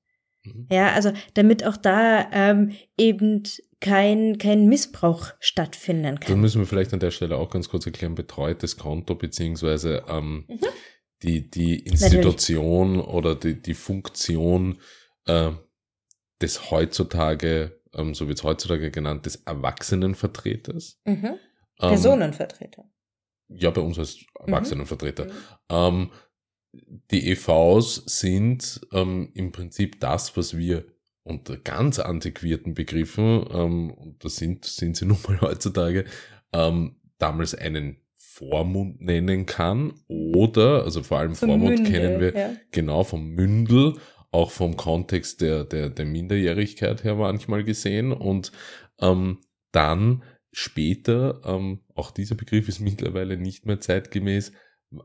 Mhm. 0.44 0.68
Ja, 0.72 0.92
also 0.94 1.12
damit 1.36 1.66
auch 1.66 1.78
da 1.78 2.26
ähm, 2.32 2.72
eben 2.98 3.44
kein, 3.82 4.38
kein 4.38 4.68
Missbrauch 4.68 5.32
stattfinden 5.40 6.04
Dann 6.04 6.20
kann. 6.20 6.40
müssen 6.40 6.62
wir 6.62 6.66
vielleicht 6.68 6.94
an 6.94 7.00
der 7.00 7.12
Stelle 7.12 7.36
auch 7.36 7.50
ganz 7.50 7.68
kurz 7.68 7.86
erklären, 7.86 8.16
betreutes 8.16 8.78
Konto 8.78 9.16
beziehungsweise 9.16 10.04
ähm, 10.08 10.46
Mhm. 10.48 10.60
die, 11.24 11.50
die 11.50 11.80
Institution 11.80 13.00
oder 13.02 13.36
die, 13.36 13.62
die 13.62 13.74
Funktion 13.74 14.80
äh, 15.26 15.52
des 16.42 16.72
heutzutage, 16.72 17.82
ähm, 17.94 18.14
so 18.14 18.28
wird 18.28 18.38
es 18.38 18.44
heutzutage 18.44 18.90
genannt, 18.92 19.26
des 19.26 19.38
Erwachsenenvertreters. 19.38 21.02
Mhm. 21.06 21.26
Ähm, 21.26 21.38
Personenvertreter. 21.78 22.86
Ja, 23.50 23.70
bei 23.72 23.82
uns 23.82 24.00
als 24.00 24.20
Erwachsenenvertreter. 24.40 25.28
Ähm, 25.70 26.12
die 27.12 27.32
EVs 27.32 27.96
sind 28.06 28.80
ähm, 28.94 29.32
im 29.36 29.52
Prinzip 29.52 30.00
das, 30.00 30.38
was 30.38 30.56
wir 30.56 30.86
unter 31.24 31.58
ganz 31.58 32.00
antiquierten 32.00 32.74
Begriffen, 32.74 33.46
ähm, 33.52 33.92
und 33.92 34.24
das 34.24 34.38
sind, 34.38 34.66
sind 34.66 34.98
sie 34.98 35.06
nun 35.08 35.18
mal 35.28 35.42
heutzutage, 35.42 36.06
ähm, 36.54 36.96
damals 37.18 37.56
einen 37.56 37.98
Vormund 38.16 39.02
nennen 39.02 39.46
kann 39.46 39.94
oder, 40.08 40.84
also 40.84 41.04
vor 41.04 41.20
allem 41.20 41.36
Vom 41.36 41.50
Vormund 41.50 41.76
Mündel, 41.76 41.92
kennen 41.92 42.20
wir 42.22 42.36
ja. 42.36 42.50
genau 42.72 43.04
vom 43.04 43.30
Mündel, 43.30 43.98
auch 44.32 44.52
vom 44.52 44.78
Kontext 44.78 45.42
der, 45.42 45.64
der, 45.64 45.90
der 45.90 46.06
Minderjährigkeit 46.06 47.04
her 47.04 47.16
manchmal 47.16 47.64
gesehen 47.64 48.12
und 48.12 48.52
ähm, 49.00 49.40
dann 49.72 50.24
später, 50.52 51.42
ähm, 51.46 51.82
auch 51.94 52.12
dieser 52.12 52.36
Begriff 52.36 52.68
ist 52.68 52.80
mittlerweile 52.82 53.38
nicht 53.38 53.66
mehr 53.66 53.80
zeitgemäß, 53.80 54.54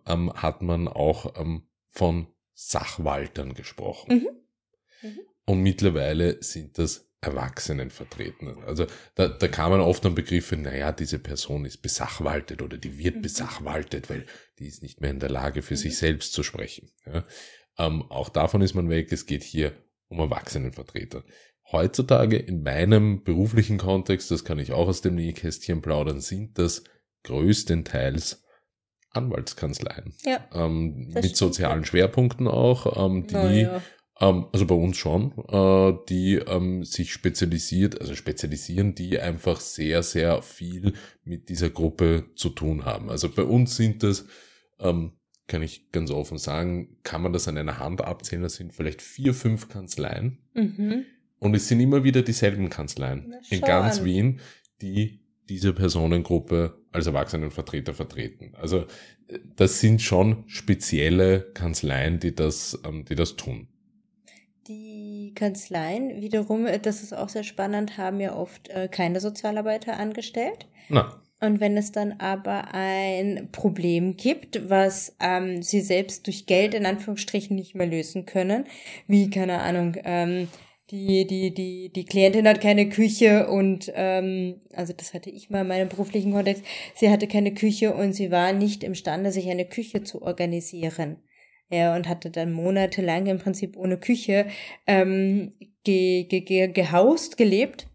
ähm, 0.07 0.33
hat 0.33 0.63
man 0.63 0.89
auch 0.89 1.39
ähm, 1.39 1.69
von 1.89 2.29
Sachwaltern 2.55 3.55
gesprochen. 3.55 4.15
Mhm. 5.03 5.09
Mhm. 5.09 5.19
Und 5.47 5.63
mittlerweile 5.63 6.43
sind 6.43 6.79
das 6.79 7.09
Erwachsenenvertretenden. 7.21 8.63
Also 8.65 8.87
da, 9.15 9.29
da 9.29 9.49
kann 9.49 9.71
man 9.71 9.81
oft 9.81 10.05
an 10.07 10.15
Begriffe, 10.15 10.57
naja, 10.57 10.93
diese 10.93 11.19
Person 11.19 11.65
ist 11.65 11.79
besachwaltet 11.83 12.63
oder 12.63 12.77
die 12.79 12.99
wird 12.99 13.17
Mhm. 13.17 13.23
besachwaltet, 13.23 14.11
weil 14.11 14.27
die 14.59 14.67
ist 14.67 14.83
nicht 14.83 15.01
mehr 15.01 15.11
in 15.11 15.21
der 15.21 15.31
Lage, 15.31 15.63
für 15.63 15.77
sich 15.77 15.97
selbst 15.97 16.33
zu 16.33 16.43
sprechen. 16.43 16.91
Ja. 17.07 17.25
Ähm, 17.79 18.03
auch 18.11 18.29
davon 18.29 18.61
ist 18.63 18.75
man 18.75 18.89
weg, 18.89 19.13
es 19.13 19.27
geht 19.27 19.43
hier 19.43 19.73
um 20.09 20.19
Erwachsenenvertreter. 20.21 21.25
Heutzutage 21.73 22.37
in 22.37 22.63
meinem 22.63 23.25
beruflichen 23.25 23.79
Kontext, 23.79 24.31
das 24.31 24.45
kann 24.45 24.59
ich 24.59 24.73
auch 24.73 24.87
aus 24.89 25.01
dem 25.01 25.17
Nähkästchen 25.17 25.83
plaudern, 25.83 26.21
sind 26.21 26.59
das 26.59 26.85
größtenteils 27.25 28.45
Anwaltskanzleien. 29.11 30.15
Ja. 30.25 30.47
Ähm, 30.53 31.09
mit 31.09 31.37
sozialen 31.37 31.85
Schwerpunkten 31.85 32.47
auch, 32.49 33.05
ähm, 33.05 33.27
die, 33.27 33.35
Naja. 33.35 33.83
Ähm, 34.21 34.47
also 34.53 34.67
bei 34.67 34.75
uns 34.75 34.97
schon, 34.97 35.33
äh, 35.49 35.99
die 36.09 36.37
ähm, 36.37 36.85
sich 36.85 37.13
spezialisiert, 37.13 38.01
also 38.01 38.15
spezialisieren, 38.15 38.95
die 38.95 39.19
einfach 39.19 39.61
sehr, 39.61 40.03
sehr 40.03 40.43
viel 40.43 40.95
mit 41.25 41.49
dieser 41.49 41.71
Gruppe 41.71 42.31
zu 42.35 42.51
tun 42.51 42.85
haben. 42.85 43.11
Also 43.11 43.29
bei 43.29 43.43
uns 43.43 43.77
sind 43.77 44.03
das, 44.03 44.27
ähm, 44.79 45.13
kann 45.49 45.63
ich 45.63 45.93
ganz 45.93 46.11
offen 46.11 46.39
sagen, 46.39 46.97
kann 47.03 47.23
man 47.23 47.33
das 47.33 47.47
an 47.47 47.59
einer 47.59 47.79
Hand 47.79 48.01
abzählen, 48.01 48.43
das 48.43 48.55
sind 48.55 48.73
vielleicht 48.73 49.03
vier, 49.03 49.35
fünf 49.35 49.69
Kanzleien. 49.69 50.39
Mhm. 50.55 51.05
Und 51.39 51.55
es 51.55 51.69
sind 51.69 51.81
immer 51.81 52.03
wieder 52.03 52.23
dieselben 52.23 52.71
Kanzleien 52.71 53.35
in 53.51 53.61
ganz 53.61 53.99
an. 53.99 54.05
Wien, 54.07 54.41
die 54.81 55.21
diese 55.49 55.73
Personengruppe 55.73 56.83
als 56.91 57.07
Erwachsenenvertreter 57.07 57.95
vertreten. 57.95 58.55
Also 58.55 58.87
äh, 59.29 59.39
das 59.57 59.81
sind 59.81 60.01
schon 60.01 60.45
spezielle 60.49 61.43
Kanzleien, 61.53 62.19
die 62.19 62.35
das, 62.35 62.81
die 63.09 63.15
das 63.15 63.37
tun. 63.37 63.69
Kanzleien 65.37 66.21
wiederum, 66.21 66.67
äh, 66.67 66.81
das 66.81 67.05
ist 67.05 67.13
auch 67.13 67.29
sehr 67.29 67.45
spannend, 67.45 67.97
haben 67.97 68.19
ja 68.19 68.35
oft 68.35 68.69
äh, 68.71 68.89
keine 68.89 69.21
Sozialarbeiter 69.21 69.97
angestellt. 69.97 70.67
Na, 70.89 71.23
Und 71.41 71.61
wenn 71.61 71.77
es 71.77 71.93
dann 71.93 72.15
aber 72.19 72.75
ein 72.75 73.49
Problem 73.53 74.17
gibt, 74.17 74.69
was 74.69 75.15
ähm, 75.21 75.63
sie 75.63 75.81
selbst 75.83 76.27
durch 76.27 76.47
Geld 76.47 76.75
in 76.75 76.87
Anführungsstrichen 76.87 77.55
nicht 77.55 77.77
mehr 77.77 77.87
lösen 77.87 78.27
können, 78.27 78.65
wie, 79.07 79.31
keine 79.31 79.61
Ahnung, 79.61 79.97
ähm, 80.05 80.49
die, 80.91 81.27
die, 81.27 81.53
die, 81.53 81.91
die 81.93 82.05
Klientin 82.05 82.47
hat 82.47 82.61
keine 82.61 82.89
Küche 82.89 83.49
und, 83.49 83.93
ähm, 83.95 84.61
also 84.73 84.93
das 84.93 85.15
hatte 85.15 85.31
ich 85.31 85.51
mal 85.51 85.63
in 85.63 85.69
meinem 85.69 85.89
beruflichen 85.89 86.33
Kontext, 86.33 86.65
sie 86.95 87.11
hatte 87.11 87.27
keine 87.27 87.55
Küche 87.55 87.93
und 87.95 88.13
sie 88.13 88.31
war 88.31 88.53
nicht 88.53 88.85
imstande, 88.85 89.33
sich 89.33 89.49
eine 89.51 89.65
Küche 89.65 90.05
zu 90.05 90.23
organisieren. 90.23 91.17
Ja, 91.71 91.97
und 91.97 92.09
hatte 92.09 92.31
dann 92.31 92.53
monatelang 92.53 93.27
im 93.27 93.39
Prinzip 93.39 93.77
ohne 93.77 93.99
Küche 93.99 94.47
ähm, 94.87 95.55
ge, 95.85 96.25
ge, 96.25 96.41
ge, 96.41 96.69
gehaust, 96.69 97.37
gelebt. 97.37 97.89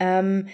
Ähm, 0.00 0.48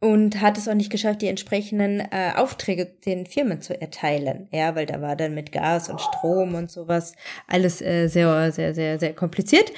und 0.00 0.40
hat 0.40 0.56
es 0.58 0.68
auch 0.68 0.74
nicht 0.74 0.90
geschafft, 0.90 1.22
die 1.22 1.28
entsprechenden 1.28 2.00
äh, 2.00 2.32
Aufträge 2.36 2.86
den 2.86 3.26
Firmen 3.26 3.60
zu 3.60 3.80
erteilen. 3.80 4.48
Ja, 4.52 4.76
weil 4.76 4.86
da 4.86 5.00
war 5.00 5.16
dann 5.16 5.34
mit 5.34 5.50
Gas 5.50 5.88
und 5.88 6.00
Strom 6.00 6.54
und 6.54 6.70
sowas 6.70 7.14
alles 7.48 7.82
äh, 7.82 8.06
sehr, 8.06 8.52
sehr, 8.52 8.74
sehr, 8.74 8.98
sehr 8.98 9.12
kompliziert. 9.12 9.72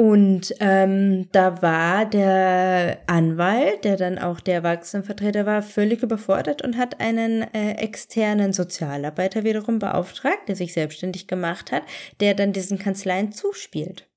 Und 0.00 0.54
ähm, 0.60 1.28
da 1.32 1.60
war 1.60 2.06
der 2.06 3.00
Anwalt, 3.08 3.82
der 3.84 3.96
dann 3.96 4.16
auch 4.18 4.38
der 4.38 4.54
Erwachsenenvertreter 4.56 5.44
war, 5.44 5.60
völlig 5.60 6.04
überfordert 6.04 6.62
und 6.62 6.76
hat 6.76 7.00
einen 7.00 7.42
äh, 7.52 7.72
externen 7.72 8.52
Sozialarbeiter 8.52 9.42
wiederum 9.42 9.80
beauftragt, 9.80 10.48
der 10.48 10.54
sich 10.54 10.72
selbstständig 10.72 11.26
gemacht 11.26 11.72
hat, 11.72 11.82
der 12.20 12.34
dann 12.34 12.52
diesen 12.52 12.78
Kanzleien 12.78 13.32
zuspielt. 13.32 14.08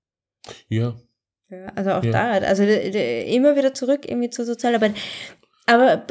ja, 0.69 0.93
Ja, 1.49 1.65
also 1.75 1.91
auch 1.93 2.03
Ja. 2.03 2.11
da, 2.39 2.45
also 2.47 2.63
d- 2.63 3.35
immer 3.35 3.55
wieder 3.55 3.73
zurück 3.73 4.01
irgendwie 4.07 4.29
zur 4.29 4.45
Sozialarbeit. 4.45 4.93
Aber 5.71 6.01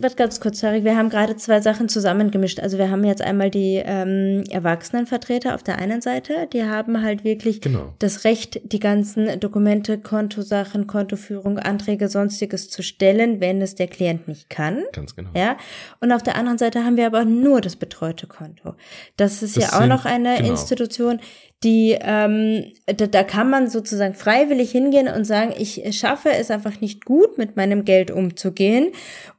was 0.00 0.16
ganz 0.16 0.40
kurz, 0.40 0.60
sorry, 0.60 0.84
wir 0.84 0.96
haben 0.96 1.10
gerade 1.10 1.36
zwei 1.36 1.60
Sachen 1.60 1.90
zusammengemischt. 1.90 2.60
Also 2.60 2.78
wir 2.78 2.90
haben 2.90 3.04
jetzt 3.04 3.20
einmal 3.20 3.50
die 3.50 3.82
ähm, 3.84 4.42
Erwachsenenvertreter 4.50 5.54
auf 5.54 5.62
der 5.62 5.78
einen 5.78 6.00
Seite, 6.00 6.48
die 6.52 6.64
haben 6.64 7.02
halt 7.02 7.22
wirklich 7.22 7.60
genau. 7.60 7.92
das 7.98 8.24
Recht, 8.24 8.60
die 8.72 8.80
ganzen 8.80 9.38
Dokumente, 9.38 9.98
Kontosachen, 9.98 10.86
Kontoführung, 10.86 11.58
Anträge, 11.58 12.08
sonstiges 12.08 12.70
zu 12.70 12.82
stellen, 12.82 13.40
wenn 13.40 13.60
es 13.60 13.74
der 13.74 13.88
Klient 13.88 14.28
nicht 14.28 14.48
kann. 14.48 14.82
Ganz 14.92 15.14
genau. 15.14 15.28
Ja, 15.36 15.58
und 16.00 16.10
auf 16.10 16.22
der 16.22 16.36
anderen 16.36 16.56
Seite 16.56 16.82
haben 16.84 16.96
wir 16.96 17.06
aber 17.06 17.26
nur 17.26 17.60
das 17.60 17.76
betreute 17.76 18.26
Konto. 18.26 18.74
Das 19.18 19.42
ist 19.42 19.56
Das 19.58 19.64
ja 19.64 19.72
auch 19.74 19.80
sind- 19.80 19.88
noch 19.90 20.04
eine 20.06 20.36
genau. 20.38 20.50
Institution, 20.50 21.20
die, 21.64 21.96
ähm, 22.00 22.72
da, 22.86 23.06
da 23.06 23.22
kann 23.22 23.48
man 23.48 23.68
sozusagen 23.68 24.14
freiwillig 24.14 24.70
hingehen 24.72 25.08
und 25.08 25.24
sagen, 25.24 25.54
ich 25.56 25.82
schaffe 25.96 26.30
es 26.30 26.50
einfach 26.50 26.80
nicht 26.80 27.04
gut, 27.04 27.38
mit 27.38 27.56
meinem 27.56 27.84
Geld 27.84 28.10
umzugehen. 28.10 28.92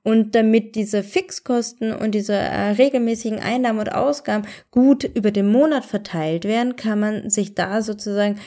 Und 0.03 0.35
damit 0.35 0.75
diese 0.75 1.03
Fixkosten 1.03 1.93
und 1.93 2.11
diese 2.11 2.33
äh, 2.33 2.71
regelmäßigen 2.71 3.39
Einnahmen 3.39 3.79
und 3.79 3.93
Ausgaben 3.93 4.47
gut 4.71 5.03
über 5.03 5.31
den 5.31 5.51
Monat 5.51 5.85
verteilt 5.85 6.45
werden, 6.45 6.75
kann 6.75 6.99
man 6.99 7.29
sich 7.29 7.55
da 7.55 7.81
sozusagen 7.81 8.39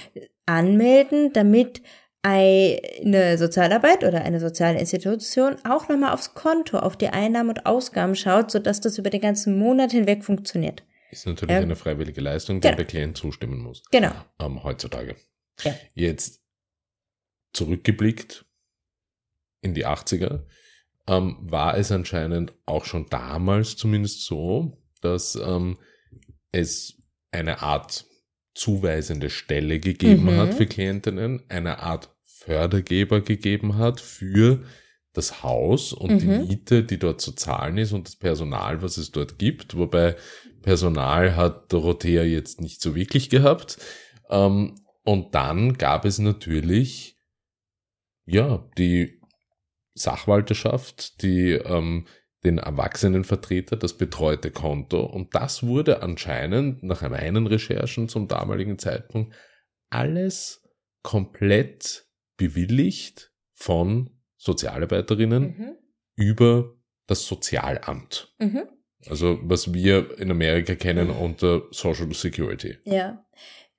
anmelden, 0.47 1.33
damit 1.33 1.83
eine 2.23 3.39
Sozialarbeit 3.39 4.03
oder 4.03 4.23
eine 4.23 4.41
soziale 4.41 4.81
Institution 4.81 5.57
auch 5.65 5.89
nochmal 5.89 6.12
aufs 6.12 6.35
Konto, 6.35 6.79
auf 6.79 6.97
die 6.97 7.09
Einnahmen 7.09 7.51
und 7.51 7.67
Ausgaben 7.67 8.17
schaut, 8.17 8.51
sodass 8.51 8.81
das 8.81 8.99
über 8.99 9.11
den 9.11 9.21
ganzen 9.21 9.57
Monat 9.57 9.93
hinweg 9.93 10.25
funktioniert. 10.25 10.83
Ist 11.11 11.27
natürlich 11.27 11.55
Ja. 11.55 11.61
eine 11.61 11.77
freiwillige 11.77 12.21
Leistung, 12.21 12.61
der 12.61 12.73
Genau. 12.73 12.77
der 12.79 12.87
Klient 12.87 13.16
zustimmen 13.16 13.59
muss. 13.61 13.83
Genau. 13.90 14.12
ähm, 14.40 14.62
heutzutage. 14.62 15.16
Ja. 15.62 15.75
Jetzt 15.95 16.42
zurückgeblickt 17.53 18.45
in 19.61 19.75
die 19.75 19.87
80er, 19.87 20.47
ähm, 21.09 21.37
war 21.40 21.77
es 21.77 21.90
anscheinend 21.92 22.53
auch 22.66 22.85
schon 22.85 23.07
damals 23.09 23.77
zumindest 23.77 24.25
so, 24.25 24.83
dass 25.01 25.37
ähm, 25.37 25.79
es 26.53 27.01
eine 27.31 27.62
Art 27.62 28.05
zuweisende 28.55 29.31
Stelle 29.31 29.79
gegeben 29.81 30.25
Mhm. 30.25 30.37
hat 30.38 30.55
für 30.55 30.66
Klientinnen, 30.66 31.42
eine 31.49 31.81
Art 31.81 32.11
Fördergeber 32.25 33.21
gegeben 33.21 33.77
hat 33.77 34.01
für 34.01 34.64
das 35.12 35.42
Haus 35.42 35.92
und 35.92 36.19
die 36.21 36.27
Mhm. 36.27 36.47
Miete, 36.49 36.85
die 36.85 36.99
dort 36.99 37.21
zu 37.21 37.33
zahlen 37.33 37.79
ist 37.79 37.92
und 37.92 38.07
das 38.07 38.16
Personal, 38.16 38.83
was 38.83 38.97
es 38.99 39.11
dort 39.12 39.38
gibt. 39.38 39.77
Wobei 39.77 40.16
Personal 40.67 41.37
hat 41.37 41.73
Dorothea 41.73 42.25
jetzt 42.25 42.61
nicht 42.61 42.83
so 42.83 42.97
wirklich 42.97 43.31
gehabt. 43.31 43.79
Ähm, 44.29 44.75
und 45.05 45.33
dann 45.37 45.75
gab 45.79 46.05
es 46.05 46.19
natürlich, 46.19 47.17
ja, 48.25 48.69
die 48.77 49.21
Sachwalterschaft, 49.95 51.23
die 51.23 51.53
ähm, 51.53 52.09
den 52.43 52.59
Erwachsenenvertreter, 52.59 53.77
das 53.77 53.97
betreute 53.97 54.51
Konto. 54.51 55.05
Und 55.05 55.37
das 55.37 55.63
wurde 55.63 56.03
anscheinend 56.03 56.83
nach 56.83 57.01
meinen 57.09 57.47
Recherchen 57.47 58.09
zum 58.09 58.27
damaligen 58.27 58.77
Zeitpunkt 58.81 59.37
alles 59.91 60.69
komplett 61.03 62.07
bewilligt 62.37 63.33
von 63.55 64.11
Sozialarbeiterinnen 64.37 65.43
Mhm. 65.45 65.77
über 66.17 66.75
das 67.07 67.25
Sozialamt. 67.25 68.35
Mhm. 68.41 68.65
Also 69.09 69.38
was 69.42 69.73
wir 69.73 70.19
in 70.19 70.31
Amerika 70.31 70.75
kennen 70.75 71.11
unter 71.11 71.62
Social 71.71 72.12
Security. 72.12 72.77
Ja. 72.85 73.23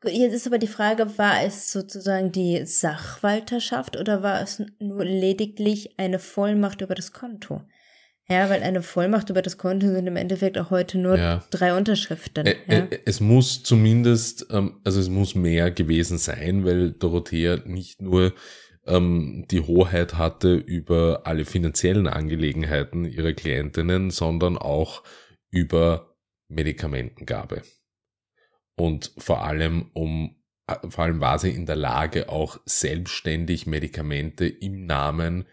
Gut, 0.02 0.12
jetzt 0.12 0.34
ist 0.34 0.46
aber 0.48 0.60
die 0.60 0.68
Frage, 0.68 1.18
war 1.18 1.44
es 1.44 1.72
sozusagen 1.72 2.32
die 2.32 2.64
Sachwalterschaft 2.66 3.98
oder 3.98 4.22
war 4.24 4.42
es 4.42 4.62
nur 4.80 5.04
lediglich 5.06 5.98
eine 5.98 6.20
Vollmacht 6.20 6.82
über 6.82 6.96
das 6.96 7.14
Konto? 7.14 7.62
Ja, 8.30 8.50
weil 8.50 8.62
eine 8.62 8.82
Vollmacht 8.84 9.30
über 9.30 9.42
das 9.42 9.58
Konto 9.58 9.88
sind 9.88 10.06
im 10.06 10.18
Endeffekt 10.18 10.58
auch 10.58 10.70
heute 10.70 10.98
nur 10.98 11.18
Ja. 11.18 11.44
drei 11.50 11.76
Unterschriften. 11.76 12.46
Ä- 12.46 12.56
ja. 12.68 12.88
Es 13.06 13.22
muss 13.22 13.64
zumindest, 13.64 14.48
ähm, 14.52 14.82
also 14.84 15.00
es 15.00 15.08
muss 15.10 15.34
mehr 15.34 15.72
gewesen 15.72 16.18
sein, 16.18 16.66
weil 16.66 16.92
Dorothea 16.92 17.58
nicht 17.66 18.02
nur 18.02 18.34
ähm, 18.88 19.46
die 19.50 19.62
Hoheit 19.62 20.16
hatte 20.16 20.56
über 20.56 21.22
alle 21.26 21.46
finanziellen 21.46 22.08
Angelegenheiten 22.08 23.06
ihrer 23.06 23.34
Klientinnen, 23.34 24.12
sondern 24.12 24.58
auch 24.58 25.04
über 25.50 26.16
Medikamentengabe. 26.48 27.62
Und 28.76 29.12
vor 29.18 29.44
allem 29.44 29.90
um 29.94 30.36
vor 30.90 31.06
allem 31.06 31.22
war 31.22 31.40
sie 31.40 31.52
in 31.52 31.66
der 31.66 31.78
Lage, 31.78 32.28
auch 32.28 32.60
selbstständig 32.66 33.68
Medikamente 33.68 34.48
im 34.48 34.86
Namen 34.86 35.46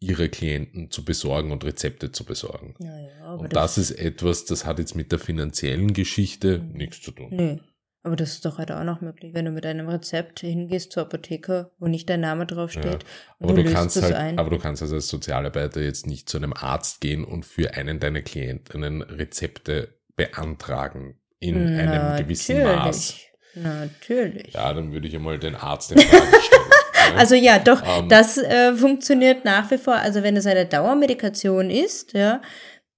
ihrer 0.00 0.28
Klienten 0.28 0.90
zu 0.90 1.04
besorgen 1.04 1.52
und 1.52 1.64
Rezepte 1.64 2.10
zu 2.10 2.24
besorgen. 2.24 2.74
Ja, 2.80 2.98
ja, 2.98 3.34
und 3.34 3.54
das, 3.54 3.78
ist 3.78 3.92
etwas, 3.92 4.46
das 4.46 4.64
hat 4.64 4.78
jetzt 4.78 4.96
mit 4.96 5.12
der 5.12 5.18
finanziellen 5.18 5.92
Geschichte 5.92 6.58
Mhm. 6.58 6.72
nichts 6.72 7.02
zu 7.02 7.12
tun. 7.12 7.28
Nö. 7.30 7.56
Aber 8.04 8.16
das 8.16 8.32
ist 8.32 8.44
doch 8.44 8.58
heute 8.58 8.78
auch 8.78 8.84
noch 8.84 9.00
möglich, 9.00 9.32
wenn 9.32 9.44
du 9.44 9.52
mit 9.52 9.64
einem 9.64 9.88
Rezept 9.88 10.40
hingehst 10.40 10.90
zur 10.92 11.04
Apotheke, 11.04 11.70
wo 11.78 11.86
nicht 11.86 12.10
dein 12.10 12.20
Name 12.20 12.46
draufsteht. 12.46 13.04
und 13.38 13.46
Aber 13.46 13.54
du, 13.54 13.62
löst 13.62 13.74
kannst 13.74 14.02
halt, 14.02 14.14
ein. 14.14 14.38
aber 14.38 14.50
du 14.50 14.58
kannst 14.58 14.82
also 14.82 14.96
als 14.96 15.06
Sozialarbeiter 15.08 15.80
jetzt 15.80 16.06
nicht 16.08 16.28
zu 16.28 16.36
einem 16.38 16.52
Arzt 16.52 17.00
gehen 17.00 17.24
und 17.24 17.44
für 17.46 17.74
einen 17.74 18.00
deiner 18.00 18.22
Klientinnen 18.22 19.02
Rezepte 19.02 19.94
beantragen 20.16 21.16
in 21.38 21.56
einem 21.78 22.16
gewissen 22.18 22.62
Maß. 22.64 23.16
Natürlich. 23.54 24.52
Ja, 24.54 24.72
dann 24.72 24.92
würde 24.92 25.06
ich 25.08 25.14
einmal 25.14 25.38
den 25.38 25.54
Arzt 25.54 25.92
in 25.92 25.98
Frage 25.98 26.26
stellen. 26.26 26.62
ja. 26.70 26.76
Also 27.18 27.34
ja, 27.34 27.58
doch, 27.58 27.82
Ähm. 27.84 28.08
das 28.08 28.38
äh, 28.38 28.74
funktioniert 28.74 29.44
nach 29.44 29.70
wie 29.72 29.76
vor. 29.76 29.94
Also 29.96 30.22
wenn 30.22 30.36
es 30.36 30.46
eine 30.46 30.66
Dauermedikation 30.66 31.68
ist, 31.68 32.12
ja, 32.14 32.40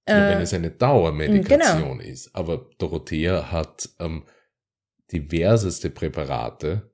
Ja, 0.07 0.27
äh, 0.29 0.35
wenn 0.35 0.41
es 0.41 0.53
eine 0.53 0.69
Dauermedikation 0.71 1.99
ist. 1.99 2.33
Aber 2.35 2.69
Dorothea 2.77 3.51
hat 3.51 3.89
ähm, 3.99 4.23
diverseste 5.11 5.89
Präparate, 5.89 6.91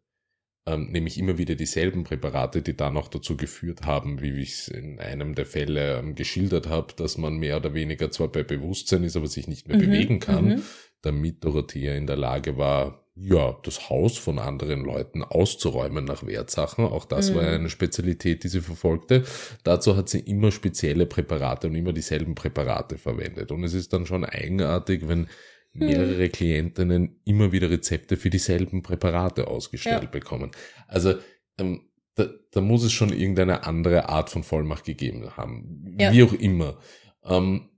ähm, 0.68 0.92
nämlich 0.92 1.18
immer 1.18 1.38
wieder 1.38 1.56
dieselben 1.56 2.04
Präparate, 2.04 2.62
die 2.62 2.78
dann 2.78 2.98
auch 2.98 3.08
dazu 3.08 3.36
geführt 3.36 3.86
haben, 3.86 4.22
wie 4.22 4.42
ich 4.42 4.52
es 4.54 4.68
in 4.68 5.00
einem 5.00 5.34
der 5.34 5.46
Fälle 5.46 5.98
ähm, 6.00 6.16
geschildert 6.16 6.68
habe, 6.70 6.94
dass 6.96 7.18
man 7.18 7.38
mehr 7.38 7.58
oder 7.58 7.74
weniger 7.74 8.12
zwar 8.12 8.28
bei 8.28 8.44
Bewusstsein 8.44 9.04
ist, 9.04 9.16
aber 9.16 9.28
sich 9.28 9.48
nicht 9.48 9.68
mehr 9.68 9.78
Mhm, 9.78 9.82
bewegen 9.82 10.20
kann, 10.20 10.46
mhm. 10.46 10.62
damit 11.02 11.44
Dorothea 11.44 11.96
in 11.96 12.06
der 12.06 12.18
Lage 12.18 12.58
war, 12.58 13.02
ja, 13.16 13.58
das 13.64 13.90
Haus 13.90 14.18
von 14.18 14.40
anderen 14.40 14.86
Leuten 14.86 15.22
auszuräumen 15.24 16.06
nach 16.06 16.26
Wertsachen. 16.26 16.86
Auch 16.86 17.06
das 17.06 17.36
war 17.36 17.42
Mhm. 17.44 17.50
eine 17.50 17.70
Spezialität, 17.70 18.44
die 18.44 18.48
sie 18.48 18.62
verfolgte. 18.62 19.24
Dazu 19.64 19.98
hat 19.98 20.10
sie 20.10 20.20
immer 20.20 20.52
spezielle 20.52 21.06
Präparate 21.06 21.68
und 21.68 21.76
immer 21.76 21.92
dieselben 21.92 22.36
Präparate 22.36 22.98
verwendet. 22.98 23.52
Und 23.52 23.64
es 23.64 23.74
ist 23.74 23.92
dann 23.94 24.06
schon 24.06 24.24
eigenartig, 24.24 25.08
wenn 25.10 25.28
mehrere 25.74 26.30
Klientinnen 26.30 27.22
immer 27.26 27.52
wieder 27.52 27.70
Rezepte 27.70 28.18
für 28.18 28.30
dieselben 28.30 28.82
Präparate 28.82 29.48
ausgestellt 29.48 30.04
Ja. 30.04 30.10
bekommen. 30.10 30.52
Also 30.88 31.16
ähm, 31.58 31.90
da, 32.16 32.28
da 32.52 32.62
muss 32.62 32.84
es 32.84 32.92
schon 32.92 33.14
irgendeine 33.14 33.64
andere 33.66 34.10
Art 34.10 34.30
von 34.30 34.44
Vollmacht 34.44 34.84
gegeben 34.84 35.38
haben. 35.38 35.96
Ja. 35.98 36.12
Wie 36.12 36.24
auch 36.24 36.34
immer. 36.34 36.78
Ähm, 37.24 37.70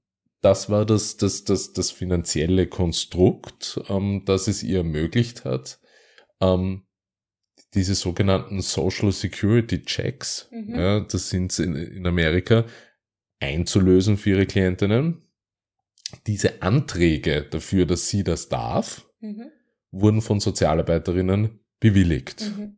das 0.41 0.69
war 0.69 0.85
das, 0.85 1.17
das, 1.17 1.43
das, 1.43 1.71
das 1.73 1.91
finanzielle 1.91 2.67
Konstrukt, 2.67 3.79
ähm, 3.89 4.23
das 4.25 4.47
es 4.47 4.63
ihr 4.63 4.79
ermöglicht 4.79 5.45
hat, 5.45 5.79
ähm, 6.41 6.83
diese 7.75 7.95
sogenannten 7.95 8.61
Social 8.61 9.11
Security 9.11 9.83
Checks, 9.83 10.49
Mhm. 10.51 10.75
ja, 10.75 10.99
das 10.99 11.29
sind 11.29 11.57
in, 11.59 11.75
in 11.75 12.05
Amerika, 12.07 12.65
einzulösen 13.39 14.17
für 14.17 14.31
ihre 14.31 14.45
Klientinnen. 14.45 15.21
Diese 16.27 16.61
Anträge 16.61 17.43
dafür, 17.49 17.85
dass 17.85 18.09
sie 18.09 18.23
das 18.23 18.49
darf, 18.49 19.05
Mhm. 19.19 19.45
wurden 19.91 20.21
von 20.21 20.39
Sozialarbeiterinnen 20.39 21.59
bewilligt. 21.79 22.41
Mhm. 22.57 22.77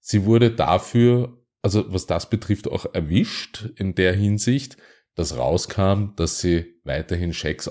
Sie 0.00 0.24
wurde 0.24 0.50
dafür, 0.52 1.42
also 1.62 1.92
was 1.92 2.06
das 2.06 2.30
betrifft, 2.30 2.68
auch 2.68 2.86
erwischt 2.94 3.70
in 3.76 3.94
der 3.94 4.12
Hinsicht, 4.14 4.76
dass 5.16 5.36
rauskam, 5.36 6.14
dass 6.16 6.40
sie 6.40 6.74
weiterhin 6.84 7.32
Schecks 7.32 7.68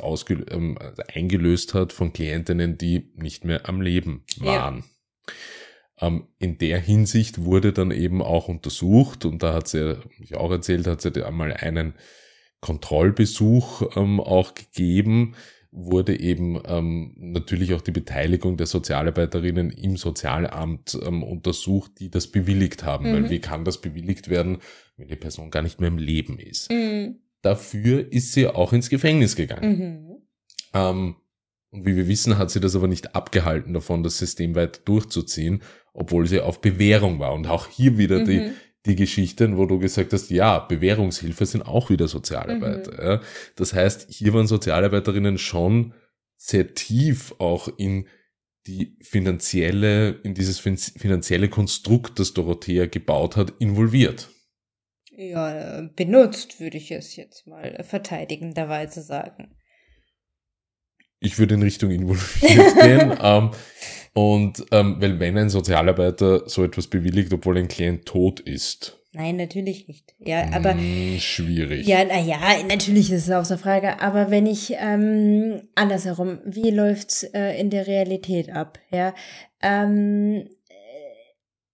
ähm, 0.50 0.78
eingelöst 1.14 1.74
hat 1.74 1.94
von 1.94 2.12
Klientinnen, 2.12 2.78
die 2.78 3.12
nicht 3.16 3.46
mehr 3.46 3.70
am 3.70 3.82
Leben 3.82 4.24
Ja. 4.38 4.46
waren. 4.46 4.84
Ähm, 6.02 6.28
in 6.40 6.58
der 6.58 6.80
Hinsicht 6.80 7.46
wurde 7.46 7.72
dann 7.72 7.92
eben 7.92 8.22
auch 8.22 8.48
untersucht 8.50 9.24
und 9.26 9.44
da 9.44 9.54
hat 9.54 9.68
sie, 9.70 9.96
hab 9.96 10.06
ich 10.20 10.36
auch 10.36 10.52
erzählt, 10.52 10.88
hat 10.88 11.02
sie 11.02 11.24
einmal 11.24 11.54
einen 11.54 11.94
Kontrollbesuch 12.66 13.96
ähm, 13.96 14.20
auch 14.20 14.56
gegeben, 14.56 15.36
wurde 15.72 16.20
eben 16.20 16.60
ähm, 16.68 17.14
natürlich 17.18 17.74
auch 17.76 17.82
die 17.82 17.92
Beteiligung 17.92 18.58
der 18.58 18.66
Sozialarbeiterinnen 18.66 19.70
im 19.70 19.98
Sozialamt 19.98 20.98
ähm, 21.06 21.22
untersucht, 21.22 21.92
die 22.00 22.10
das 22.10 22.28
bewilligt 22.28 22.84
haben. 22.84 23.06
Weil 23.06 23.22
Mhm. 23.24 23.30
wie 23.30 23.40
kann 23.40 23.66
das 23.66 23.82
bewilligt 23.82 24.30
werden, 24.30 24.58
wenn 24.98 25.10
die 25.10 25.16
Person 25.16 25.52
gar 25.52 25.62
nicht 25.62 25.80
mehr 25.80 25.90
im 25.90 25.98
Leben 26.00 26.40
ist? 26.40 26.72
Mhm. 26.72 27.20
Dafür 27.44 28.12
ist 28.12 28.32
sie 28.34 28.48
auch 28.48 28.74
ins 28.74 28.90
Gefängnis 28.90 29.36
gegangen. 29.36 29.78
Mhm. 29.78 30.16
Ähm, 30.74 31.16
und 31.70 31.86
wie 31.86 31.96
wir 31.96 32.08
wissen, 32.08 32.38
hat 32.38 32.50
sie 32.50 32.62
das 32.62 32.76
aber 32.76 32.88
nicht 32.88 33.14
abgehalten 33.14 33.74
davon, 33.74 34.02
das 34.02 34.18
System 34.18 34.56
weiter 34.56 34.80
durchzuziehen, 34.86 35.62
obwohl 35.94 36.26
sie 36.26 36.40
auf 36.40 36.62
Bewährung 36.62 37.20
war. 37.20 37.34
Und 37.34 37.48
auch 37.48 37.68
hier 37.68 37.98
wieder 37.98 38.24
die, 38.24 38.40
Mhm. 38.40 38.52
Die 38.86 38.96
Geschichten, 38.96 39.58
wo 39.58 39.66
du 39.66 39.80
gesagt 39.80 40.14
hast, 40.14 40.30
ja, 40.30 40.60
Bewährungshilfe 40.60 41.46
sind 41.46 41.64
auch 41.64 41.90
wieder 41.90 42.08
Sozialarbeit. 42.08 42.88
Mhm. 42.88 42.98
Ja. 43.04 43.22
Das 43.56 43.74
heißt, 43.74 44.08
hier 44.10 44.34
waren 44.34 44.48
Sozialarbeiterinnen 44.48 45.38
schon 45.38 45.94
sehr 46.38 46.74
tief 46.74 47.34
auch 47.40 47.68
in 47.78 48.08
die 48.68 48.98
finanzielle, 49.02 50.10
in 50.24 50.34
dieses 50.34 50.60
fin- 50.60 50.78
finanzielle 50.78 51.50
Konstrukt, 51.50 52.20
das 52.20 52.34
Dorothea 52.34 52.88
gebaut 52.88 53.36
hat, 53.36 53.54
involviert. 53.60 54.30
Ja, 55.12 55.88
benutzt, 55.96 56.60
würde 56.60 56.78
ich 56.78 56.92
es 56.92 57.16
jetzt 57.16 57.48
mal 57.48 57.84
verteidigenderweise 57.84 59.02
sagen. 59.02 59.56
ich 61.22 61.40
würde 61.40 61.56
in 61.56 61.64
Richtung 61.64 61.90
involviert 61.92 62.76
gehen. 62.82 63.18
Ähm, 63.22 63.52
und 64.16 64.66
ähm, 64.72 64.96
weil 65.00 65.20
wenn 65.20 65.38
ein 65.38 65.50
Sozialarbeiter 65.50 66.48
so 66.48 66.64
etwas 66.64 66.88
bewilligt, 66.88 67.34
obwohl 67.34 67.58
ein 67.58 67.68
Klient 67.68 68.06
tot 68.06 68.40
ist, 68.40 68.98
Nein, 69.18 69.38
natürlich 69.38 69.88
nicht. 69.88 70.14
Ja, 70.20 70.44
aber 70.52 70.74
mh, 70.74 71.20
schwierig. 71.20 71.88
Ja, 71.88 72.04
na 72.04 72.20
ja, 72.20 72.38
natürlich 72.68 73.14
ist 73.14 73.30
es 73.30 73.32
außer 73.32 73.58
Frage. 73.58 74.02
Aber 74.02 74.30
wenn 74.30 74.46
ich 74.46 74.74
ähm, 74.78 75.62
andersherum, 75.74 76.40
wie 76.44 76.70
läuft's 76.70 77.24
äh, 77.24 77.58
in 77.58 77.70
der 77.70 77.88
Realität 77.88 78.52
ab? 78.52 78.78
Ja, 78.92 79.14
ähm, 79.62 80.50
äh, 80.68 80.76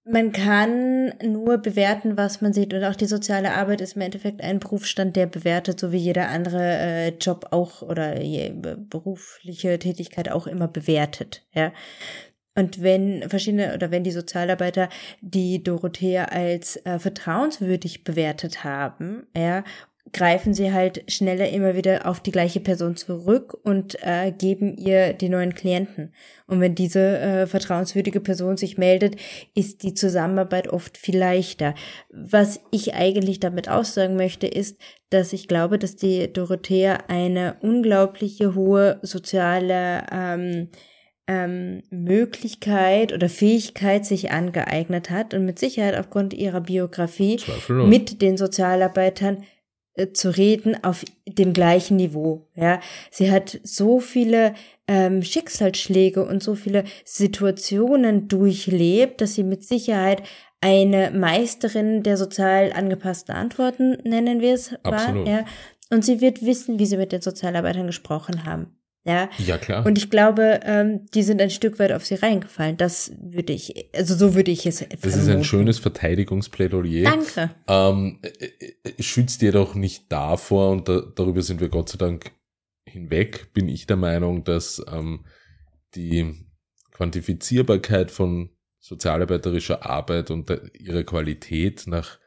man 0.03 0.31
kann 0.33 1.15
nur 1.23 1.57
bewerten, 1.57 2.15
was 2.15 2.41
man 2.41 2.53
sieht. 2.53 2.75
Und 2.75 2.83
auch 2.83 2.95
die 2.95 3.07
soziale 3.07 3.55
Arbeit 3.55 3.81
ist 3.81 3.95
im 3.95 4.03
Endeffekt 4.03 4.41
ein 4.41 4.59
Berufsstand, 4.59 5.15
der 5.15 5.25
bewertet, 5.25 5.79
so 5.79 5.91
wie 5.91 5.97
jeder 5.97 6.27
andere 6.27 6.61
äh, 6.61 7.09
Job 7.19 7.47
auch 7.49 7.81
oder 7.81 8.21
je, 8.21 8.51
berufliche 8.51 9.79
Tätigkeit 9.79 10.29
auch 10.29 10.45
immer 10.45 10.67
bewertet. 10.67 11.43
Ja. 11.55 11.73
Und 12.55 12.81
wenn 12.81 13.29
verschiedene 13.29 13.73
oder 13.73 13.91
wenn 13.91 14.03
die 14.03 14.11
Sozialarbeiter 14.11 14.89
die 15.21 15.63
Dorothea 15.63 16.25
als 16.25 16.77
äh, 16.85 16.99
vertrauenswürdig 16.99 18.03
bewertet 18.03 18.63
haben, 18.63 19.27
ja, 19.35 19.63
greifen 20.13 20.53
sie 20.53 20.73
halt 20.73 21.09
schneller 21.09 21.49
immer 21.49 21.75
wieder 21.75 22.05
auf 22.05 22.19
die 22.19 22.31
gleiche 22.31 22.59
Person 22.59 22.95
zurück 22.95 23.57
und 23.63 23.97
äh, 24.01 24.31
geben 24.31 24.75
ihr 24.75 25.13
die 25.13 25.29
neuen 25.29 25.55
Klienten. 25.55 26.13
Und 26.47 26.59
wenn 26.59 26.75
diese 26.75 27.19
äh, 27.19 27.47
vertrauenswürdige 27.47 28.19
Person 28.19 28.57
sich 28.57 28.77
meldet, 28.77 29.15
ist 29.55 29.83
die 29.83 29.93
Zusammenarbeit 29.93 30.67
oft 30.67 30.97
viel 30.97 31.17
leichter. 31.17 31.75
Was 32.09 32.59
ich 32.71 32.93
eigentlich 32.93 33.39
damit 33.39 33.69
aussagen 33.69 34.15
möchte, 34.15 34.47
ist, 34.47 34.77
dass 35.09 35.33
ich 35.33 35.47
glaube, 35.47 35.79
dass 35.79 35.95
die 35.95 36.31
Dorothea 36.31 37.03
eine 37.07 37.55
unglaubliche 37.61 38.55
hohe 38.55 38.99
soziale 39.01 40.05
ähm, 40.11 40.69
ähm, 41.31 41.83
Möglichkeit 41.89 43.13
oder 43.13 43.29
Fähigkeit 43.29 44.05
sich 44.05 44.31
angeeignet 44.31 45.09
hat 45.09 45.33
und 45.33 45.45
mit 45.45 45.59
Sicherheit 45.59 45.97
aufgrund 45.97 46.33
ihrer 46.33 46.61
Biografie 46.61 47.37
Zweifellos. 47.37 47.87
mit 47.87 48.21
den 48.21 48.35
Sozialarbeitern 48.37 49.43
äh, 49.93 50.11
zu 50.11 50.35
reden 50.35 50.83
auf 50.83 51.05
dem 51.25 51.53
gleichen 51.53 51.95
Niveau. 51.95 52.49
Ja, 52.55 52.81
sie 53.11 53.31
hat 53.31 53.59
so 53.63 54.01
viele 54.01 54.53
ähm, 54.87 55.23
Schicksalsschläge 55.23 56.25
und 56.25 56.43
so 56.43 56.55
viele 56.55 56.83
Situationen 57.05 58.27
durchlebt, 58.27 59.21
dass 59.21 59.35
sie 59.35 59.43
mit 59.43 59.63
Sicherheit 59.63 60.23
eine 60.59 61.11
Meisterin 61.11 62.03
der 62.03 62.17
sozial 62.17 62.73
angepassten 62.73 63.33
Antworten, 63.33 63.97
nennen 64.03 64.41
wir 64.41 64.53
es, 64.53 64.73
war. 64.83 64.93
Absolut. 64.93 65.27
Ja. 65.27 65.45
Und 65.89 66.03
sie 66.05 66.21
wird 66.21 66.45
wissen, 66.45 66.77
wie 66.77 66.85
sie 66.85 66.97
mit 66.97 67.11
den 67.13 67.21
Sozialarbeitern 67.21 67.87
gesprochen 67.87 68.45
haben. 68.45 68.75
Ja. 69.03 69.29
Ja, 69.39 69.57
klar. 69.57 69.85
Und 69.85 69.97
ich 69.97 70.09
glaube, 70.09 70.59
ähm, 70.63 71.07
die 71.13 71.23
sind 71.23 71.41
ein 71.41 71.49
Stück 71.49 71.79
weit 71.79 71.91
auf 71.91 72.05
sie 72.05 72.15
reingefallen. 72.15 72.77
Das 72.77 73.11
würde 73.19 73.51
ich, 73.51 73.89
also 73.95 74.15
so 74.15 74.35
würde 74.35 74.51
ich 74.51 74.65
es 74.65 74.79
das 74.79 74.87
ist 74.89 75.15
ein 75.15 75.23
vermuten. 75.23 75.43
schönes 75.43 75.79
Verteidigungsplädoyer. 75.79 77.03
Danke. 77.03 77.49
Ähm, 77.67 78.19
äh, 78.21 78.69
äh, 78.89 79.01
schützt 79.01 79.41
jedoch 79.41 79.73
nicht 79.73 80.11
davor, 80.11 80.69
und 80.71 80.87
da, 80.87 81.01
darüber 81.01 81.41
sind 81.41 81.61
wir 81.61 81.69
Gott 81.69 81.89
sei 81.89 81.97
Dank 81.97 82.31
hinweg, 82.85 83.53
bin 83.53 83.69
ich 83.69 83.87
der 83.87 83.97
Meinung, 83.97 84.43
dass 84.43 84.83
ähm, 84.91 85.25
die 85.95 86.35
Quantifizierbarkeit 86.91 88.11
von 88.11 88.51
sozialarbeiterischer 88.79 89.85
Arbeit 89.85 90.29
und 90.29 90.51
ihrer 90.77 91.03
Qualität 91.03 91.85
nach 91.87 92.19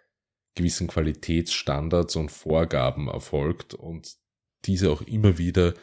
gewissen 0.55 0.87
Qualitätsstandards 0.87 2.17
und 2.17 2.31
Vorgaben 2.31 3.09
erfolgt 3.09 3.75
und 3.75 4.15
diese 4.65 4.91
auch 4.91 5.03
immer 5.03 5.39
wieder 5.39 5.75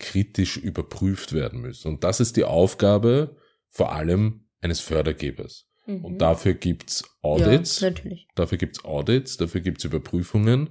kritisch 0.00 0.56
überprüft 0.56 1.32
werden 1.32 1.60
müssen. 1.60 1.88
Und 1.88 2.02
das 2.04 2.18
ist 2.18 2.36
die 2.36 2.44
Aufgabe 2.44 3.36
vor 3.68 3.92
allem 3.92 4.46
eines 4.60 4.80
Fördergebers. 4.80 5.68
Mhm. 5.86 6.04
Und 6.04 6.18
dafür 6.18 6.54
gibt's 6.54 7.04
Audits, 7.22 7.80
Ja, 7.80 7.92
dafür 8.34 8.58
gibt's 8.58 8.84
Audits, 8.84 9.36
dafür 9.36 9.60
gibt's 9.60 9.84
Überprüfungen 9.84 10.70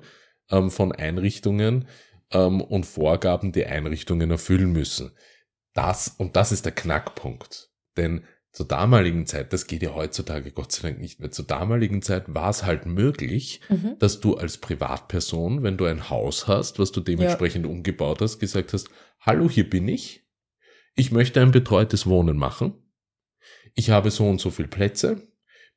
ähm, 0.50 0.70
von 0.70 0.92
Einrichtungen 0.92 1.88
ähm, 2.32 2.62
und 2.62 2.86
Vorgaben, 2.86 3.52
die 3.52 3.66
Einrichtungen 3.66 4.32
erfüllen 4.32 4.72
müssen. 4.72 5.12
Das, 5.74 6.10
und 6.10 6.36
das 6.36 6.52
ist 6.52 6.66
der 6.66 6.74
Knackpunkt. 6.74 7.70
Denn 7.96 8.24
zur 8.52 8.68
damaligen 8.68 9.26
Zeit, 9.28 9.54
das 9.54 9.68
geht 9.68 9.84
ja 9.84 9.94
heutzutage 9.94 10.52
Gott 10.52 10.72
sei 10.72 10.90
Dank 10.90 11.00
nicht 11.00 11.20
mehr, 11.20 11.30
zur 11.32 11.46
damaligen 11.46 12.02
Zeit 12.02 12.34
war 12.34 12.50
es 12.50 12.66
halt 12.66 12.86
möglich, 12.86 13.62
Mhm. 13.70 13.96
dass 14.00 14.20
du 14.20 14.38
als 14.38 14.58
Privatperson, 14.58 15.62
wenn 15.64 15.78
du 15.78 15.86
ein 15.86 16.10
Haus 16.10 16.48
hast, 16.48 16.80
was 16.80 16.92
du 16.92 17.00
dementsprechend 17.02 17.66
umgebaut 17.66 18.22
hast, 18.22 18.40
gesagt 18.40 18.74
hast, 18.74 18.90
hallo, 19.20 19.50
hier 19.50 19.70
bin 19.70 19.88
ich, 19.88 20.26
ich 20.96 21.12
möchte 21.12 21.42
ein 21.42 21.52
betreutes 21.52 22.08
Wohnen 22.08 22.38
machen, 22.38 22.74
ich 23.76 23.92
habe 23.92 24.10
so 24.10 24.28
und 24.28 24.42
so 24.42 24.50
viele 24.50 24.68
Plätze, 24.68 25.28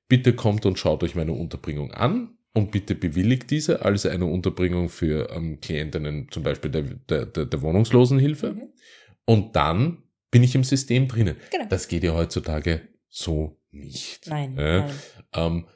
bitte 0.08 0.32
kommt 0.34 0.64
und 0.66 0.78
schaut 0.78 1.02
euch 1.04 1.14
meine 1.14 1.32
Unterbringung 1.32 1.92
an 1.92 2.38
und 2.54 2.70
bitte 2.70 2.94
bewilligt 2.94 3.50
diese 3.50 3.84
als 3.84 4.06
eine 4.06 4.26
Unterbringung 4.26 4.88
für 4.88 5.30
ähm, 5.30 5.60
Klientinnen 5.60 6.28
zum 6.30 6.42
Beispiel 6.42 6.70
der, 6.70 6.82
der, 6.82 7.26
der, 7.26 7.44
der 7.46 7.62
Wohnungslosenhilfe. 7.62 8.54
Mhm. 8.54 8.68
und 9.26 9.56
dann 9.56 9.98
bin 10.32 10.42
ich 10.42 10.56
im 10.56 10.64
System 10.64 11.06
drinnen. 11.06 11.36
Genau. 11.52 11.66
Das 11.68 11.86
geht 11.86 12.02
ja 12.02 12.14
heutzutage 12.14 12.80
so 13.08 13.60
nicht. 13.70 14.26
Nein, 14.26 14.56
Ja? 14.56 14.80
nein. 14.80 14.94
Ähm, 15.34 15.66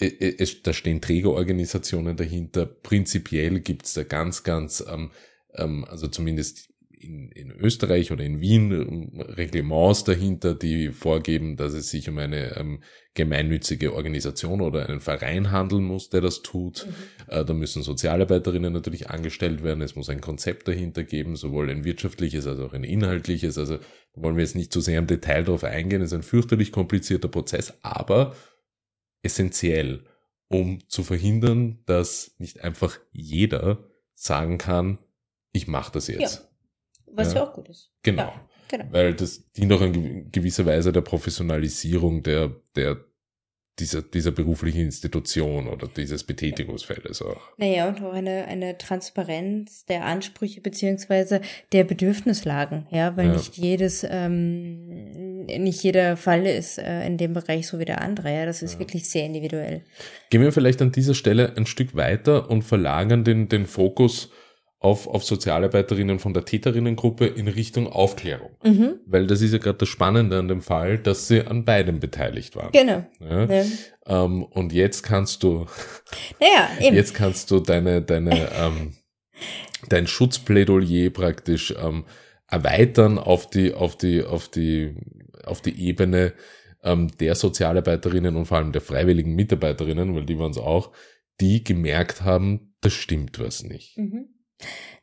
äh, 0.00 0.06
äh, 0.06 0.36
es, 0.38 0.62
da 0.62 0.72
stehen 0.72 1.00
Trägerorganisationen 1.00 2.16
dahinter. 2.16 2.66
Prinzipiell 2.66 3.58
gibt's 3.60 3.94
da 3.94 4.04
ganz, 4.04 4.44
ganz, 4.44 4.84
ähm, 4.88 5.10
ähm, 5.54 5.84
also 5.86 6.06
zumindest 6.06 6.68
in, 7.04 7.30
in 7.30 7.50
Österreich 7.50 8.12
oder 8.12 8.24
in 8.24 8.40
Wien 8.40 8.72
ähm, 8.72 9.20
Reglements 9.20 10.04
dahinter, 10.04 10.54
die 10.54 10.90
vorgeben, 10.90 11.56
dass 11.56 11.72
es 11.72 11.90
sich 11.90 12.08
um 12.08 12.18
eine 12.18 12.56
ähm, 12.56 12.82
gemeinnützige 13.14 13.94
Organisation 13.94 14.60
oder 14.60 14.88
einen 14.88 15.00
Verein 15.00 15.50
handeln 15.50 15.84
muss, 15.84 16.10
der 16.10 16.20
das 16.20 16.42
tut. 16.42 16.86
Äh, 17.28 17.44
da 17.44 17.54
müssen 17.54 17.82
Sozialarbeiterinnen 17.82 18.72
natürlich 18.72 19.10
angestellt 19.10 19.62
werden. 19.62 19.82
Es 19.82 19.96
muss 19.96 20.08
ein 20.08 20.20
Konzept 20.20 20.66
dahinter 20.68 21.04
geben, 21.04 21.36
sowohl 21.36 21.70
ein 21.70 21.84
wirtschaftliches 21.84 22.46
als 22.46 22.60
auch 22.60 22.72
ein 22.72 22.84
inhaltliches. 22.84 23.58
Also 23.58 23.76
da 23.76 24.22
wollen 24.22 24.36
wir 24.36 24.42
jetzt 24.42 24.56
nicht 24.56 24.72
zu 24.72 24.80
sehr 24.80 24.98
im 24.98 25.06
Detail 25.06 25.44
darauf 25.44 25.64
eingehen. 25.64 26.02
Es 26.02 26.12
ist 26.12 26.18
ein 26.18 26.22
fürchterlich 26.22 26.72
komplizierter 26.72 27.28
Prozess, 27.28 27.74
aber 27.82 28.34
essentiell, 29.22 30.04
um 30.48 30.80
zu 30.88 31.02
verhindern, 31.02 31.82
dass 31.86 32.34
nicht 32.38 32.62
einfach 32.62 32.98
jeder 33.12 33.90
sagen 34.14 34.58
kann, 34.58 34.98
ich 35.52 35.68
mache 35.68 35.92
das 35.92 36.08
jetzt. 36.08 36.48
Was 37.16 37.32
ja. 37.32 37.40
Ja. 37.40 37.46
auch 37.48 37.52
gut 37.54 37.68
ist. 37.68 37.90
Genau. 38.02 38.22
Ja, 38.22 38.40
genau. 38.68 38.84
Weil 38.90 39.14
das 39.14 39.50
dient 39.52 39.72
auch 39.72 39.80
in 39.82 40.30
gewisser 40.32 40.66
Weise 40.66 40.92
der 40.92 41.00
Professionalisierung 41.02 42.22
der, 42.22 42.54
der, 42.76 42.96
dieser, 43.80 44.02
dieser 44.02 44.30
beruflichen 44.30 44.82
Institution 44.82 45.66
oder 45.66 45.88
dieses 45.88 46.22
Betätigungsfeldes 46.22 47.22
auch. 47.22 47.40
Naja, 47.56 47.88
und 47.88 48.00
auch 48.04 48.12
eine, 48.12 48.44
eine 48.46 48.78
Transparenz 48.78 49.84
der 49.86 50.04
Ansprüche 50.04 50.60
beziehungsweise 50.60 51.40
der 51.72 51.82
Bedürfnislagen, 51.82 52.86
ja, 52.90 53.16
weil 53.16 53.26
Ja. 53.26 53.32
nicht 53.32 53.56
jedes, 53.56 54.06
ähm, 54.08 55.44
nicht 55.44 55.82
jeder 55.82 56.16
Fall 56.16 56.46
ist 56.46 56.78
äh, 56.78 57.04
in 57.04 57.18
dem 57.18 57.32
Bereich 57.32 57.66
so 57.66 57.78
wie 57.80 57.84
der 57.84 58.00
andere, 58.00 58.32
ja, 58.32 58.46
das 58.46 58.62
ist 58.62 58.74
Ja. 58.74 58.78
wirklich 58.78 59.10
sehr 59.10 59.26
individuell. 59.26 59.82
Gehen 60.30 60.42
wir 60.42 60.52
vielleicht 60.52 60.80
an 60.80 60.92
dieser 60.92 61.14
Stelle 61.14 61.56
ein 61.56 61.66
Stück 61.66 61.96
weiter 61.96 62.48
und 62.50 62.62
verlagern 62.62 63.24
den, 63.24 63.48
den 63.48 63.66
Fokus 63.66 64.30
auf, 64.84 65.06
auf 65.06 65.24
Sozialarbeiterinnen 65.24 66.18
von 66.18 66.34
der 66.34 66.44
Täterinnengruppe 66.44 67.24
in 67.24 67.48
Richtung 67.48 67.86
Aufklärung. 67.90 68.50
Mhm. 68.62 69.00
Weil 69.06 69.26
das 69.26 69.40
ist 69.40 69.52
ja 69.52 69.58
gerade 69.58 69.78
das 69.78 69.88
Spannende 69.88 70.38
an 70.38 70.46
dem 70.46 70.60
Fall, 70.60 70.98
dass 70.98 71.26
sie 71.26 71.40
an 71.40 71.64
beidem 71.64 72.00
beteiligt 72.00 72.54
waren. 72.54 72.70
Genau. 72.72 73.02
Ja? 73.18 73.44
Ja. 73.46 73.64
Ähm, 74.06 74.42
und 74.42 74.74
jetzt 74.74 75.02
kannst 75.02 75.42
du, 75.42 75.64
Naja, 76.38 76.68
eben. 76.80 76.94
jetzt 76.94 77.14
kannst 77.14 77.50
du 77.50 77.60
deine, 77.60 78.02
deine, 78.02 78.50
ähm, 78.60 78.92
dein 79.88 80.06
Schutzplädoyer 80.06 81.08
praktisch 81.08 81.74
ähm, 81.82 82.04
erweitern 82.46 83.18
auf 83.18 83.48
die, 83.48 83.72
auf 83.72 83.96
die, 83.96 84.22
auf 84.22 84.48
die, 84.48 84.96
auf 85.46 85.62
die 85.62 85.80
Ebene 85.80 86.34
ähm, 86.82 87.10
der 87.20 87.36
Sozialarbeiterinnen 87.36 88.36
und 88.36 88.44
vor 88.44 88.58
allem 88.58 88.72
der 88.72 88.82
freiwilligen 88.82 89.34
Mitarbeiterinnen, 89.34 90.14
weil 90.14 90.26
die 90.26 90.38
waren 90.38 90.50
es 90.50 90.58
auch, 90.58 90.92
die 91.40 91.64
gemerkt 91.64 92.20
haben, 92.20 92.74
da 92.82 92.90
stimmt 92.90 93.38
was 93.38 93.62
nicht. 93.62 93.96
Mhm. 93.96 94.33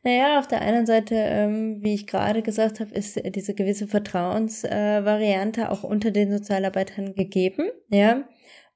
Naja, 0.04 0.38
auf 0.38 0.48
der 0.48 0.62
einen 0.62 0.86
Seite, 0.86 1.14
ähm, 1.14 1.78
wie 1.80 1.94
ich 1.94 2.06
gerade 2.06 2.42
gesagt 2.42 2.80
habe, 2.80 2.94
ist 2.94 3.16
äh, 3.16 3.30
diese 3.30 3.54
gewisse 3.54 3.86
Vertrauensvariante 3.86 5.62
äh, 5.62 5.66
auch 5.66 5.84
unter 5.84 6.10
den 6.10 6.32
Sozialarbeitern 6.32 7.14
gegeben, 7.14 7.70
ja. 7.88 8.24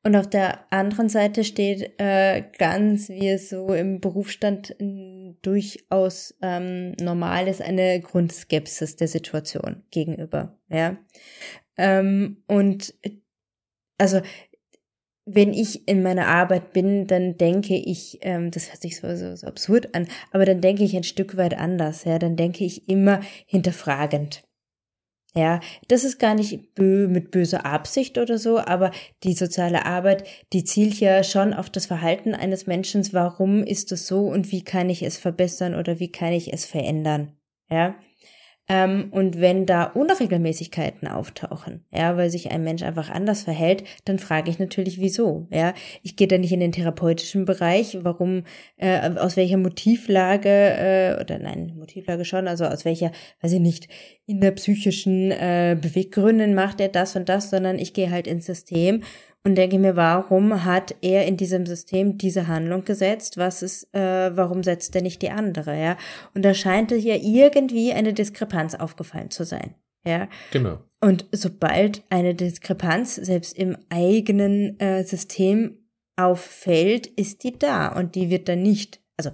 Und 0.05 0.15
auf 0.15 0.31
der 0.31 0.73
anderen 0.73 1.09
Seite 1.09 1.43
steht 1.43 1.99
äh, 1.99 2.45
ganz, 2.59 3.09
wie 3.09 3.29
es 3.29 3.49
so 3.49 3.73
im 3.73 4.01
Berufsstand 4.01 4.77
durchaus 5.43 6.33
ähm, 6.43 6.93
normal 7.01 7.49
ist, 7.49 7.61
eine 7.61 8.01
Grundskepsis 8.01 8.95
der 8.95 9.09
Situation 9.09 9.83
gegenüber, 9.91 10.57
ja. 10.69 10.97
Ähm, 11.77 12.45
und 12.47 12.95
äh, 13.03 13.17
also 13.99 14.21
wenn 15.27 15.53
ich 15.53 15.89
in 15.89 16.03
meiner 16.03 16.29
Arbeit 16.29 16.73
bin, 16.73 17.09
dann 17.09 17.37
denke 17.37 17.75
ich, 17.75 18.19
ähm, 18.23 18.53
das 18.53 18.71
hört 18.71 18.81
sich 18.81 18.97
so, 18.97 19.15
so, 19.17 19.35
so 19.35 19.47
absurd 19.47 19.95
an, 19.95 20.07
aber 20.31 20.45
dann 20.45 20.61
denke 20.61 20.85
ich 20.85 20.97
ein 20.97 21.03
Stück 21.03 21.37
weit 21.37 21.59
anders, 21.59 22.05
ja, 22.05 22.19
dann 22.19 22.37
denke 22.37 22.65
ich 22.65 22.89
immer 22.89 23.21
hinterfragend. 23.47 24.45
Ja, 25.35 25.61
das 25.89 26.05
ist 26.05 26.19
gar 26.19 26.35
nicht 26.35 26.75
bö 26.75 27.09
mit 27.09 27.31
böser 27.31 27.67
Absicht 27.67 28.17
oder 28.17 28.39
so, 28.39 28.59
aber 28.59 28.91
die 29.23 29.35
soziale 29.35 29.85
Arbeit, 29.85 30.27
die 30.55 30.65
zielt 30.65 30.99
ja 30.99 31.23
schon 31.23 31.53
auf 31.53 31.69
das 31.69 31.85
Verhalten 31.85 32.35
eines 32.35 32.67
Menschen. 32.67 33.07
Warum 33.12 33.62
ist 33.62 33.93
es 33.93 34.07
so 34.07 34.29
und 34.29 34.51
wie 34.51 34.65
kann 34.65 34.89
ich 34.89 35.03
es 35.03 35.19
verbessern 35.19 35.75
oder 35.75 36.01
wie 36.01 36.11
kann 36.11 36.33
ich 36.33 36.55
es 36.55 36.65
verändern? 36.65 37.37
Ja. 37.69 37.97
Ähm, 38.69 39.09
und 39.13 39.41
wenn 39.41 39.65
da 39.65 39.85
Unregelmäßigkeiten 39.85 41.07
auftauchen, 41.07 41.85
ja, 41.93 42.17
weil 42.17 42.31
sich 42.31 42.51
ein 42.51 42.65
Mensch 42.65 42.83
einfach 42.83 43.11
anders 43.11 43.43
verhält, 43.43 43.85
dann 44.05 44.19
frage 44.19 44.51
ich 44.51 44.59
natürlich, 44.59 45.01
wieso. 45.01 45.47
Ja, 45.51 45.73
ich 46.03 46.17
gehe 46.17 46.27
da 46.27 46.37
nicht 46.37 46.53
in 46.53 46.61
den 46.61 46.73
therapeutischen 46.73 47.45
Bereich, 47.45 47.99
warum, 48.03 48.43
äh, 48.77 49.11
aus 49.11 49.37
welcher 49.37 49.57
Motivlage 49.57 50.49
äh, 50.49 51.21
oder 51.21 51.39
nein, 51.39 51.75
Motivlage 51.79 52.25
schon, 52.25 52.49
also 52.49 52.65
aus 52.65 52.85
welcher, 52.85 53.13
weiß 53.41 53.53
ich 53.53 53.61
nicht, 53.61 53.89
in 54.27 54.41
der 54.41 54.51
psychischen 54.51 55.31
äh, 55.31 55.77
Beweggründen 55.81 56.55
macht 56.55 56.81
er 56.81 56.89
das 56.89 57.15
und 57.15 57.29
das, 57.29 57.51
sondern 57.51 57.79
ich 57.79 57.95
gehe 57.95 58.11
halt 58.11 58.27
ins 58.27 58.47
System 58.47 59.03
und 59.47 59.55
denke 59.55 59.79
mir, 59.79 59.95
warum 59.95 60.65
hat 60.65 60.97
er 61.03 61.25
in 61.25 61.37
diesem 61.37 61.67
System 61.67 62.19
diese 62.19 62.49
Handlung 62.49 62.85
gesetzt? 62.85 63.37
Was 63.37 63.63
ist, 63.63 63.95
äh, 63.95 64.37
warum 64.37 64.65
setzt 64.65 64.97
er 64.97 65.03
nicht 65.03 65.23
die 65.23 65.31
andere? 65.31 65.81
Ja, 65.81 65.97
und 66.35 66.45
da 66.45 66.53
scheint 66.53 66.91
hier 66.91 67.23
irgendwie 67.23 67.93
eine 67.93 68.13
Diskrepanz 68.13 68.75
aufgefallen 68.75 69.31
zu 69.31 69.45
sein. 69.45 69.75
Ja, 70.05 70.29
Genau. 70.51 70.81
und 71.01 71.27
sobald 71.31 72.03
eine 72.11 72.35
Diskrepanz 72.35 73.15
selbst 73.15 73.57
im 73.57 73.77
eigenen 73.89 74.79
äh, 74.81 75.05
System 75.05 75.79
auffällt, 76.17 77.07
ist 77.07 77.45
die 77.45 77.57
da 77.57 77.89
und 77.89 78.17
die 78.17 78.31
wird 78.31 78.49
dann 78.49 78.63
nicht, 78.63 79.01
also 79.17 79.31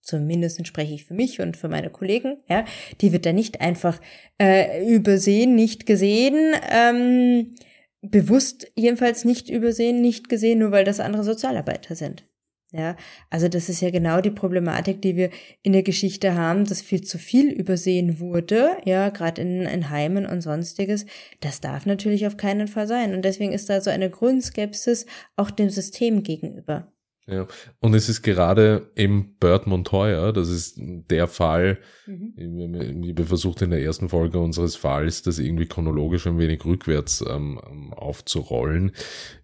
zumindest 0.00 0.66
spreche 0.66 0.94
ich 0.94 1.04
für 1.04 1.14
mich 1.14 1.40
und 1.40 1.56
für 1.58 1.68
meine 1.68 1.90
Kollegen, 1.90 2.38
ja, 2.48 2.64
die 3.02 3.12
wird 3.12 3.26
dann 3.26 3.34
nicht 3.34 3.60
einfach 3.60 4.00
äh, 4.40 4.86
übersehen, 4.86 5.54
nicht 5.54 5.84
gesehen, 5.84 6.54
ähm, 6.70 7.54
bewusst 8.02 8.70
jedenfalls 8.76 9.24
nicht 9.24 9.48
übersehen, 9.48 10.00
nicht 10.00 10.28
gesehen, 10.28 10.60
nur 10.60 10.70
weil 10.70 10.84
das 10.84 11.00
andere 11.00 11.24
Sozialarbeiter 11.24 11.94
sind. 11.94 12.24
Ja, 12.72 12.96
also 13.30 13.48
das 13.48 13.68
ist 13.68 13.80
ja 13.80 13.90
genau 13.90 14.20
die 14.20 14.30
Problematik, 14.30 15.02
die 15.02 15.16
wir 15.16 15.30
in 15.62 15.72
der 15.72 15.82
Geschichte 15.82 16.36
haben, 16.36 16.64
dass 16.64 16.82
viel 16.82 17.02
zu 17.02 17.18
viel 17.18 17.50
übersehen 17.50 18.20
wurde, 18.20 18.76
ja, 18.84 19.08
gerade 19.08 19.42
in, 19.42 19.62
in 19.62 19.90
Heimen 19.90 20.24
und 20.24 20.40
sonstiges. 20.40 21.04
Das 21.40 21.60
darf 21.60 21.84
natürlich 21.84 22.28
auf 22.28 22.36
keinen 22.36 22.68
Fall 22.68 22.86
sein. 22.86 23.12
Und 23.12 23.24
deswegen 23.24 23.52
ist 23.52 23.68
da 23.68 23.80
so 23.80 23.90
eine 23.90 24.08
Grundskepsis 24.08 25.06
auch 25.34 25.50
dem 25.50 25.68
System 25.68 26.22
gegenüber. 26.22 26.92
Ja. 27.30 27.46
Und 27.78 27.94
es 27.94 28.08
ist 28.08 28.22
gerade 28.22 28.90
eben 28.96 29.36
Bert 29.38 29.66
Montoya, 29.66 30.32
das 30.32 30.48
ist 30.48 30.74
der 30.78 31.28
Fall, 31.28 31.78
Mhm. 32.06 33.02
ich 33.04 33.10
habe 33.10 33.24
versucht 33.24 33.62
in 33.62 33.70
der 33.70 33.82
ersten 33.82 34.08
Folge 34.08 34.40
unseres 34.40 34.74
Falls, 34.74 35.22
das 35.22 35.38
irgendwie 35.38 35.66
chronologisch 35.66 36.26
ein 36.26 36.38
wenig 36.38 36.64
rückwärts 36.64 37.24
ähm, 37.26 37.58
aufzurollen. 37.94 38.92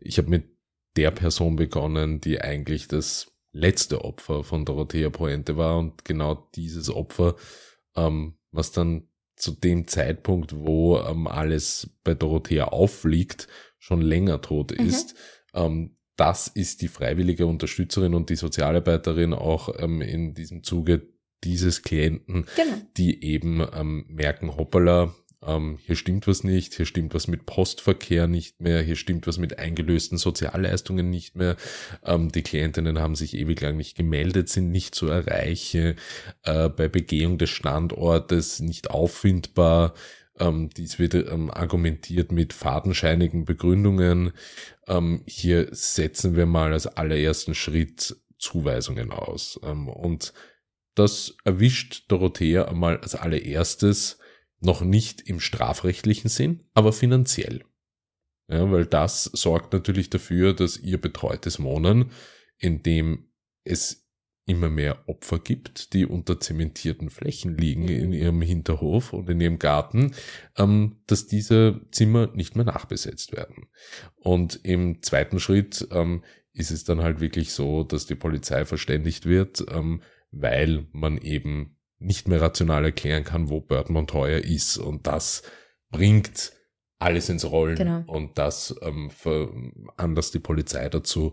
Ich 0.01 0.19
habe 0.19 0.29
mit 0.29 0.45
der 0.97 1.13
Person 1.13 1.55
begonnen, 1.55 2.21
die 2.21 2.41
eigentlich 2.41 2.89
das 2.89 3.33
letzte 3.53 4.05
Opfer 4.05 4.43
von 4.43 4.65
Dorothea 4.65 5.11
Poente 5.11 5.57
war 5.57 5.79
und 5.79 6.05
genau 6.05 6.49
dieses 6.57 6.91
Opfer, 6.91 7.37
ähm, 7.95 8.37
was 8.51 8.73
dann 8.73 9.09
zu 9.37 9.53
dem 9.53 9.87
Zeitpunkt, 9.87 10.57
wo 10.57 10.99
ähm, 10.99 11.27
alles 11.29 11.95
bei 12.03 12.15
Dorothea 12.15 12.65
auffliegt, 12.69 13.47
schon 13.79 14.01
länger 14.01 14.41
tot 14.41 14.73
ist. 14.73 15.15
Ähm, 15.55 15.97
das 16.17 16.49
ist 16.49 16.83
die 16.83 16.89
freiwillige 16.89 17.47
Unterstützerin 17.47 18.15
und 18.15 18.31
die 18.31 18.37
Sozialarbeiterin 18.37 19.33
auch 19.35 19.69
ähm, 19.79 20.01
in 20.01 20.35
diesem 20.35 20.63
Zuge 20.63 21.03
dieses 21.45 21.83
Klienten, 21.83 22.47
Genau. 22.57 22.77
die 22.97 23.23
eben 23.23 23.65
ähm, 23.75 24.07
merken, 24.09 24.57
hoppala, 24.57 25.15
ähm, 25.47 25.79
hier 25.85 25.97
stimmt 25.97 26.27
was 26.27 26.45
nicht, 26.45 26.75
hier 26.75 26.87
stimmt 26.87 27.15
was 27.15 27.29
mit 27.29 27.47
Postverkehr 27.47 28.27
nicht 28.27 28.61
mehr, 28.61 28.81
hier 28.83 28.97
stimmt 28.97 29.27
was 29.27 29.39
mit 29.39 29.59
eingelösten 29.59 30.19
Sozialleistungen 30.19 31.11
nicht 31.11 31.37
mehr. 31.37 31.57
Ähm, 32.05 32.33
die 32.33 32.43
Klientinnen 32.43 32.99
haben 32.99 33.15
sich 33.15 33.37
ewig 33.37 33.61
lang 33.61 33.77
nicht 33.77 33.97
gemeldet, 33.97 34.49
sind 34.49 34.71
nicht 34.71 34.95
zu 34.95 35.09
erreichen, 35.09 35.97
äh, 36.43 36.69
bei 36.71 36.89
Begehung 36.89 37.39
des 37.39 37.51
Standortes 37.51 38.61
nicht 38.61 38.91
auffindbar. 38.91 39.95
Ähm, 40.39 40.71
dies 40.71 40.99
wird 40.99 41.15
ähm, 41.15 41.51
argumentiert 41.51 42.33
mit 42.33 42.53
fadenscheinigen 42.53 43.45
Begründungen. 43.45 44.33
Ähm, 44.87 45.23
hier 45.27 45.69
setzen 45.75 46.37
wir 46.37 46.47
mal 46.47 46.73
als 46.73 46.87
allerersten 46.87 47.55
Schritt 47.55 48.17
Zuweisungen 48.39 49.11
aus. 49.11 49.59
Ähm, 49.63 49.89
und 49.89 50.33
das 50.95 51.37
erwischt 51.45 52.05
Dorothea 52.09 52.67
einmal 52.67 52.99
als 52.99 53.15
allererstes 53.15 54.19
noch 54.61 54.81
nicht 54.81 55.21
im 55.23 55.41
strafrechtlichen 55.41 56.31
Sinn, 56.31 56.65
aber 56.75 56.93
finanziell. 56.93 57.63
Ja, 58.49 58.71
weil 58.71 58.87
das 58.87 59.25
sorgt 59.25 59.73
natürlich 59.73 60.09
dafür, 60.09 60.55
dass 60.55 60.79
ihr 60.79 61.01
betreutes 61.01 61.63
Wohnen, 61.63 62.13
in 62.59 62.83
dem 62.83 63.29
es 63.65 64.06
immer 64.47 64.71
mehr 64.71 65.09
Opfer 65.09 65.41
gibt, 65.41 65.93
die 65.93 66.07
unter 66.07 66.39
zementierten 66.39 67.11
Flächen 67.11 67.59
liegen 67.59 67.89
in 67.89 68.13
ihrem 68.13 68.41
Hinterhof 68.41 69.13
und 69.13 69.29
in 69.29 69.41
ihrem 69.41 69.59
Garten, 69.59 70.15
ähm, 70.57 71.01
dass 71.09 71.27
diese 71.27 71.81
Zimmer 71.91 72.31
nicht 72.33 72.55
mehr 72.55 72.65
nachbesetzt 72.65 73.33
werden. 73.33 73.67
Und 74.15 74.61
im 74.63 75.03
zweiten 75.03 75.41
Schritt 75.41 75.89
ähm, 75.91 76.23
ist 76.53 76.71
es 76.71 76.85
dann 76.85 77.03
halt 77.03 77.21
wirklich 77.21 77.53
so, 77.53 77.83
dass 77.83 78.07
die 78.07 78.15
Polizei 78.15 78.65
verständigt 78.65 79.27
wird, 79.27 79.67
ähm, 79.71 80.01
weil 80.31 80.87
man 80.93 81.19
eben 81.19 81.77
nicht 81.99 82.29
mehr 82.29 82.41
rational 82.41 82.85
erklären 82.85 83.25
kann, 83.25 83.49
wo 83.51 83.61
Burt 83.61 83.91
Montoya 83.91 84.39
ist. 84.39 84.79
Und 84.79 85.09
das 85.09 85.43
bringt 85.91 86.53
alles 86.99 87.29
ins 87.29 87.51
Rollen. 87.51 87.77
Genau. 87.77 88.05
Und 88.07 88.39
das 88.39 88.77
ähm, 88.81 89.11
veranlasst 89.11 90.35
die 90.35 90.41
Polizei 90.41 90.89
dazu, 90.89 91.33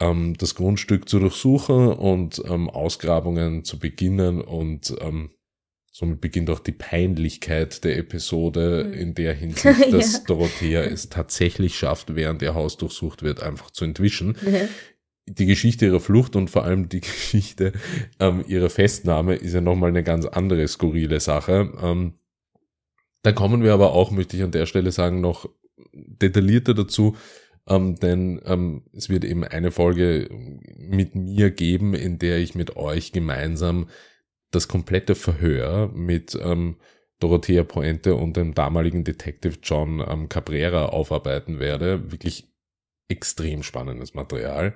ähm, 0.00 0.34
das 0.38 0.54
Grundstück 0.54 1.08
zu 1.08 1.18
durchsuchen 1.18 1.88
und 1.88 2.42
ähm, 2.46 2.68
Ausgrabungen 2.70 3.64
zu 3.64 3.78
beginnen. 3.78 4.40
Und 4.40 4.94
ähm, 5.00 5.30
somit 5.92 6.20
beginnt 6.20 6.50
auch 6.50 6.58
die 6.60 6.72
Peinlichkeit 6.72 7.82
der 7.84 7.96
Episode 7.98 8.84
Mhm. 8.88 8.92
in 8.92 9.14
der 9.14 9.34
Hinsicht, 9.34 9.64
dass 9.92 10.12
Ja. 10.14 10.20
Dorothea 10.26 10.82
es 10.82 11.08
tatsächlich 11.08 11.76
schafft, 11.78 12.14
während 12.14 12.42
ihr 12.42 12.54
Haus 12.54 12.76
durchsucht 12.76 13.22
wird, 13.22 13.42
einfach 13.42 13.70
zu 13.70 13.84
entwischen 13.84 14.36
Mhm. 14.42 14.68
die 15.28 15.46
Geschichte 15.46 15.86
ihrer 15.86 16.00
Flucht 16.00 16.36
und 16.36 16.50
vor 16.50 16.64
allem 16.64 16.88
die 16.88 17.00
Geschichte 17.00 17.72
ähm, 18.20 18.44
ihrer 18.46 18.70
Festnahme 18.70 19.36
ist 19.36 19.54
ja 19.54 19.60
nochmal 19.60 19.88
eine 19.90 20.02
ganz 20.04 20.26
andere 20.26 20.68
skurrile 20.68 21.20
Sache. 21.20 21.72
Ähm, 21.82 22.14
da 23.22 23.32
kommen 23.32 23.64
wir 23.64 23.72
aber 23.72 23.92
auch, 23.92 24.12
möchte 24.12 24.36
ich 24.36 24.42
an 24.44 24.52
der 24.52 24.66
Stelle 24.66 24.92
sagen, 24.92 25.20
noch 25.20 25.48
detaillierter 25.92 26.74
dazu, 26.74 27.16
ähm, 27.68 27.96
denn 27.96 28.40
ähm, 28.44 28.84
es 28.92 29.08
wird 29.08 29.24
eben 29.24 29.44
eine 29.44 29.70
Folge 29.70 30.28
mit 30.76 31.14
mir 31.14 31.50
geben, 31.50 31.94
in 31.94 32.18
der 32.18 32.38
ich 32.38 32.54
mit 32.54 32.76
euch 32.76 33.12
gemeinsam 33.12 33.88
das 34.50 34.68
komplette 34.68 35.14
Verhör 35.14 35.88
mit 35.88 36.38
ähm, 36.40 36.76
Dorothea 37.18 37.64
Pointe 37.64 38.14
und 38.14 38.36
dem 38.36 38.54
damaligen 38.54 39.04
Detective 39.04 39.58
John 39.62 40.04
ähm, 40.06 40.28
Cabrera 40.28 40.86
aufarbeiten 40.86 41.58
werde. 41.58 42.12
Wirklich 42.12 42.52
extrem 43.08 43.62
spannendes 43.62 44.14
Material. 44.14 44.74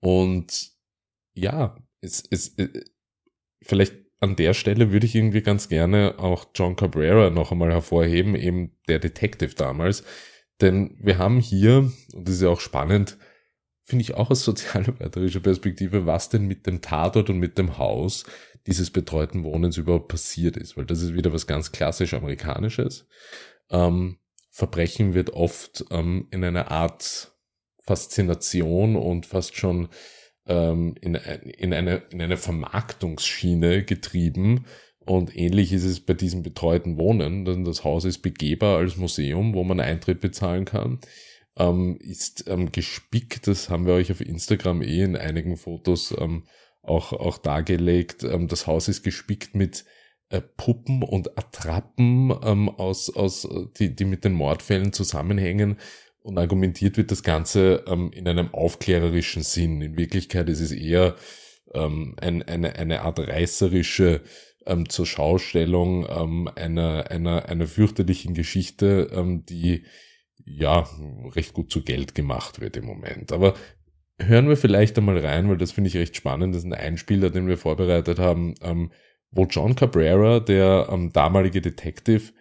Und 0.00 0.70
ja, 1.34 1.76
es, 2.00 2.24
es, 2.30 2.56
äh, 2.58 2.68
vielleicht 3.62 3.94
an 4.20 4.34
der 4.34 4.54
Stelle 4.54 4.90
würde 4.90 5.06
ich 5.06 5.14
irgendwie 5.14 5.42
ganz 5.42 5.68
gerne 5.68 6.16
auch 6.18 6.46
John 6.54 6.74
Cabrera 6.74 7.30
noch 7.30 7.52
einmal 7.52 7.70
hervorheben, 7.70 8.34
eben 8.34 8.76
der 8.88 8.98
Detective 8.98 9.54
damals. 9.54 10.04
Denn 10.60 10.96
wir 11.00 11.18
haben 11.18 11.40
hier, 11.40 11.90
und 12.12 12.28
das 12.28 12.36
ist 12.36 12.42
ja 12.42 12.48
auch 12.48 12.60
spannend, 12.60 13.16
finde 13.84 14.02
ich 14.02 14.14
auch 14.14 14.30
aus 14.30 14.44
sozialarbeiterischer 14.44 15.40
Perspektive, 15.40 16.04
was 16.04 16.28
denn 16.28 16.46
mit 16.46 16.66
dem 16.66 16.80
Tatort 16.80 17.30
und 17.30 17.38
mit 17.38 17.58
dem 17.58 17.78
Haus 17.78 18.24
dieses 18.66 18.90
betreuten 18.90 19.44
Wohnens 19.44 19.78
überhaupt 19.78 20.08
passiert 20.08 20.56
ist. 20.56 20.76
Weil 20.76 20.84
das 20.84 21.00
ist 21.00 21.14
wieder 21.14 21.32
was 21.32 21.46
ganz 21.46 21.72
klassisch 21.72 22.12
Amerikanisches. 22.14 23.06
Ähm, 23.70 24.18
Verbrechen 24.50 25.14
wird 25.14 25.30
oft 25.30 25.84
ähm, 25.90 26.26
in 26.30 26.44
einer 26.44 26.70
Art 26.70 27.32
Faszination 27.80 28.96
und 28.96 29.24
fast 29.24 29.56
schon 29.56 29.88
ähm, 30.46 30.94
in, 31.00 31.14
in, 31.14 31.72
eine, 31.72 32.02
in 32.10 32.20
eine 32.20 32.36
Vermarktungsschiene 32.36 33.84
getrieben. 33.84 34.66
Und 35.08 35.34
ähnlich 35.34 35.72
ist 35.72 35.84
es 35.84 36.00
bei 36.00 36.12
diesem 36.12 36.42
betreuten 36.42 36.98
Wohnen, 36.98 37.46
denn 37.46 37.64
das 37.64 37.82
Haus 37.82 38.04
ist 38.04 38.18
begehbar 38.18 38.76
als 38.76 38.98
Museum, 38.98 39.54
wo 39.54 39.64
man 39.64 39.80
Eintritt 39.80 40.20
bezahlen 40.20 40.66
kann. 40.66 40.98
Ähm, 41.56 41.96
ist 41.98 42.44
ähm, 42.46 42.72
gespickt, 42.72 43.46
das 43.46 43.70
haben 43.70 43.86
wir 43.86 43.94
euch 43.94 44.12
auf 44.12 44.20
Instagram 44.20 44.82
eh 44.82 45.02
in 45.02 45.16
einigen 45.16 45.56
Fotos 45.56 46.14
ähm, 46.18 46.44
auch, 46.82 47.14
auch 47.14 47.38
dargelegt. 47.38 48.22
Ähm, 48.22 48.48
das 48.48 48.66
Haus 48.66 48.86
ist 48.88 49.02
gespickt 49.02 49.54
mit 49.54 49.86
äh, 50.28 50.42
Puppen 50.42 51.02
und 51.02 51.38
Attrappen 51.38 52.34
ähm, 52.44 52.68
aus, 52.68 53.08
aus, 53.08 53.46
äh, 53.46 53.64
die, 53.78 53.96
die 53.96 54.04
mit 54.04 54.26
den 54.26 54.34
Mordfällen 54.34 54.92
zusammenhängen. 54.92 55.78
Und 56.20 56.36
argumentiert 56.36 56.98
wird 56.98 57.10
das 57.10 57.22
Ganze 57.22 57.82
ähm, 57.86 58.10
in 58.12 58.28
einem 58.28 58.52
aufklärerischen 58.52 59.42
Sinn. 59.42 59.80
In 59.80 59.96
Wirklichkeit 59.96 60.50
ist 60.50 60.60
es 60.60 60.72
eher 60.72 61.16
ein, 61.74 62.42
eine, 62.44 62.76
eine 62.76 63.02
Art 63.02 63.18
reißerische 63.18 64.22
ähm, 64.68 64.88
zur 64.88 65.06
Schaustellung 65.06 66.06
ähm, 66.08 66.50
einer, 66.54 67.10
einer, 67.10 67.48
einer 67.48 67.66
fürchterlichen 67.66 68.34
Geschichte, 68.34 69.10
ähm, 69.12 69.44
die 69.46 69.84
ja 70.44 70.88
recht 71.34 71.54
gut 71.54 71.70
zu 71.70 71.82
Geld 71.82 72.14
gemacht 72.14 72.60
wird 72.60 72.76
im 72.76 72.86
Moment. 72.86 73.32
Aber 73.32 73.54
hören 74.20 74.48
wir 74.48 74.56
vielleicht 74.56 74.96
einmal 74.98 75.18
rein, 75.18 75.48
weil 75.48 75.58
das 75.58 75.72
finde 75.72 75.88
ich 75.88 75.96
recht 75.96 76.16
spannend. 76.16 76.54
Das 76.54 76.62
ist 76.62 76.66
ein 76.66 76.74
Einspieler, 76.74 77.30
den 77.30 77.48
wir 77.48 77.58
vorbereitet 77.58 78.18
haben, 78.18 78.54
ähm, 78.62 78.90
wo 79.30 79.44
John 79.44 79.74
Cabrera, 79.74 80.40
der 80.40 80.88
ähm, 80.90 81.12
damalige 81.12 81.60
Detective, 81.60 82.32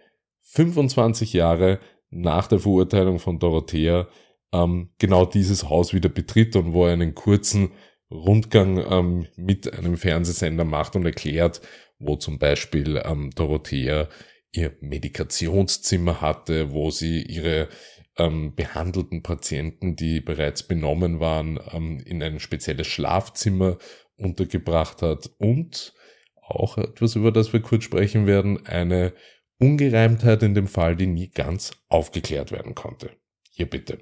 25 0.44 1.34
Jahre 1.34 1.80
nach 2.10 2.48
der 2.48 2.60
Verurteilung 2.60 3.20
von 3.20 3.40
Dorothea 3.40 4.08
ähm, 4.54 4.90
genau 4.98 5.26
dieses 5.26 5.70
Haus 5.70 5.94
wieder 5.94 6.10
betritt 6.10 6.56
und 6.56 6.74
wo 6.74 6.86
er 6.86 6.94
einen 6.94 7.16
kurzen 7.16 7.72
Rundgang 8.10 8.78
ähm, 8.90 9.28
mit 9.36 9.74
einem 9.74 9.98
Fernsehsender 9.98 10.64
macht 10.64 10.96
und 10.96 11.06
erklärt, 11.06 11.62
wo 12.00 12.16
zum 12.16 12.40
Beispiel 12.40 13.02
ähm, 13.06 13.32
Dorothea 13.36 14.08
ihr 14.52 14.76
Medikationszimmer 14.82 16.22
hatte, 16.22 16.72
wo 16.72 16.90
sie 16.90 17.22
ihre 17.22 17.70
ähm, 18.18 18.56
behandelten 18.56 19.24
Patienten, 19.24 19.96
die 19.96 20.22
bereits 20.22 20.64
benommen 20.64 21.20
waren, 21.20 21.60
ähm, 21.72 22.00
in 22.06 22.24
ein 22.24 22.40
spezielles 22.40 22.88
Schlafzimmer 22.88 23.78
untergebracht 24.18 25.02
hat 25.02 25.30
und 25.38 25.94
auch 26.42 26.78
etwas, 26.78 27.16
über 27.16 27.32
das 27.32 27.52
wir 27.54 27.62
kurz 27.62 27.84
sprechen 27.84 28.26
werden, 28.26 28.66
eine 28.66 29.14
Ungereimtheit 29.60 30.44
in 30.44 30.54
dem 30.54 30.68
Fall, 30.68 30.96
die 30.96 31.08
nie 31.08 31.30
ganz 31.30 31.72
aufgeklärt 31.90 32.52
werden 32.52 32.74
konnte. 32.74 33.12
Hier 33.52 33.70
bitte. 33.70 34.00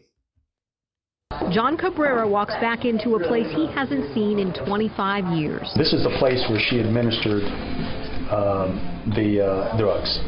John 1.51 1.77
Cabrera 1.77 2.27
walks 2.27 2.53
back 2.55 2.85
into 2.85 3.15
a 3.15 3.19
place 3.19 3.47
he 3.55 3.67
hasn't 3.73 4.13
seen 4.13 4.39
in 4.39 4.53
25 4.53 5.37
years. 5.37 5.71
This 5.77 5.93
is 5.93 6.03
the 6.03 6.15
place 6.17 6.43
where 6.49 6.59
she 6.59 6.79
administered 6.79 7.43
um, 8.31 8.79
the 9.15 9.45
uh, 9.45 9.77
drugs. 9.77 10.19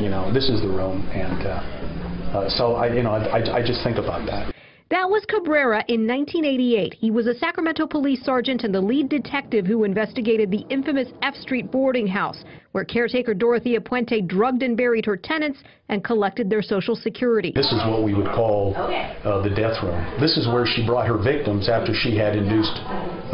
You 0.00 0.10
know, 0.10 0.32
this 0.32 0.48
is 0.50 0.60
the 0.60 0.68
room, 0.68 1.08
and 1.12 1.46
uh, 1.46 2.36
uh, 2.36 2.48
so 2.50 2.74
I, 2.74 2.92
you 2.92 3.02
know, 3.02 3.12
I, 3.12 3.58
I 3.58 3.66
just 3.66 3.82
think 3.82 3.96
about 3.96 4.26
that. 4.26 4.55
That 4.88 5.10
was 5.10 5.24
Cabrera 5.24 5.82
in 5.88 6.06
1988. 6.06 6.94
He 6.94 7.10
was 7.10 7.26
a 7.26 7.34
Sacramento 7.34 7.88
police 7.88 8.22
sergeant 8.22 8.62
and 8.62 8.72
the 8.72 8.80
lead 8.80 9.08
detective 9.08 9.66
who 9.66 9.82
investigated 9.82 10.48
the 10.48 10.64
infamous 10.70 11.08
F 11.22 11.34
Street 11.34 11.72
boarding 11.72 12.06
house, 12.06 12.44
where 12.70 12.84
caretaker 12.84 13.34
Dorothea 13.34 13.80
Puente 13.80 14.20
drugged 14.20 14.62
and 14.62 14.76
buried 14.76 15.04
her 15.04 15.16
tenants 15.16 15.58
and 15.88 16.04
collected 16.04 16.48
their 16.48 16.62
social 16.62 16.94
security. 16.94 17.50
This 17.52 17.72
is 17.72 17.82
what 17.88 18.04
we 18.04 18.14
would 18.14 18.26
call 18.26 18.76
uh, 18.76 19.42
the 19.42 19.50
death 19.50 19.82
room. 19.82 19.98
This 20.20 20.36
is 20.36 20.46
where 20.46 20.64
she 20.64 20.86
brought 20.86 21.08
her 21.08 21.18
victims 21.18 21.68
after 21.68 21.92
she 21.92 22.16
had 22.16 22.36
induced 22.36 22.76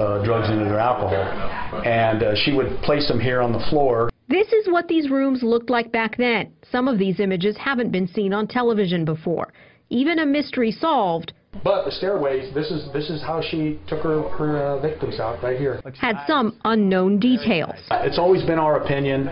uh, 0.01 0.25
drugs 0.25 0.49
into 0.49 0.65
their 0.65 0.79
alcohol, 0.79 1.83
and 1.85 2.23
uh, 2.23 2.35
she 2.35 2.55
would 2.55 2.81
place 2.81 3.07
them 3.09 3.21
here 3.21 3.43
on 3.43 3.53
the 3.53 3.63
floor. 3.69 4.09
This 4.27 4.51
is 4.55 4.69
what 4.69 4.89
these 4.89 5.11
rooms 5.11 5.43
looked 5.43 5.69
like 5.69 5.93
back 5.93 6.17
then. 6.17 6.55
Some 6.71 6.89
of 6.89 6.99
these 6.99 7.21
images 7.21 7.59
haven't 7.59 7.93
been 7.93 8.09
seen 8.09 8.33
on 8.33 8.49
television 8.49 9.05
before. 9.05 9.53
Even 9.91 10.21
a 10.21 10.25
mystery 10.25 10.71
solved 10.71 11.35
But 11.65 11.85
the 11.85 11.93
stairways, 11.93 12.53
this 12.55 12.71
is 12.71 12.91
this 12.93 13.11
is 13.11 13.23
how 13.23 13.41
she 13.43 13.79
took 13.87 14.01
her 14.03 14.23
her 14.39 14.57
uh, 14.57 14.81
victims 14.81 15.21
out 15.21 15.43
right 15.43 15.59
here. 15.59 15.81
had 16.01 16.25
some 16.27 16.59
unknown 16.65 17.21
details. 17.21 17.77
It's 17.91 18.19
always 18.19 18.43
been 18.45 18.59
our 18.59 18.83
opinion 18.83 19.27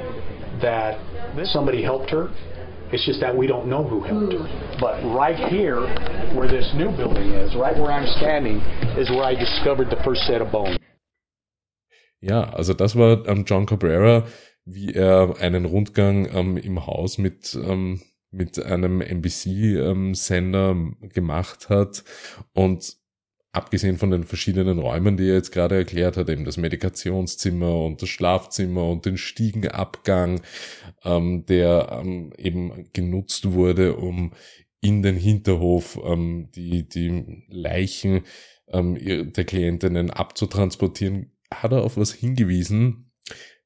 that 0.61 0.99
somebody 1.53 1.83
helped 1.83 2.11
her 2.11 2.29
It's 2.93 3.07
just 3.07 3.21
that 3.21 3.37
we 3.37 3.47
don't 3.47 3.69
know 3.69 3.85
who 3.85 4.01
helped 4.03 4.33
her. 4.33 4.77
But 4.81 5.01
right 5.15 5.39
here, 5.49 5.79
where 6.35 6.49
this 6.49 6.73
new 6.75 6.91
building 6.91 7.31
is, 7.31 7.55
right 7.55 7.77
where 7.77 7.93
I'm 7.93 8.07
standing, 8.19 8.57
is 8.99 9.09
where 9.11 9.23
I 9.23 9.35
discovered 9.37 9.91
the 9.91 10.03
first 10.03 10.23
set 10.27 10.43
of 10.43 10.51
bones. 10.51 10.77
Ja, 12.21 12.51
also 12.53 12.75
das 12.75 12.97
war 12.97 13.27
ähm, 13.27 13.45
John 13.47 13.65
Cabrera, 13.65 14.25
wie 14.67 14.93
er 14.93 15.37
einen 15.41 15.65
Rundgang 15.65 16.29
ähm, 16.35 16.57
im 16.57 16.85
Haus 16.85 17.17
mit, 17.17 17.55
ähm, 17.55 18.01
mit 18.31 18.63
einem 18.63 19.01
NBC-Sender 19.01 20.71
ähm, 20.71 20.97
gemacht 21.01 21.69
hat. 21.69 22.05
Und 22.53 22.97
abgesehen 23.53 23.99
von 23.99 24.11
den 24.11 24.25
verschiedenen 24.25 24.79
Räumen, 24.79 25.17
die 25.17 25.29
er 25.29 25.35
jetzt 25.35 25.53
gerade 25.53 25.77
erklärt 25.77 26.17
hat, 26.17 26.29
eben 26.29 26.45
das 26.45 26.57
Medikationszimmer 26.57 27.85
und 27.85 28.01
das 28.03 28.09
Schlafzimmer 28.09 28.89
und 28.89 29.07
den 29.07 29.17
Stiegenabgang, 29.17 30.43
ähm, 31.05 31.45
der 31.47 32.01
ähm, 32.01 32.33
eben 32.37 32.89
genutzt 32.93 33.53
wurde, 33.53 33.97
um 33.97 34.33
in 34.81 35.03
den 35.03 35.17
Hinterhof 35.17 35.99
ähm, 36.05 36.51
die, 36.55 36.89
die 36.89 37.45
Leichen 37.49 38.23
ähm, 38.69 38.97
der 39.33 39.45
Klientinnen 39.45 40.11
abzutransportieren, 40.11 41.33
hat 41.53 41.73
er 41.73 41.83
auf 41.83 41.97
was 41.97 42.13
hingewiesen, 42.13 43.11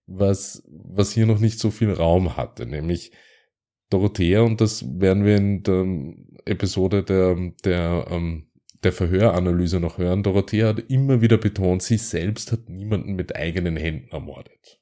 was, 0.07 0.63
was 0.67 1.13
hier 1.13 1.27
noch 1.27 1.39
nicht 1.39 1.59
so 1.59 1.71
viel 1.71 1.93
Raum 1.93 2.37
hatte, 2.37 2.67
nämlich 2.67 3.13
Dorothea, 3.95 4.41
und 4.41 4.61
das 4.61 4.85
werden 4.99 5.25
wir 5.25 5.37
in 5.37 5.63
der 5.63 6.53
Episode 6.53 7.05
der, 7.05 7.37
der, 7.65 8.07
ähm, 8.11 8.49
der 8.83 8.93
Verhöranalyse 8.93 9.79
noch 9.79 9.99
hören. 9.99 10.25
Dorothea 10.25 10.67
hat 10.67 10.91
immer 10.91 11.21
wieder 11.21 11.39
betont, 11.39 11.85
sie 11.85 11.97
selbst 11.97 12.51
hat 12.51 12.69
niemanden 12.69 13.15
mit 13.15 13.37
eigenen 13.37 13.77
Händen 13.77 14.09
ermordet. 14.11 14.81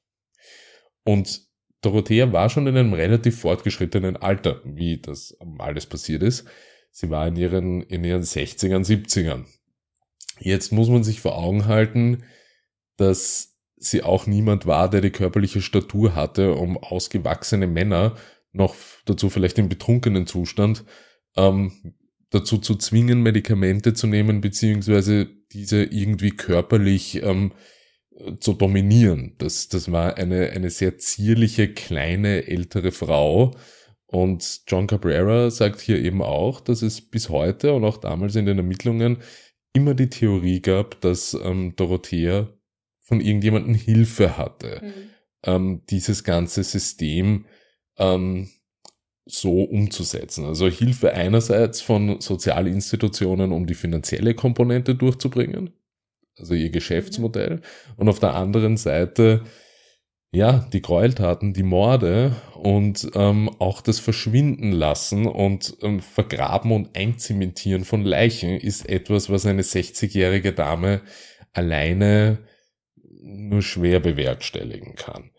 Und 1.03 1.41
Dorothea 1.81 2.31
war 2.33 2.49
schon 2.49 2.65
in 2.65 2.75
einem 2.75 2.93
relativ 2.93 3.39
fortgeschrittenen 3.39 4.17
Alter, 4.17 4.61
wie 4.65 4.99
das 4.99 5.37
alles 5.59 5.85
passiert 5.85 6.23
ist. 6.23 6.45
Sie 6.89 7.11
war 7.11 7.27
in 7.27 7.35
ihren, 7.35 7.83
in 7.83 8.03
ihren 8.03 8.23
60ern, 8.23 8.83
70ern. 8.83 9.45
Jetzt 10.39 10.71
muss 10.71 10.89
man 10.89 11.03
sich 11.03 11.21
vor 11.21 11.37
Augen 11.37 11.67
halten, 11.67 12.23
dass 12.97 13.59
sie 13.75 14.01
auch 14.01 14.25
niemand 14.25 14.65
war, 14.65 14.89
der 14.89 15.01
die 15.01 15.11
körperliche 15.11 15.61
Statur 15.61 16.15
hatte, 16.15 16.55
um 16.55 16.77
ausgewachsene 16.77 17.67
Männer, 17.67 18.15
noch 18.53 18.75
dazu 19.05 19.29
vielleicht 19.29 19.59
im 19.59 19.69
betrunkenen 19.69 20.27
Zustand, 20.27 20.85
ähm, 21.35 21.71
dazu 22.29 22.57
zu 22.57 22.75
zwingen, 22.75 23.21
Medikamente 23.21 23.93
zu 23.93 24.07
nehmen, 24.07 24.41
beziehungsweise 24.41 25.27
diese 25.51 25.83
irgendwie 25.83 26.31
körperlich 26.31 27.21
ähm, 27.21 27.51
zu 28.39 28.53
dominieren. 28.53 29.35
Das, 29.37 29.69
das 29.69 29.91
war 29.91 30.17
eine, 30.17 30.51
eine 30.51 30.69
sehr 30.69 30.97
zierliche, 30.97 31.73
kleine, 31.73 32.47
ältere 32.47 32.91
Frau. 32.91 33.55
Und 34.05 34.61
John 34.67 34.87
Cabrera 34.87 35.49
sagt 35.49 35.81
hier 35.81 35.99
eben 35.99 36.21
auch, 36.21 36.61
dass 36.61 36.83
es 36.83 37.01
bis 37.01 37.29
heute 37.29 37.73
und 37.73 37.83
auch 37.83 37.97
damals 37.97 38.35
in 38.35 38.45
den 38.45 38.57
Ermittlungen 38.57 39.17
immer 39.73 39.95
die 39.95 40.09
Theorie 40.09 40.61
gab, 40.61 41.01
dass 41.01 41.33
ähm, 41.33 41.75
Dorothea 41.75 42.47
von 43.01 43.19
irgendjemandem 43.21 43.73
Hilfe 43.73 44.37
hatte, 44.37 44.81
mhm. 44.83 45.09
ähm, 45.43 45.81
dieses 45.89 46.23
ganze 46.23 46.63
System 46.63 47.45
ähm, 47.97 48.49
so 49.25 49.63
umzusetzen. 49.63 50.45
Also 50.45 50.67
Hilfe 50.67 51.13
einerseits 51.13 51.81
von 51.81 52.19
Sozialinstitutionen, 52.19 53.51
um 53.51 53.65
die 53.65 53.75
finanzielle 53.75 54.33
Komponente 54.33 54.95
durchzubringen, 54.95 55.71
also 56.37 56.53
ihr 56.53 56.69
Geschäftsmodell, 56.69 57.61
und 57.95 58.09
auf 58.09 58.19
der 58.19 58.35
anderen 58.35 58.77
Seite 58.77 59.43
ja, 60.35 60.67
die 60.73 60.81
Gräueltaten, 60.81 61.53
die 61.53 61.61
Morde 61.61 62.35
und 62.55 63.11
ähm, 63.13 63.49
auch 63.59 63.81
das 63.81 63.99
Verschwinden 63.99 64.71
lassen 64.71 65.27
und 65.27 65.77
ähm, 65.83 65.99
Vergraben 65.99 66.71
und 66.71 66.97
Einzementieren 66.97 67.85
von 67.85 68.03
Leichen 68.03 68.57
ist 68.57 68.89
etwas, 68.89 69.29
was 69.29 69.45
eine 69.45 69.61
60-jährige 69.61 70.51
Dame 70.51 71.01
alleine 71.53 72.39
nur 73.21 73.61
schwer 73.61 73.99
bewerkstelligen 73.99 74.95
kann. 74.95 75.29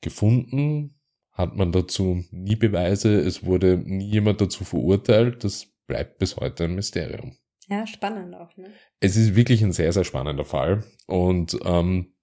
Gefunden 0.00 0.98
hat 1.34 1.56
man 1.56 1.72
dazu 1.72 2.24
nie 2.30 2.56
Beweise, 2.56 3.18
es 3.18 3.44
wurde 3.44 3.76
nie 3.76 4.08
jemand 4.08 4.40
dazu 4.40 4.64
verurteilt, 4.64 5.44
das 5.44 5.66
bleibt 5.86 6.18
bis 6.18 6.36
heute 6.36 6.64
ein 6.64 6.74
Mysterium. 6.74 7.36
Ja, 7.68 7.86
spannend 7.86 8.34
auch, 8.34 8.56
ne? 8.56 8.70
Es 9.00 9.16
ist 9.16 9.36
wirklich 9.36 9.62
ein 9.62 9.72
sehr, 9.72 9.92
sehr 9.92 10.04
spannender 10.04 10.44
Fall. 10.44 10.84
Und 11.06 11.58
ähm, 11.64 12.14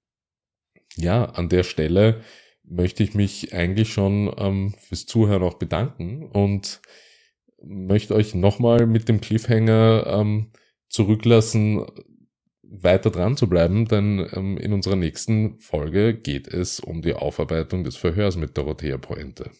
ja, 0.96 1.26
an 1.26 1.50
der 1.50 1.64
Stelle 1.64 2.22
möchte 2.64 3.04
ich 3.04 3.14
mich 3.14 3.54
eigentlich 3.54 3.92
schon 3.92 4.34
ähm, 4.38 4.74
fürs 4.80 5.06
Zuhören 5.06 5.44
auch 5.44 5.56
bedanken 5.56 6.26
und 6.26 6.82
möchte 7.64 8.16
euch 8.16 8.34
nochmal 8.34 8.86
mit 8.88 9.10
dem 9.10 9.20
Cliffhanger 9.20 10.06
ähm, 10.08 10.52
zurücklassen, 10.90 11.86
weiter 12.72 13.12
dran 13.12 13.38
zu 13.38 13.48
bleiben, 13.48 13.88
denn 13.88 14.26
ähm, 14.34 14.58
in 14.58 14.74
unserer 14.74 14.96
nächsten 14.96 15.60
Folge 15.60 16.14
geht 16.14 16.48
es 16.48 16.80
um 16.80 17.02
die 17.02 17.14
Aufarbeitung 17.14 17.84
des 17.84 17.98
Verhörs 17.98 18.38
mit 18.38 18.58
Dorothea 18.58 18.98
Pointe. 18.98 19.52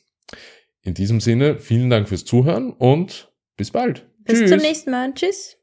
In 0.82 0.94
diesem 0.94 1.20
Sinne, 1.20 1.60
vielen 1.60 1.90
Dank 1.90 2.10
fürs 2.10 2.26
Zuhören 2.26 2.72
und 2.72 3.32
bis 3.58 3.72
bald. 3.72 4.08
Bis 4.20 4.40
Tschüss. 4.40 4.50
zum 4.50 4.60
nächsten 4.60 4.92
Mal. 4.92 5.14
Tschüss. 5.14 5.58